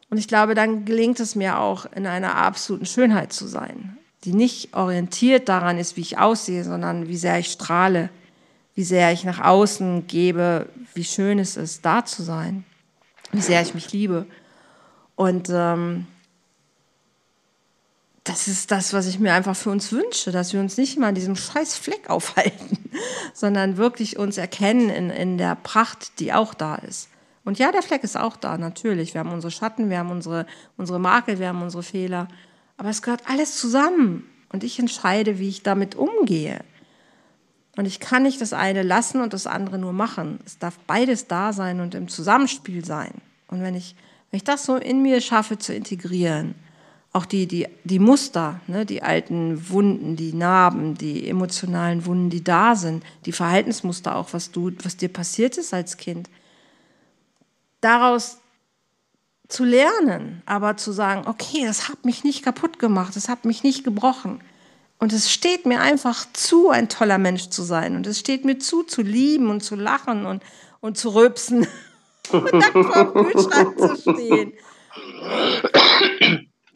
Und 0.09 0.17
ich 0.17 0.27
glaube, 0.27 0.55
dann 0.55 0.85
gelingt 0.85 1.19
es 1.19 1.35
mir 1.35 1.59
auch, 1.59 1.85
in 1.93 2.07
einer 2.07 2.35
absoluten 2.35 2.85
Schönheit 2.85 3.33
zu 3.33 3.47
sein, 3.47 3.97
die 4.23 4.33
nicht 4.33 4.73
orientiert 4.73 5.49
daran 5.49 5.77
ist, 5.77 5.97
wie 5.97 6.01
ich 6.01 6.17
aussehe, 6.17 6.63
sondern 6.63 7.07
wie 7.07 7.17
sehr 7.17 7.39
ich 7.39 7.51
strahle, 7.51 8.09
wie 8.73 8.83
sehr 8.83 9.11
ich 9.11 9.23
nach 9.23 9.41
außen 9.41 10.07
gebe, 10.07 10.69
wie 10.93 11.03
schön 11.03 11.39
es 11.39 11.57
ist, 11.57 11.85
da 11.85 12.05
zu 12.05 12.23
sein, 12.23 12.63
wie 13.31 13.41
sehr 13.41 13.61
ich 13.61 13.73
mich 13.73 13.91
liebe. 13.91 14.25
Und 15.15 15.49
ähm, 15.51 16.07
das 18.27 18.47
ist 18.47 18.71
das, 18.71 18.93
was 18.93 19.07
ich 19.07 19.19
mir 19.19 19.33
einfach 19.33 19.55
für 19.55 19.69
uns 19.69 19.91
wünsche, 19.91 20.31
dass 20.31 20.53
wir 20.53 20.59
uns 20.59 20.77
nicht 20.77 20.97
immer 20.97 21.07
an 21.07 21.15
diesem 21.15 21.35
scheiß 21.35 21.77
Fleck 21.77 22.09
aufhalten, 22.09 22.77
sondern 23.33 23.77
wirklich 23.77 24.17
uns 24.17 24.37
erkennen 24.37 24.89
in, 24.89 25.09
in 25.09 25.37
der 25.37 25.55
Pracht, 25.55 26.19
die 26.19 26.33
auch 26.33 26.53
da 26.53 26.75
ist. 26.75 27.09
Und 27.45 27.59
ja, 27.59 27.71
der 27.71 27.81
Fleck 27.81 28.03
ist 28.03 28.17
auch 28.17 28.35
da, 28.35 28.57
natürlich. 28.57 29.13
Wir 29.13 29.19
haben 29.19 29.31
unsere 29.31 29.51
Schatten, 29.51 29.89
wir 29.89 29.99
haben 29.99 30.11
unsere, 30.11 30.45
unsere 30.75 30.99
Makel, 30.99 31.39
wir 31.39 31.47
haben 31.47 31.61
unsere 31.61 31.83
Fehler. 31.83 32.27
Aber 32.75 32.89
es 32.89 33.01
gehört 33.01 33.21
alles 33.29 33.55
zusammen. 33.55 34.29
Und 34.49 34.65
ich 34.65 34.79
entscheide, 34.79 35.39
wie 35.39 35.47
ich 35.47 35.63
damit 35.63 35.95
umgehe. 35.95 36.59
Und 37.77 37.85
ich 37.85 38.01
kann 38.01 38.23
nicht 38.23 38.41
das 38.41 38.51
eine 38.51 38.83
lassen 38.83 39.21
und 39.21 39.33
das 39.33 39.47
andere 39.47 39.77
nur 39.77 39.93
machen. 39.93 40.39
Es 40.45 40.57
darf 40.57 40.77
beides 40.87 41.27
da 41.27 41.53
sein 41.53 41.79
und 41.79 41.95
im 41.95 42.09
Zusammenspiel 42.09 42.83
sein. 42.83 43.11
Und 43.47 43.61
wenn 43.61 43.75
ich, 43.75 43.95
wenn 44.29 44.37
ich 44.37 44.43
das 44.43 44.65
so 44.65 44.75
in 44.75 45.01
mir 45.01 45.21
schaffe 45.21 45.57
zu 45.57 45.73
integrieren, 45.73 46.55
auch 47.17 47.25
die, 47.25 47.47
die, 47.47 47.67
die 47.83 47.99
Muster, 47.99 48.61
ne, 48.67 48.85
die 48.85 49.01
alten 49.01 49.69
Wunden, 49.69 50.15
die 50.15 50.33
Narben, 50.33 50.95
die 50.95 51.27
emotionalen 51.27 52.05
Wunden, 52.05 52.29
die 52.29 52.43
da 52.43 52.75
sind, 52.75 53.03
die 53.25 53.31
Verhaltensmuster 53.31 54.15
auch, 54.15 54.33
was, 54.33 54.51
du, 54.51 54.71
was 54.83 54.97
dir 54.97 55.09
passiert 55.09 55.57
ist 55.57 55.73
als 55.73 55.97
Kind, 55.97 56.29
daraus 57.81 58.37
zu 59.47 59.63
lernen, 59.63 60.43
aber 60.45 60.77
zu 60.77 60.91
sagen, 60.91 61.27
okay, 61.27 61.65
das 61.65 61.89
hat 61.89 62.05
mich 62.05 62.23
nicht 62.23 62.43
kaputt 62.43 62.77
gemacht, 62.77 63.15
das 63.15 63.29
hat 63.29 63.45
mich 63.45 63.63
nicht 63.63 63.83
gebrochen. 63.83 64.41
Und 64.99 65.11
es 65.11 65.31
steht 65.31 65.65
mir 65.65 65.81
einfach 65.81 66.25
zu, 66.33 66.69
ein 66.69 66.89
toller 66.89 67.17
Mensch 67.17 67.49
zu 67.49 67.63
sein. 67.63 67.95
Und 67.95 68.05
es 68.07 68.19
steht 68.19 68.45
mir 68.45 68.59
zu, 68.59 68.83
zu 68.83 69.01
lieben 69.01 69.49
und 69.49 69.61
zu 69.61 69.75
lachen 69.75 70.25
und, 70.25 70.43
und 70.81 70.97
zu 70.97 71.09
rülpsen 71.15 71.67
und 72.31 72.51
dann 72.51 72.83
vor 72.83 73.05
dem 73.05 73.31
Kühlschrank 73.31 73.79
zu 73.79 73.95
stehen. 73.95 74.53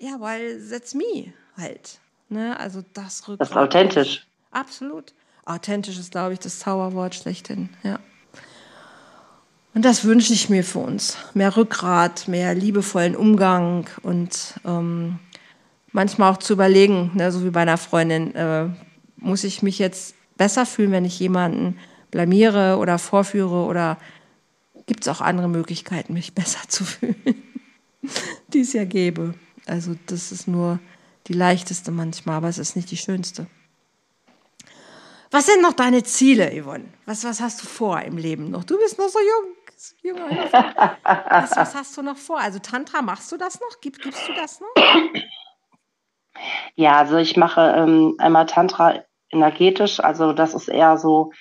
Ja, 0.02 0.20
weil 0.20 0.60
that's 0.68 0.96
me 0.96 1.32
halt. 1.56 2.00
Ne? 2.28 2.60
Also 2.60 2.84
das 2.94 3.28
Rückgrat. 3.28 3.40
Das 3.40 3.50
ist 3.52 3.58
authentisch. 3.58 4.28
Absolut. 4.50 5.14
Authentisch 5.46 6.00
ist, 6.00 6.12
glaube 6.12 6.34
ich, 6.34 6.40
das 6.40 6.58
Zauberwort 6.60 7.14
schlechthin. 7.14 7.70
Ja. 7.84 8.00
Und 9.76 9.86
das 9.86 10.04
wünsche 10.04 10.34
ich 10.34 10.50
mir 10.50 10.64
für 10.64 10.80
uns. 10.80 11.18
Mehr 11.36 11.56
Rückgrat, 11.56 12.28
mehr 12.28 12.56
liebevollen 12.56 13.16
Umgang 13.16 13.88
und 14.02 14.56
ähm, 14.66 15.20
manchmal 15.92 16.32
auch 16.32 16.38
zu 16.38 16.54
überlegen, 16.54 17.12
ne, 17.14 17.32
so 17.32 17.46
wie 17.46 17.52
bei 17.52 17.62
einer 17.62 17.78
Freundin, 17.78 18.36
äh, 18.36 18.70
muss 19.18 19.44
ich 19.44 19.62
mich 19.62 19.78
jetzt 19.78 20.16
besser 20.36 20.66
fühlen, 20.66 20.92
wenn 20.92 21.06
ich 21.06 21.20
jemanden 21.20 21.78
blamiere 22.10 22.78
oder 22.78 22.98
vorführe 22.98 23.66
oder 23.66 23.98
gibt 24.88 25.04
es 25.04 25.08
auch 25.08 25.22
andere 25.22 25.48
Möglichkeiten, 25.48 26.14
mich 26.14 26.34
besser 26.36 26.68
zu 26.68 26.86
fühlen, 26.86 27.16
die 28.52 28.62
es 28.62 28.74
ja 28.74 28.84
gäbe. 28.84 29.36
Also 29.72 29.96
das 30.08 30.34
ist 30.34 30.50
nur 30.50 30.80
die 31.28 31.34
leichteste 31.34 31.92
manchmal, 31.92 32.36
aber 32.36 32.50
es 32.50 32.58
ist 32.58 32.76
nicht 32.76 32.92
die 32.92 32.98
schönste. 32.98 33.48
Was 35.32 35.46
sind 35.46 35.62
noch 35.62 35.72
deine 35.72 36.04
Ziele, 36.04 36.52
Yvonne? 36.62 36.90
Was, 37.06 37.24
was 37.24 37.40
hast 37.40 37.64
du 37.64 37.68
vor 37.68 38.02
im 38.02 38.18
Leben 38.18 38.52
noch? 38.52 38.66
Du 38.66 38.78
bist 38.78 39.00
noch 39.00 39.08
so 39.08 39.20
jung. 39.20 39.56
Jünger. 40.04 40.30
Was, 41.30 41.56
was 41.56 41.74
hast 41.74 41.98
du 41.98 42.02
noch 42.02 42.18
vor? 42.18 42.40
Also 42.42 42.60
Tantra, 42.60 43.02
machst 43.02 43.32
du 43.32 43.38
das 43.38 43.62
noch? 43.62 43.80
Gib, 43.80 44.00
gibst 44.02 44.28
du 44.28 44.34
das 44.34 44.60
noch? 44.60 44.68
Ja, 46.76 46.98
also 46.98 47.16
ich 47.16 47.38
mache 47.38 47.62
ähm, 47.62 48.16
einmal 48.18 48.48
Tantra 48.48 49.06
energetisch. 49.30 50.02
Also 50.02 50.34
das 50.34 50.54
ist 50.54 50.68
eher 50.68 50.98
so, 50.98 51.32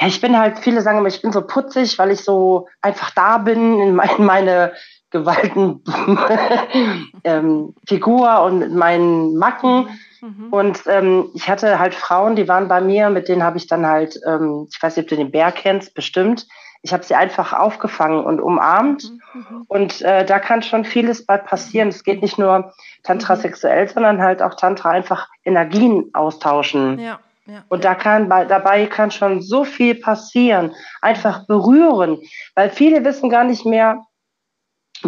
ja, 0.00 0.08
ich 0.08 0.20
bin 0.20 0.36
halt, 0.36 0.58
viele 0.58 0.82
sagen 0.82 0.98
immer, 0.98 1.08
ich 1.08 1.22
bin 1.22 1.32
so 1.32 1.46
putzig, 1.46 1.96
weil 1.98 2.10
ich 2.10 2.24
so 2.24 2.68
einfach 2.80 3.12
da 3.12 3.38
bin 3.38 3.78
in, 3.80 3.94
mein, 3.94 4.10
meine 4.18 4.72
gewalten 5.10 5.82
ähm, 7.24 7.74
Figur 7.86 8.42
und 8.42 8.58
mit 8.58 8.72
meinen 8.72 9.36
Macken. 9.36 9.88
Mhm. 10.20 10.48
Und 10.50 10.82
ähm, 10.86 11.30
ich 11.34 11.48
hatte 11.48 11.78
halt 11.78 11.94
Frauen, 11.94 12.36
die 12.36 12.48
waren 12.48 12.68
bei 12.68 12.80
mir, 12.80 13.10
mit 13.10 13.28
denen 13.28 13.42
habe 13.42 13.58
ich 13.58 13.66
dann 13.66 13.86
halt, 13.86 14.18
ähm, 14.26 14.66
ich 14.70 14.82
weiß 14.82 14.96
nicht, 14.96 15.04
ob 15.04 15.08
du 15.08 15.16
den 15.16 15.30
Bär 15.30 15.52
kennst, 15.52 15.94
bestimmt. 15.94 16.46
Ich 16.82 16.92
habe 16.92 17.04
sie 17.04 17.14
einfach 17.14 17.52
aufgefangen 17.52 18.24
und 18.24 18.40
umarmt. 18.40 19.04
Mhm. 19.04 19.20
mhm. 19.34 19.64
Und 19.68 20.02
äh, 20.02 20.24
da 20.24 20.38
kann 20.38 20.62
schon 20.62 20.84
vieles 20.84 21.24
bei 21.24 21.38
passieren. 21.38 21.88
Es 21.88 22.04
geht 22.04 22.22
nicht 22.22 22.38
nur 22.38 22.72
Tantra 23.02 23.36
sexuell, 23.36 23.88
sondern 23.88 24.20
halt 24.20 24.42
auch 24.42 24.54
Tantra 24.54 24.90
einfach 24.90 25.28
Energien 25.44 26.10
austauschen. 26.14 26.98
Ja. 26.98 27.20
Ja, 27.48 27.62
und 27.68 27.84
da 27.84 27.94
kann 27.94 28.28
bei, 28.28 28.44
dabei 28.44 28.86
kann 28.86 29.12
schon 29.12 29.40
so 29.40 29.62
viel 29.62 29.94
passieren. 29.94 30.74
Einfach 31.00 31.46
berühren. 31.46 32.18
Weil 32.56 32.70
viele 32.70 33.04
wissen 33.04 33.30
gar 33.30 33.44
nicht 33.44 33.64
mehr, 33.64 34.04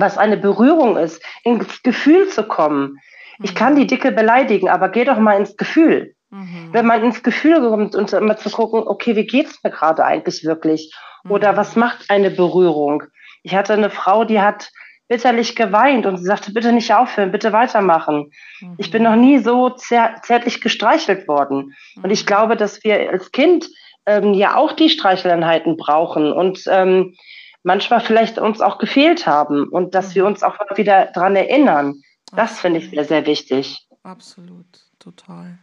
was 0.00 0.18
eine 0.18 0.36
Berührung 0.36 0.96
ist, 0.96 1.22
ins 1.44 1.82
Gefühl 1.82 2.28
zu 2.28 2.44
kommen. 2.44 2.98
Ich 3.42 3.54
kann 3.54 3.76
die 3.76 3.86
Dicke 3.86 4.12
beleidigen, 4.12 4.68
aber 4.68 4.88
geh 4.88 5.04
doch 5.04 5.18
mal 5.18 5.38
ins 5.38 5.56
Gefühl. 5.56 6.14
Mhm. 6.30 6.68
Wenn 6.72 6.86
man 6.86 7.02
ins 7.02 7.22
Gefühl 7.22 7.60
kommt 7.60 7.94
und 7.94 8.12
immer 8.12 8.36
zu 8.36 8.50
gucken, 8.50 8.82
okay, 8.86 9.16
wie 9.16 9.26
geht's 9.26 9.62
mir 9.62 9.70
gerade 9.70 10.04
eigentlich 10.04 10.44
wirklich? 10.44 10.92
Oder 11.28 11.52
mhm. 11.52 11.56
was 11.56 11.76
macht 11.76 12.10
eine 12.10 12.30
Berührung? 12.30 13.04
Ich 13.42 13.54
hatte 13.54 13.72
eine 13.74 13.90
Frau, 13.90 14.24
die 14.24 14.40
hat 14.40 14.70
bitterlich 15.08 15.56
geweint 15.56 16.04
und 16.04 16.18
sie 16.18 16.24
sagte, 16.24 16.52
bitte 16.52 16.72
nicht 16.72 16.92
aufhören, 16.92 17.32
bitte 17.32 17.52
weitermachen. 17.52 18.30
Mhm. 18.60 18.74
Ich 18.76 18.90
bin 18.90 19.04
noch 19.04 19.16
nie 19.16 19.38
so 19.38 19.70
zärtlich 19.70 20.60
gestreichelt 20.60 21.26
worden. 21.28 21.74
Und 22.02 22.10
ich 22.10 22.24
mhm. 22.24 22.26
glaube, 22.26 22.56
dass 22.56 22.84
wir 22.84 23.10
als 23.10 23.32
Kind 23.32 23.66
ähm, 24.04 24.34
ja 24.34 24.56
auch 24.56 24.72
die 24.72 24.90
Streicheleinheiten 24.90 25.76
brauchen 25.76 26.32
und 26.32 26.62
ähm, 26.68 27.14
manchmal 27.62 28.00
vielleicht 28.00 28.38
uns 28.38 28.60
auch 28.60 28.78
gefehlt 28.78 29.26
haben 29.26 29.68
und 29.68 29.94
dass 29.94 30.14
wir 30.14 30.26
uns 30.26 30.42
auch 30.42 30.56
wieder 30.76 31.06
daran 31.06 31.36
erinnern. 31.36 32.02
Das 32.32 32.60
finde 32.60 32.80
ich 32.80 32.90
sehr, 32.90 33.04
sehr 33.04 33.26
wichtig. 33.26 33.86
Absolut, 34.02 34.66
total. 34.98 35.58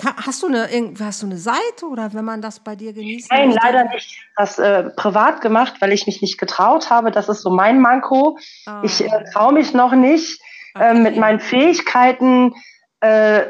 Hast 0.00 0.42
du 0.42 0.46
eine, 0.48 0.68
hast 1.00 1.22
du 1.22 1.26
eine 1.26 1.36
Seite 1.36 1.86
oder 1.88 2.12
wenn 2.14 2.24
man 2.24 2.40
das 2.40 2.60
bei 2.60 2.74
dir 2.74 2.92
genießt? 2.92 3.30
Nein, 3.30 3.50
möchte? 3.50 3.60
leider 3.62 3.84
nicht. 3.84 4.18
Das 4.36 4.58
äh, 4.58 4.90
privat 4.90 5.42
gemacht, 5.42 5.74
weil 5.80 5.92
ich 5.92 6.06
mich 6.06 6.22
nicht 6.22 6.38
getraut 6.38 6.90
habe. 6.90 7.10
Das 7.10 7.28
ist 7.28 7.42
so 7.42 7.50
mein 7.50 7.80
Manko. 7.80 8.38
Oh. 8.66 8.70
Ich 8.82 9.04
äh, 9.04 9.24
traue 9.32 9.52
mich 9.52 9.74
noch 9.74 9.92
nicht, 9.92 10.40
äh, 10.74 10.78
okay. 10.78 10.90
äh, 10.90 10.94
mit 10.94 11.16
meinen 11.18 11.40
Fähigkeiten 11.40 12.54
äh, 13.00 13.42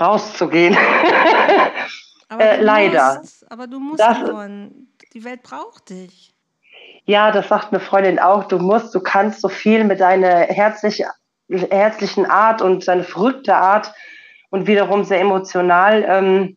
rauszugehen. 0.00 0.76
aber 2.28 2.56
leider. 2.58 3.18
Musst, 3.20 3.52
aber 3.52 3.66
du 3.66 3.78
musst, 3.78 4.00
das, 4.00 4.18
die 5.14 5.24
Welt 5.24 5.42
braucht 5.42 5.90
dich. 5.90 6.34
Ja, 7.06 7.30
das 7.30 7.48
sagt 7.48 7.72
eine 7.72 7.80
Freundin 7.80 8.18
auch. 8.18 8.44
Du 8.44 8.58
musst, 8.58 8.94
du 8.94 9.00
kannst 9.00 9.40
so 9.40 9.48
viel 9.48 9.84
mit 9.84 10.00
deiner 10.00 10.46
herzlich, 10.46 11.04
herzlichen 11.48 12.26
Art 12.26 12.62
und 12.62 12.86
deine 12.88 13.04
verrückte 13.04 13.54
Art 13.54 13.92
und 14.50 14.66
wiederum 14.66 15.04
sehr 15.04 15.20
emotional. 15.20 16.04
Ähm, 16.08 16.56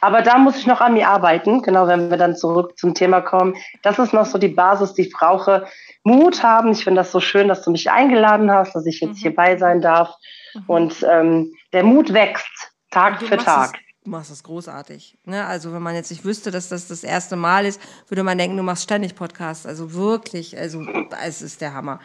aber 0.00 0.22
da 0.22 0.38
muss 0.38 0.58
ich 0.58 0.66
noch 0.66 0.80
an 0.80 0.94
mir 0.94 1.08
arbeiten, 1.08 1.62
genau 1.62 1.86
wenn 1.86 2.10
wir 2.10 2.16
dann 2.16 2.36
zurück 2.36 2.76
zum 2.76 2.94
Thema 2.94 3.20
kommen. 3.20 3.56
Das 3.82 3.98
ist 3.98 4.12
noch 4.12 4.26
so 4.26 4.38
die 4.38 4.48
Basis, 4.48 4.94
die 4.94 5.02
ich 5.02 5.12
brauche. 5.12 5.66
Mut 6.02 6.42
haben. 6.42 6.72
Ich 6.72 6.84
finde 6.84 7.00
das 7.00 7.12
so 7.12 7.20
schön, 7.20 7.48
dass 7.48 7.62
du 7.62 7.70
mich 7.70 7.90
eingeladen 7.90 8.50
hast, 8.50 8.74
dass 8.74 8.86
ich 8.86 9.00
jetzt 9.00 9.16
mhm. 9.16 9.22
hierbei 9.22 9.56
sein 9.56 9.80
darf. 9.80 10.14
Mhm. 10.54 10.64
Und 10.66 11.06
ähm, 11.08 11.52
der 11.72 11.84
Mut 11.84 12.12
wächst 12.12 12.72
Tag 12.90 13.22
für 13.22 13.36
Tag. 13.36 13.74
Es, 13.74 13.89
du 14.04 14.10
machst 14.10 14.30
das 14.30 14.42
großartig. 14.42 15.16
Ne? 15.24 15.44
Also 15.44 15.72
wenn 15.72 15.82
man 15.82 15.94
jetzt 15.94 16.10
nicht 16.10 16.24
wüsste, 16.24 16.50
dass 16.50 16.68
das 16.68 16.88
das 16.88 17.04
erste 17.04 17.36
Mal 17.36 17.66
ist, 17.66 17.80
würde 18.08 18.22
man 18.22 18.38
denken, 18.38 18.56
du 18.56 18.62
machst 18.62 18.84
ständig 18.84 19.14
Podcasts. 19.14 19.66
Also 19.66 19.92
wirklich, 19.92 20.56
also 20.56 20.84
es 21.22 21.42
ist 21.42 21.60
der 21.60 21.74
Hammer. 21.74 22.00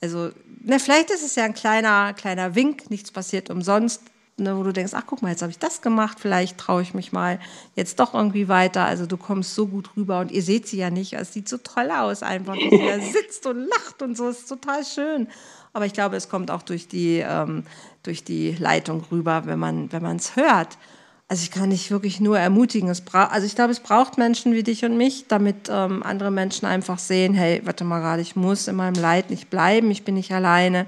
Also, 0.00 0.30
ne, 0.64 0.80
vielleicht 0.80 1.10
ist 1.10 1.22
es 1.22 1.36
ja 1.36 1.44
ein 1.44 1.54
kleiner, 1.54 2.12
kleiner 2.12 2.56
Wink, 2.56 2.90
nichts 2.90 3.12
passiert 3.12 3.50
umsonst 3.50 4.02
ne, 4.38 4.56
wo 4.56 4.62
du 4.62 4.72
denkst, 4.72 4.92
ach 4.94 5.04
guck 5.06 5.22
mal, 5.22 5.30
jetzt 5.30 5.42
habe 5.42 5.50
ich 5.50 5.58
das 5.58 5.82
gemacht, 5.82 6.18
vielleicht 6.20 6.58
traue 6.58 6.82
ich 6.82 6.94
mich 6.94 7.12
mal 7.12 7.38
jetzt 7.74 8.00
doch 8.00 8.14
irgendwie 8.14 8.48
weiter. 8.48 8.84
Also 8.84 9.06
du 9.06 9.16
kommst 9.16 9.54
so 9.54 9.66
gut 9.66 9.90
rüber 9.96 10.20
und 10.20 10.30
ihr 10.30 10.42
seht 10.42 10.66
sie 10.66 10.78
ja 10.78 10.90
nicht, 10.90 11.14
es 11.14 11.32
sieht 11.32 11.48
so 11.48 11.58
toll 11.58 11.90
aus 11.90 12.22
einfach, 12.22 12.54
wie 12.54 12.70
sie 12.70 12.86
da 12.86 13.00
sitzt 13.12 13.46
und 13.46 13.58
lacht 13.68 14.02
und 14.02 14.16
so, 14.16 14.28
ist 14.28 14.48
total 14.48 14.84
schön. 14.84 15.28
Aber 15.72 15.86
ich 15.86 15.92
glaube, 15.92 16.16
es 16.16 16.28
kommt 16.28 16.50
auch 16.50 16.62
durch 16.62 16.88
die, 16.88 17.24
ähm, 17.26 17.64
durch 18.02 18.24
die 18.24 18.52
Leitung 18.52 19.04
rüber, 19.10 19.46
wenn 19.46 19.58
man 19.58 19.90
wenn 19.90 20.04
es 20.16 20.36
hört. 20.36 20.76
Also 21.32 21.44
ich 21.44 21.50
kann 21.50 21.70
dich 21.70 21.90
wirklich 21.90 22.20
nur 22.20 22.38
ermutigen. 22.38 22.90
Es 22.90 23.02
also 23.14 23.46
ich 23.46 23.54
glaube, 23.54 23.70
es 23.70 23.80
braucht 23.80 24.18
Menschen 24.18 24.52
wie 24.52 24.62
dich 24.62 24.84
und 24.84 24.98
mich, 24.98 25.28
damit 25.28 25.70
ähm, 25.70 26.02
andere 26.02 26.30
Menschen 26.30 26.66
einfach 26.66 26.98
sehen, 26.98 27.32
hey, 27.32 27.62
warte 27.64 27.84
mal 27.84 28.00
gerade, 28.00 28.20
ich 28.20 28.36
muss 28.36 28.68
in 28.68 28.76
meinem 28.76 29.00
Leid 29.00 29.30
nicht 29.30 29.48
bleiben, 29.48 29.90
ich 29.90 30.04
bin 30.04 30.16
nicht 30.16 30.30
alleine. 30.34 30.84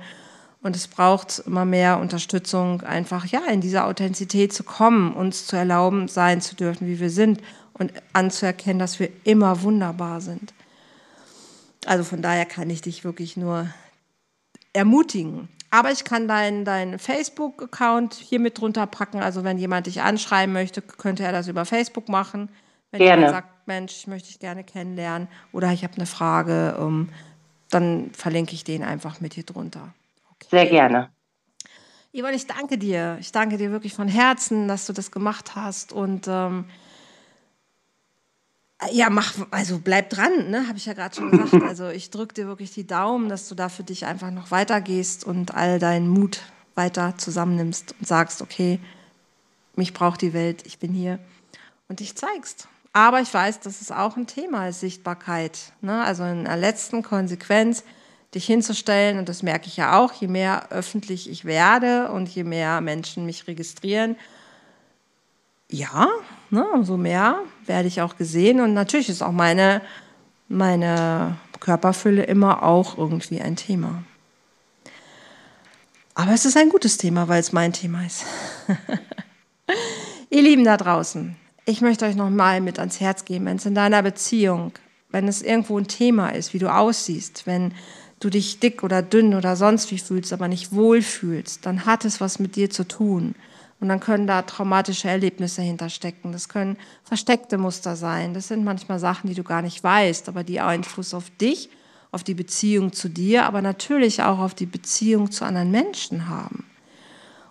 Und 0.61 0.77
es 0.77 0.87
braucht 0.87 1.39
immer 1.47 1.65
mehr 1.65 1.99
Unterstützung, 1.99 2.83
einfach 2.83 3.25
ja 3.25 3.41
in 3.47 3.63
dieser 3.63 3.87
Authentizität 3.87 4.53
zu 4.53 4.65
kommen, 4.65 5.15
uns 5.15 5.47
zu 5.47 5.57
erlauben, 5.57 6.09
sein 6.09 6.43
zu 6.43 6.55
dürfen, 6.55 6.89
wie 6.89 7.01
wir 7.01 7.09
sind 7.09 7.41
und 7.73 7.95
anzuerkennen, 8.13 8.79
dass 8.79 9.01
wir 9.01 9.09
immer 9.25 9.63
wunderbar 9.63 10.21
sind. 10.21 10.53
Also 11.87 12.05
von 12.05 12.21
daher 12.21 12.45
kann 12.45 12.69
ich 12.69 12.83
dich 12.83 13.03
wirklich 13.03 13.39
nur 13.39 13.67
ermutigen. 14.75 15.49
Aber 15.75 15.91
ich 15.91 16.05
kann 16.05 16.29
deinen 16.29 16.65
dein 16.65 17.01
Facebook-Account 17.01 18.15
hier 18.15 18.39
mit 18.39 18.61
drunter 18.61 18.87
packen. 18.87 19.21
Also 19.21 19.43
wenn 19.43 19.59
jemand 19.59 19.89
dich 19.89 20.03
anschreiben 20.03 20.53
möchte, 20.53 20.81
könnte 20.81 21.25
er 21.25 21.33
das 21.33 21.49
über 21.49 21.65
Facebook 21.65 22.09
machen. 22.09 22.49
Wenn 22.93 23.01
gerne. 23.01 23.23
jemand 23.23 23.35
sagt, 23.35 23.67
Mensch, 23.67 23.93
ich 23.97 24.07
möchte 24.07 24.29
dich 24.29 24.39
gerne 24.39 24.63
kennenlernen 24.63 25.27
oder 25.51 25.73
ich 25.73 25.83
habe 25.83 25.95
eine 25.97 26.07
Frage, 26.07 26.77
um, 26.79 26.87
ähm, 26.87 27.09
dann 27.71 28.11
verlinke 28.13 28.55
ich 28.55 28.63
den 28.63 28.85
einfach 28.85 29.21
mit 29.21 29.35
hier 29.35 29.43
drunter. 29.43 29.93
Sehr 30.49 30.67
gerne. 30.67 31.11
Yvonne, 32.13 32.37
ich 32.37 32.47
danke 32.47 32.79
dir. 32.79 33.17
Ich 33.19 33.33
danke 33.33 33.57
dir 33.57 33.73
wirklich 33.73 33.95
von 33.95 34.07
Herzen, 34.07 34.69
dass 34.69 34.87
du 34.87 34.93
das 34.93 35.11
gemacht 35.11 35.57
hast. 35.57 35.93
Und 35.93 36.29
ähm, 36.29 36.67
ja, 38.91 39.11
mach, 39.11 39.35
also 39.51 39.79
bleib 39.79 40.11
dran, 40.11 40.51
ne? 40.51 40.67
habe 40.69 40.79
ich 40.79 40.87
ja 40.87 40.93
gerade 40.93 41.15
schon 41.15 41.31
gesagt. 41.31 41.53
Also 41.69 41.89
ich 41.89 42.11
drücke 42.11 42.35
dir 42.35 42.47
wirklich 42.47 42.73
die 42.73 42.87
Daumen, 42.87 43.29
dass 43.29 43.49
du 43.49 43.55
da 43.55 43.69
für 43.69 43.85
dich 43.85 44.07
einfach 44.07 44.31
noch 44.31 44.51
weitergehst 44.51 45.25
und 45.25 45.55
all 45.55 45.79
deinen 45.79 46.09
Mut 46.09 46.41
weiter 46.75 47.15
zusammennimmst 47.17 47.95
und 47.99 48.07
sagst, 48.07 48.43
okay, 48.43 48.81
mich 49.77 49.93
braucht 49.93 50.23
die 50.23 50.33
Welt, 50.33 50.65
ich 50.67 50.79
bin 50.79 50.93
hier 50.93 51.19
und 51.89 52.01
dich 52.01 52.17
zeigst. 52.17 52.69
Aber 52.93 53.21
ich 53.21 53.33
weiß, 53.33 53.61
dass 53.61 53.81
es 53.81 53.91
auch 53.91 54.17
ein 54.17 54.27
Thema 54.27 54.69
ist, 54.69 54.81
Sichtbarkeit. 54.81 55.73
Ne? 55.81 56.05
Also 56.05 56.25
in 56.25 56.45
der 56.45 56.57
letzten 56.57 57.03
Konsequenz 57.03 57.83
dich 58.35 58.47
hinzustellen. 58.47 59.19
Und 59.19 59.29
das 59.29 59.43
merke 59.43 59.67
ich 59.67 59.77
ja 59.77 59.99
auch, 59.99 60.13
je 60.13 60.29
mehr 60.29 60.71
öffentlich 60.71 61.29
ich 61.29 61.45
werde 61.45 62.11
und 62.11 62.29
je 62.29 62.45
mehr 62.45 62.81
Menschen 62.81 63.27
mich 63.27 63.47
registrieren, 63.47 64.17
ja, 65.71 66.09
ne, 66.51 66.65
umso 66.73 66.97
mehr 66.97 67.41
werde 67.67 67.89
ich 67.89 68.01
auch 68.01 68.17
gesehen. 68.17 68.61
Und 68.61 68.75
natürlich 68.75 69.09
ist 69.09 69.23
auch 69.23 69.33
meine, 69.33 69.81
meine 70.49 71.37
Körperfülle 71.61 72.23
immer 72.25 72.63
auch 72.63 72.99
irgendwie 72.99 73.41
ein 73.41 73.57
Thema. 73.57 74.03
Aber 76.15 76.33
es 76.33 76.45
ist 76.45 76.57
ein 76.57 76.69
gutes 76.69 76.97
Thema, 76.97 77.29
weil 77.29 77.41
es 77.41 77.53
mein 77.53 77.73
Thema 77.73 78.05
ist. 78.05 78.25
Ihr 80.31 80.43
Lieben 80.43 80.65
da 80.65 80.77
draußen, 80.77 81.37
ich 81.65 81.81
möchte 81.81 82.05
euch 82.05 82.15
noch 82.15 82.31
mal 82.31 82.61
mit 82.61 82.79
ans 82.79 83.01
Herz 83.01 83.25
geben, 83.25 83.47
wenn 83.47 83.57
es 83.57 83.67
in 83.67 83.75
deiner 83.75 84.03
Beziehung, 84.03 84.73
wenn 85.11 85.27
es 85.27 85.43
irgendwo 85.43 85.79
ein 85.79 85.89
Thema 85.89 86.29
ist, 86.29 86.55
wie 86.55 86.59
du 86.59 86.73
aussiehst, 86.73 87.47
wenn 87.47 87.73
du 88.21 88.31
dich 88.31 88.61
dick 88.61 88.83
oder 88.83 89.03
dünn 89.03 89.35
oder 89.35 89.57
sonst 89.57 89.91
wie 89.91 89.99
fühlst, 89.99 90.33
aber 90.33 90.49
nicht 90.49 90.73
wohl 90.73 91.03
fühlst, 91.03 91.67
dann 91.67 91.85
hat 91.85 92.05
es 92.05 92.21
was 92.21 92.39
mit 92.39 92.57
dir 92.57 92.71
zu 92.71 92.87
tun. 92.87 93.35
Und 93.81 93.89
dann 93.89 94.01
können 94.01 94.27
da 94.27 94.43
traumatische 94.43 95.09
Erlebnisse 95.09 95.63
hinterstecken. 95.63 96.33
Das 96.33 96.49
können 96.49 96.79
versteckte 97.03 97.59
Muster 97.59 97.97
sein. 97.97 98.33
Das 98.33 98.49
sind 98.49 98.65
manchmal 98.65 98.99
Sachen, 98.99 99.29
die 99.29 99.35
du 99.35 99.43
gar 99.43 99.63
nicht 99.63 99.83
weißt, 99.83 100.29
aber 100.29 100.45
die 100.45 100.61
Einfluss 100.61 101.13
auf 101.13 101.31
dich, 101.31 101.69
auf 102.13 102.25
die 102.25 102.35
Beziehung 102.35 102.93
zu 102.93 103.09
dir, 103.09 103.45
aber 103.45 103.61
natürlich 103.61 104.23
auch 104.23 104.39
auf 104.39 104.55
die 104.55 104.67
Beziehung 104.67 105.31
zu 105.31 105.45
anderen 105.45 105.71
Menschen 105.71 106.29
haben. 106.29 106.65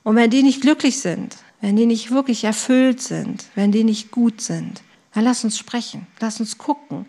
Und 0.04 0.16
wenn 0.16 0.30
die 0.30 0.44
nicht 0.44 0.62
glücklich 0.62 1.00
sind, 1.00 1.38
wenn 1.62 1.76
die 1.76 1.86
nicht 1.86 2.12
wirklich 2.12 2.44
erfüllt 2.44 3.02
sind, 3.02 3.46
wenn 3.56 3.72
die 3.72 3.84
nicht 3.84 4.12
gut 4.12 4.42
sind, 4.42 4.82
dann 5.14 5.24
lass 5.24 5.44
uns 5.44 5.58
sprechen, 5.58 6.08
lass 6.20 6.40
uns 6.40 6.58
gucken. 6.58 7.06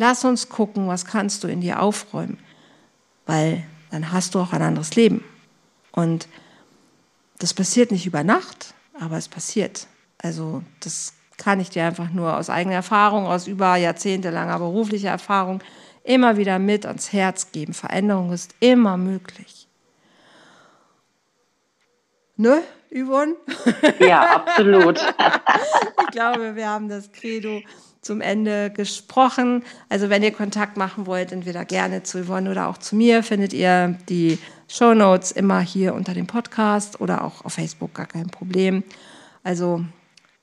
Lass 0.00 0.24
uns 0.24 0.48
gucken, 0.48 0.86
was 0.86 1.06
kannst 1.06 1.42
du 1.42 1.48
in 1.48 1.60
dir 1.60 1.82
aufräumen 1.82 2.38
weil 3.28 3.62
dann 3.90 4.10
hast 4.10 4.34
du 4.34 4.40
auch 4.40 4.52
ein 4.52 4.62
anderes 4.62 4.96
Leben. 4.96 5.22
Und 5.92 6.26
das 7.38 7.54
passiert 7.54 7.90
nicht 7.92 8.06
über 8.06 8.24
Nacht, 8.24 8.74
aber 8.98 9.16
es 9.16 9.28
passiert. 9.28 9.86
Also 10.18 10.62
das 10.80 11.14
kann 11.36 11.60
ich 11.60 11.70
dir 11.70 11.84
einfach 11.84 12.10
nur 12.10 12.36
aus 12.36 12.50
eigener 12.50 12.74
Erfahrung, 12.74 13.26
aus 13.26 13.46
über 13.46 13.76
jahrzehntelanger 13.76 14.58
beruflicher 14.58 15.10
Erfahrung 15.10 15.62
immer 16.02 16.36
wieder 16.36 16.58
mit 16.58 16.86
ans 16.86 17.12
Herz 17.12 17.52
geben. 17.52 17.74
Veränderung 17.74 18.32
ist 18.32 18.54
immer 18.60 18.96
möglich. 18.96 19.68
Ne, 22.36 22.62
Yvonne? 22.90 23.34
Ja, 23.98 24.36
absolut. 24.36 24.98
ich 26.02 26.06
glaube, 26.12 26.56
wir 26.56 26.68
haben 26.68 26.88
das 26.88 27.12
Credo 27.12 27.60
zum 28.00 28.20
Ende 28.20 28.70
gesprochen. 28.70 29.64
Also 29.88 30.08
wenn 30.08 30.22
ihr 30.22 30.32
Kontakt 30.32 30.76
machen 30.76 31.06
wollt, 31.06 31.32
entweder 31.32 31.64
gerne 31.64 32.04
zu 32.04 32.24
Yvonne 32.24 32.50
oder 32.50 32.68
auch 32.68 32.78
zu 32.78 32.96
mir, 32.96 33.22
findet 33.22 33.52
ihr 33.52 33.98
die 34.08 34.38
Show 34.68 34.92
Notes 34.92 35.32
immer 35.32 35.60
hier 35.60 35.94
unter 35.94 36.12
dem 36.12 36.26
Podcast 36.26 37.00
oder 37.00 37.24
auch 37.24 37.44
auf 37.44 37.54
Facebook, 37.54 37.94
gar 37.94 38.06
kein 38.06 38.28
Problem. 38.28 38.84
Also 39.42 39.82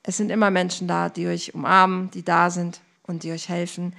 es 0.02 0.16
sind 0.16 0.30
immer 0.30 0.50
Menschen 0.50 0.88
da, 0.88 1.08
die 1.08 1.28
euch 1.28 1.54
umarmen, 1.54 2.10
die 2.10 2.24
da 2.24 2.50
sind 2.50 2.80
und 3.06 3.22
die 3.22 3.30
euch 3.30 3.48
helfen. 3.48 3.94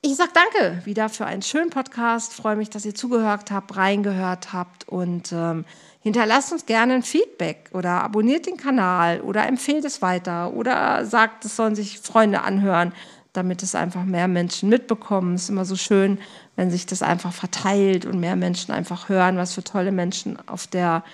Ich 0.00 0.16
sage 0.16 0.30
danke 0.32 0.84
wieder 0.86 1.08
für 1.08 1.26
einen 1.26 1.42
schönen 1.42 1.70
Podcast. 1.70 2.32
Freue 2.32 2.56
mich, 2.56 2.70
dass 2.70 2.86
ihr 2.86 2.94
zugehört 2.94 3.50
habt, 3.50 3.76
reingehört 3.76 4.52
habt 4.52 4.88
und 4.88 5.32
ähm, 5.32 5.64
hinterlasst 6.00 6.52
uns 6.52 6.64
gerne 6.64 6.94
ein 6.94 7.02
Feedback 7.02 7.68
oder 7.72 8.02
abonniert 8.02 8.46
den 8.46 8.56
Kanal 8.56 9.20
oder 9.20 9.46
empfehlt 9.46 9.84
es 9.84 10.00
weiter 10.00 10.52
oder 10.52 11.04
sagt, 11.04 11.44
es 11.44 11.56
sollen 11.56 11.74
sich 11.74 11.98
Freunde 11.98 12.42
anhören, 12.42 12.92
damit 13.32 13.62
es 13.62 13.74
einfach 13.74 14.04
mehr 14.04 14.28
Menschen 14.28 14.68
mitbekommen. 14.68 15.34
Es 15.34 15.44
ist 15.44 15.50
immer 15.50 15.64
so 15.64 15.76
schön, 15.76 16.18
wenn 16.56 16.70
sich 16.70 16.86
das 16.86 17.02
einfach 17.02 17.32
verteilt 17.32 18.06
und 18.06 18.18
mehr 18.18 18.36
Menschen 18.36 18.72
einfach 18.72 19.08
hören, 19.08 19.36
was 19.36 19.54
für 19.54 19.62
tolle 19.62 19.92
Menschen 19.92 20.38
auf 20.48 20.66
der 20.66 21.04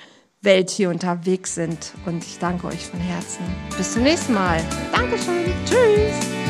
Welt 0.40 0.70
hier 0.70 0.90
unterwegs 0.90 1.54
sind. 1.54 1.92
Und 2.06 2.24
ich 2.24 2.38
danke 2.38 2.66
euch 2.66 2.86
von 2.86 3.00
Herzen. 3.00 3.44
Bis 3.76 3.92
zum 3.92 4.02
nächsten 4.02 4.34
Mal. 4.34 4.60
Dankeschön. 4.92 5.52
Tschüss. 5.64 6.41